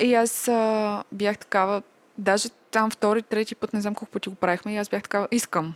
И 0.00 0.14
аз 0.14 0.48
а, 0.48 1.02
бях 1.12 1.38
такава, 1.38 1.82
даже 2.18 2.48
там 2.48 2.90
втори, 2.90 3.22
трети 3.22 3.54
път, 3.54 3.72
не 3.72 3.80
знам 3.80 3.94
колко 3.94 4.12
пъти 4.12 4.28
го 4.28 4.34
правихме, 4.34 4.74
и 4.74 4.78
аз 4.78 4.88
бях 4.88 5.02
такава, 5.02 5.28
искам. 5.30 5.74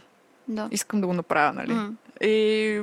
да. 0.48 0.68
Искам 0.70 1.00
да 1.00 1.06
го 1.06 1.12
направя, 1.12 1.52
нали? 1.52 1.72
М. 1.72 1.92
И 2.20 2.82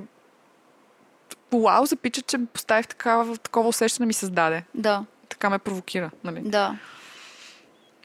Уау, 1.53 1.85
запича, 1.85 2.21
че 2.21 2.37
поставих 2.53 2.87
такава, 2.87 3.37
такова 3.37 3.69
усещане 3.69 4.07
ми 4.07 4.13
създаде. 4.13 4.63
Да, 4.73 5.05
Така 5.29 5.49
ме 5.49 5.59
провокира, 5.59 6.11
нали? 6.23 6.41
да. 6.41 6.77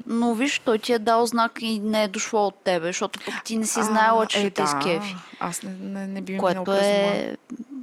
Но 0.07 0.35
виж, 0.35 0.59
той 0.59 0.79
ти 0.79 0.93
е 0.93 0.99
дал 0.99 1.27
знак 1.27 1.53
и 1.61 1.79
не 1.79 2.05
е 2.05 2.09
дошло 2.09 2.47
от 2.47 2.55
тебе, 2.55 2.87
защото 2.87 3.21
пък 3.25 3.45
ти 3.45 3.59
не 3.59 3.67
си 3.67 3.83
знаела, 3.83 4.27
че 4.27 4.39
А, 4.39 4.41
ще 4.41 4.51
те 4.51 4.63
да. 4.63 4.69
изкефи. 4.69 5.17
Аз 5.41 5.63
не, 5.63 5.71
не, 5.71 6.07
не 6.07 6.21
би 6.21 6.33
минал 6.33 6.43
Което 6.43 6.65
през 6.65 6.79
ума. 6.79 7.15
е... 7.15 7.37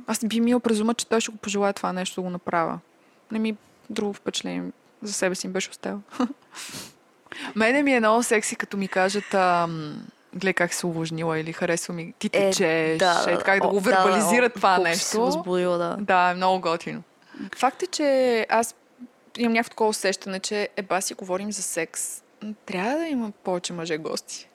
Аз 0.07 0.21
не 0.21 0.27
би 0.29 0.39
минал 0.39 0.59
през 0.59 0.79
ума, 0.79 0.93
че 0.93 1.07
той 1.07 1.21
ще 1.21 1.31
го 1.31 1.38
пожелая 1.38 1.73
това 1.73 1.93
нещо 1.93 2.15
да 2.15 2.21
го 2.21 2.29
направя. 2.29 2.79
Не 3.31 3.39
ми 3.39 3.55
друго 3.89 4.13
впечатление 4.13 4.63
за 5.01 5.13
себе 5.13 5.35
си 5.35 5.47
ми 5.47 5.53
беше 5.53 5.69
оставил. 5.69 6.01
Мене 7.55 7.84
ми 7.84 7.93
е 7.93 7.99
много 7.99 8.23
секси, 8.23 8.55
като 8.55 8.77
ми 8.77 8.88
кажат 8.88 9.34
ам, 9.34 10.07
гледай 10.33 10.53
как 10.53 10.73
се 10.73 10.87
увлажнила 10.87 11.39
или 11.39 11.53
харесва 11.53 11.93
ми, 11.93 12.13
ти 12.19 12.29
течеш, 12.29 12.59
е, 12.59 12.97
как 13.45 13.61
да 13.61 13.67
о, 13.67 13.71
го 13.71 13.79
вербализират 13.79 14.51
о, 14.51 14.55
това 14.55 14.75
колко 14.75 14.93
си 14.93 14.99
се 14.99 15.17
нещо. 15.17 15.25
възбудила, 15.25 15.77
да. 15.77 15.97
Да, 15.99 16.31
е 16.31 16.33
много 16.33 16.61
готино. 16.61 17.03
Факт 17.57 17.83
е, 17.83 17.87
че 17.87 18.45
аз 18.49 18.75
имам 19.37 19.53
някакво 19.53 19.69
такова 19.69 19.89
усещане, 19.89 20.39
че 20.39 20.69
еба 20.75 21.01
си 21.01 21.13
говорим 21.13 21.51
за 21.51 21.61
секс. 21.61 22.23
Трябва 22.65 22.97
да 22.97 23.05
има 23.05 23.31
повече 23.43 23.73
мъже 23.73 23.97
гости. 23.97 24.49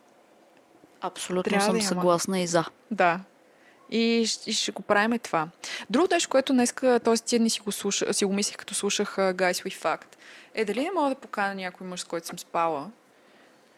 Абсолютно 1.00 1.50
Трябва 1.50 1.66
съм 1.66 1.78
да 1.78 1.82
съгласна 1.82 2.40
и 2.40 2.46
за. 2.46 2.64
Да. 2.90 3.20
И, 3.90 4.26
и 4.46 4.52
ще 4.52 4.72
го 4.72 4.82
правим 4.82 5.18
това. 5.18 5.48
Друго 5.90 6.08
нещо, 6.10 6.28
което 6.30 6.52
днес, 6.52 6.72
т.е. 6.72 7.14
тия 7.14 7.38
дни 7.38 7.50
си 7.50 7.60
го, 7.60 7.72
слуша, 7.72 8.14
си 8.14 8.24
го 8.24 8.32
мислих, 8.32 8.56
като 8.56 8.74
слушах 8.74 9.16
Guys 9.16 9.52
We 9.52 9.82
Fact, 9.82 10.16
е 10.54 10.64
дали 10.64 10.80
не 10.80 10.90
мога 10.94 11.08
да 11.08 11.14
поканя 11.14 11.54
някой 11.54 11.86
мъж, 11.86 12.00
с 12.00 12.04
който 12.04 12.26
съм 12.26 12.38
спала 12.38 12.90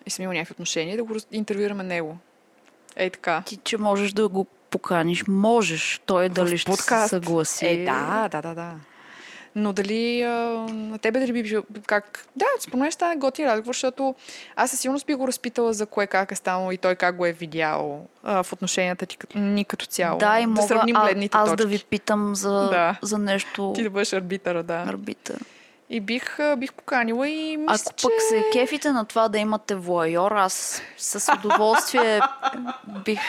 и 0.06 0.10
съм 0.10 0.22
имала 0.22 0.34
някакви 0.34 0.52
отношения, 0.52 0.96
да 0.96 1.04
го 1.04 1.14
интервюираме 1.32 1.82
него. 1.82 2.18
Ей 2.96 3.10
така. 3.10 3.42
Ти, 3.46 3.56
че 3.56 3.78
можеш 3.78 4.12
да 4.12 4.28
го 4.28 4.44
поканиш, 4.70 5.24
можеш. 5.28 6.00
Той 6.06 6.28
дали 6.28 6.58
ще 6.58 6.72
се 6.72 7.08
съгласи. 7.08 7.66
Е, 7.66 7.84
да, 7.84 8.28
да, 8.28 8.42
да, 8.42 8.54
да. 8.54 8.72
Но 9.56 9.72
дали 9.72 10.22
а, 10.22 10.28
на 10.70 10.98
тебе 10.98 11.20
дали 11.20 11.32
би 11.32 11.42
бил 11.42 11.62
как... 11.86 12.26
Да, 12.36 12.44
според 12.60 12.80
мен 12.80 12.90
ще 12.90 12.94
стане 12.94 13.16
готи 13.16 13.46
разговор, 13.46 13.74
защото 13.74 14.14
аз 14.56 14.70
със 14.70 14.80
сигурност 14.80 15.06
би 15.06 15.14
го 15.14 15.28
разпитала 15.28 15.72
за 15.72 15.86
кое 15.86 16.06
как 16.06 16.32
е 16.32 16.34
станало 16.34 16.72
и 16.72 16.78
той 16.78 16.94
как 16.94 17.16
го 17.16 17.26
е 17.26 17.32
видял 17.32 18.06
а, 18.22 18.42
в 18.42 18.52
отношенията 18.52 19.06
ти, 19.06 19.16
като- 19.16 19.38
ни 19.38 19.64
като 19.64 19.86
цяло. 19.86 20.18
Да, 20.18 20.38
и 20.38 20.42
да 20.42 20.48
мога 20.48 20.62
сравним 20.62 20.96
а, 20.96 21.14
аз 21.32 21.50
точки. 21.50 21.56
да 21.56 21.66
ви 21.66 21.84
питам 21.90 22.34
за, 22.34 22.50
Да. 22.50 22.98
за 23.02 23.18
нещо 23.18 23.72
Ти 23.76 23.82
да 23.82 23.90
бъдеш 23.90 24.12
арбитъра, 24.12 24.62
да. 24.62 24.84
арбитър. 24.88 25.38
И 25.90 26.00
бих, 26.00 26.38
бих 26.56 26.72
поканила 26.72 27.28
и 27.28 27.56
мисля, 27.56 27.74
Ако 27.86 27.92
че... 27.94 28.02
пък 28.02 28.12
се 28.28 28.44
кефите 28.52 28.92
на 28.92 29.04
това 29.04 29.28
да 29.28 29.38
имате 29.38 29.74
воайор, 29.74 30.32
аз 30.32 30.82
с 30.96 31.32
удоволствие 31.38 32.20
бих... 33.04 33.20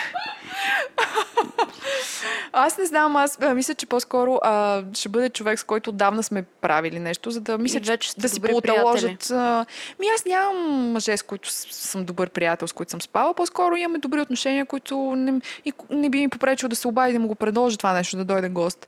Аз 2.54 2.78
не 2.78 2.86
знам, 2.86 3.16
аз 3.16 3.38
а, 3.42 3.54
мисля, 3.54 3.76
че 3.76 3.86
по-скоро 3.86 4.40
а, 4.44 4.84
ще 4.94 5.10
бъде 5.10 5.30
човек, 5.30 5.60
с 5.60 5.64
който 5.64 5.90
отдавна 5.90 6.24
сме 6.24 6.44
правили 6.62 7.00
нещо, 7.00 7.32
за 7.32 7.42
да 7.42 7.58
мисля, 7.58 7.78
И 7.78 7.82
че 7.82 7.92
вече 7.92 8.16
да 8.18 8.30
си 8.30 8.42
пооталожат. 8.42 9.30
Ми 10.00 10.08
аз 10.16 10.26
нямам 10.26 10.92
мъже, 10.92 11.18
с 11.18 11.24
които 11.24 11.50
съм 11.52 12.06
добър 12.06 12.30
приятел, 12.30 12.68
с 12.68 12.74
които 12.74 12.90
съм 12.90 13.02
спала. 13.02 13.34
По-скоро 13.34 13.76
имаме 13.76 14.00
добри 14.00 14.22
отношения, 14.22 14.66
които 14.66 15.14
не, 15.16 15.42
и 15.66 15.74
не 15.90 16.10
би 16.10 16.20
ми 16.20 16.30
попречил 16.30 16.70
да 16.70 16.76
се 16.76 16.88
обади 16.88 17.14
да 17.14 17.20
му 17.20 17.28
го 17.28 17.36
предложи 17.36 17.78
това 17.78 17.94
нещо, 17.94 18.18
да 18.18 18.26
дойде 18.26 18.50
гост. 18.50 18.88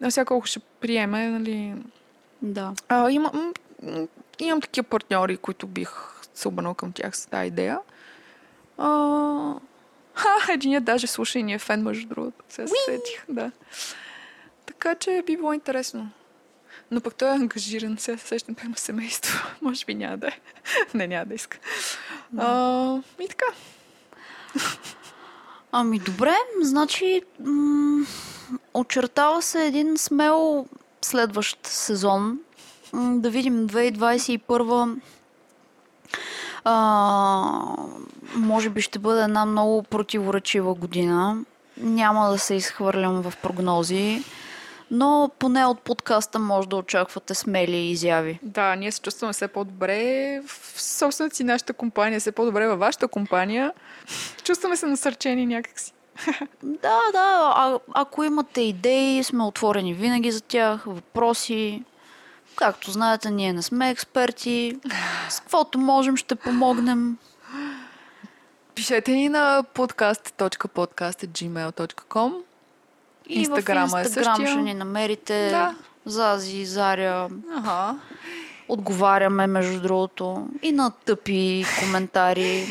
На 0.00 0.10
всяко 0.10 0.42
ще 0.44 0.60
приеме, 0.80 1.28
нали... 1.28 1.74
Да. 2.52 2.74
А, 2.88 3.10
има, 3.10 3.30
м- 3.82 4.06
имам 4.38 4.60
такива 4.60 4.84
партньори, 4.84 5.36
които 5.36 5.66
бих 5.66 5.90
се 6.34 6.48
обърнал 6.48 6.74
към 6.74 6.92
тях 6.92 7.16
с 7.16 7.26
тази 7.26 7.46
идея. 7.46 7.78
А, 8.78 8.88
ха, 10.14 10.52
единият 10.52 10.84
даже 10.84 11.06
слуша 11.06 11.38
и 11.38 11.42
ни 11.42 11.54
е 11.54 11.58
фен, 11.58 11.82
между 11.82 12.08
другото. 12.08 12.44
Сега 12.48 12.68
се 12.68 12.74
сетих, 12.84 13.24
да. 13.28 13.50
Така 14.66 14.94
че 14.94 15.22
би 15.26 15.36
било 15.36 15.52
интересно. 15.52 16.10
Но 16.90 17.00
пък 17.00 17.14
той 17.14 17.28
е 17.28 17.32
ангажиран, 17.32 17.98
сега 17.98 18.18
се 18.18 18.26
сещам, 18.26 18.56
има 18.64 18.76
семейство. 18.76 19.46
Може 19.62 19.84
би 19.84 19.94
няма 19.94 20.16
да 20.16 20.26
е. 20.28 20.38
Не, 20.94 21.06
няма 21.06 21.26
да 21.26 21.34
иска. 21.34 21.58
А, 22.38 22.98
и 23.20 23.28
така. 23.28 23.46
Ами 25.72 25.98
добре, 25.98 26.34
значи 26.62 27.22
м- 27.40 28.06
очертава 28.74 29.42
се 29.42 29.66
един 29.66 29.98
смел 29.98 30.66
следващ 31.06 31.66
сезон. 31.66 32.38
Да 32.94 33.30
видим 33.30 33.68
2021 33.68 34.96
а, 36.64 37.76
може 38.34 38.70
би 38.70 38.80
ще 38.80 38.98
бъде 38.98 39.22
една 39.22 39.44
много 39.44 39.82
противоречива 39.82 40.74
година. 40.74 41.38
Няма 41.76 42.30
да 42.30 42.38
се 42.38 42.54
изхвърлям 42.54 43.22
в 43.22 43.32
прогнози, 43.42 44.24
но 44.90 45.30
поне 45.38 45.64
от 45.64 45.80
подкаста 45.80 46.38
може 46.38 46.68
да 46.68 46.76
очаквате 46.76 47.34
смели 47.34 47.76
изяви. 47.76 48.38
Да, 48.42 48.76
ние 48.76 48.92
се 48.92 49.00
чувстваме 49.00 49.32
все 49.32 49.48
по-добре 49.48 50.40
в 50.46 50.82
собствената 50.82 51.36
си 51.36 51.44
нашата 51.44 51.72
компания, 51.72 52.20
все 52.20 52.32
по-добре 52.32 52.66
във 52.66 52.78
вашата 52.78 53.08
компания. 53.08 53.72
Чувстваме 54.44 54.76
се 54.76 54.86
насърчени 54.86 55.46
някакси. 55.46 55.92
Да, 56.62 57.00
да, 57.12 57.52
а, 57.56 57.78
ако 57.94 58.24
имате 58.24 58.60
идеи, 58.60 59.24
сме 59.24 59.44
отворени 59.44 59.94
винаги 59.94 60.32
за 60.32 60.40
тях, 60.40 60.82
въпроси. 60.86 61.84
Както 62.56 62.90
знаете, 62.90 63.30
ние 63.30 63.52
не 63.52 63.62
сме 63.62 63.90
експерти. 63.90 64.76
С 65.28 65.40
каквото 65.40 65.78
можем, 65.78 66.16
ще 66.16 66.34
помогнем. 66.34 67.18
Пишете 68.74 69.12
ни 69.12 69.28
на 69.28 69.64
podcast.podcast.gmail.com 69.74 72.32
И 73.28 73.38
Инстаграма 73.38 73.88
в 73.88 73.98
е 73.98 74.02
Инстаграм 74.02 74.36
същия. 74.36 74.50
ще 74.50 74.62
ни 74.62 74.74
намерите. 74.74 75.48
Да. 75.50 75.74
Зази, 76.04 76.64
Заря. 76.64 77.28
Ага. 77.56 77.98
Отговаряме, 78.68 79.46
между 79.46 79.80
другото. 79.80 80.48
И 80.62 80.72
на 80.72 80.90
тъпи 80.90 81.64
коментари. 81.80 82.66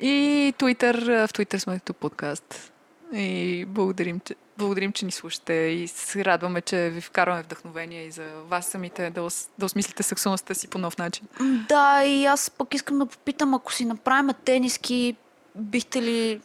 И 0.00 0.54
Twitter, 0.58 1.26
в 1.26 1.32
Twitter 1.32 1.58
сме 1.58 1.78
като 1.78 1.94
подкаст. 1.94 2.71
И 3.12 3.64
благодарим, 3.68 4.20
че, 4.20 4.34
благодарим, 4.58 4.92
че 4.92 5.04
ни 5.04 5.12
слушате 5.12 5.52
и 5.52 5.88
се 5.88 6.24
радваме, 6.24 6.60
че 6.60 6.90
ви 6.90 7.00
вкарваме 7.00 7.42
вдъхновение 7.42 8.04
и 8.04 8.10
за 8.10 8.24
вас 8.48 8.66
самите 8.66 9.10
да, 9.10 9.22
ос, 9.22 9.48
да 9.58 9.66
осмислите 9.66 10.02
сексуалността 10.02 10.54
си 10.54 10.68
по 10.68 10.78
нов 10.78 10.98
начин. 10.98 11.26
Да, 11.68 12.04
и 12.04 12.26
аз 12.26 12.50
пък 12.50 12.74
искам 12.74 12.98
да 12.98 13.06
попитам, 13.06 13.54
ако 13.54 13.72
си 13.72 13.84
направим 13.84 14.30
тениски, 14.44 15.16
бихте 15.54 16.02
ли... 16.02 16.40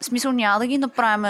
В 0.00 0.04
смисъл 0.04 0.32
няма 0.32 0.58
да 0.58 0.66
ги 0.66 0.78
направим... 0.78 1.22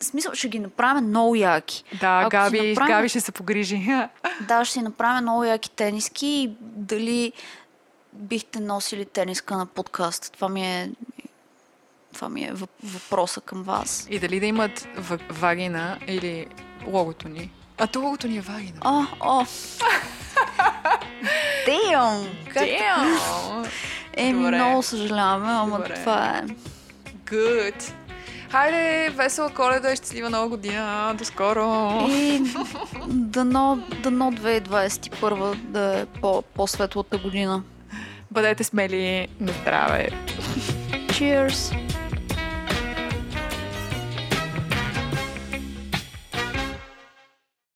В 0.00 0.04
смисъл 0.04 0.34
ще 0.34 0.48
ги 0.48 0.58
направим 0.58 1.04
много 1.04 1.34
яки. 1.34 1.84
Да, 2.00 2.20
Ако 2.20 2.30
Габи, 2.30 2.68
направим- 2.70 2.96
Габи 2.96 3.08
ще 3.08 3.20
се 3.20 3.32
погрижи. 3.32 3.76
Да, 4.48 4.64
ще 4.64 4.72
си 4.72 4.82
направим 4.82 5.22
много 5.22 5.44
яки 5.44 5.70
тениски 5.70 6.26
и 6.26 6.56
дали 6.60 7.32
бихте 8.12 8.60
носили 8.60 9.04
тениска 9.04 9.56
на 9.56 9.66
подкаст. 9.66 10.32
Това 10.32 10.48
ми 10.48 10.62
е... 10.66 10.90
Това 12.18 12.28
ми 12.28 12.42
е 12.42 12.52
въп- 12.52 12.84
въпроса 12.84 13.40
към 13.40 13.62
вас. 13.62 14.06
И 14.10 14.18
дали 14.18 14.40
да 14.40 14.46
имат 14.46 14.88
вагина 15.30 15.98
или 16.06 16.46
логото 16.86 17.28
ни. 17.28 17.50
А 17.78 17.86
то 17.86 18.00
логото 18.00 18.28
ни 18.28 18.36
е 18.36 18.40
вагина. 18.40 18.78
О, 18.84 19.02
о! 19.20 19.44
Как... 22.54 22.62
Damn! 22.62 23.66
Еми, 24.14 24.50
много 24.50 24.82
съжаляваме, 24.82 25.52
ама 25.52 25.76
Добре. 25.78 25.94
това 25.94 26.28
е... 26.28 26.42
Good! 27.24 27.92
Хайде, 28.50 29.10
весела 29.10 29.50
коледа 29.50 29.92
и 29.92 29.96
щастлива 29.96 30.30
нова 30.30 30.48
година. 30.48 31.14
До 31.18 31.24
скоро! 31.24 31.90
И 32.08 32.42
дано, 33.08 33.78
дано 34.02 34.32
2021 34.32 35.54
да 35.54 35.98
е 35.98 36.06
по, 36.06 36.42
по-светлата 36.42 37.18
година. 37.18 37.62
Бъдете 38.30 38.64
смели 38.64 39.28
на 39.40 39.52
здраве! 39.52 40.08
Cheers! 40.90 41.87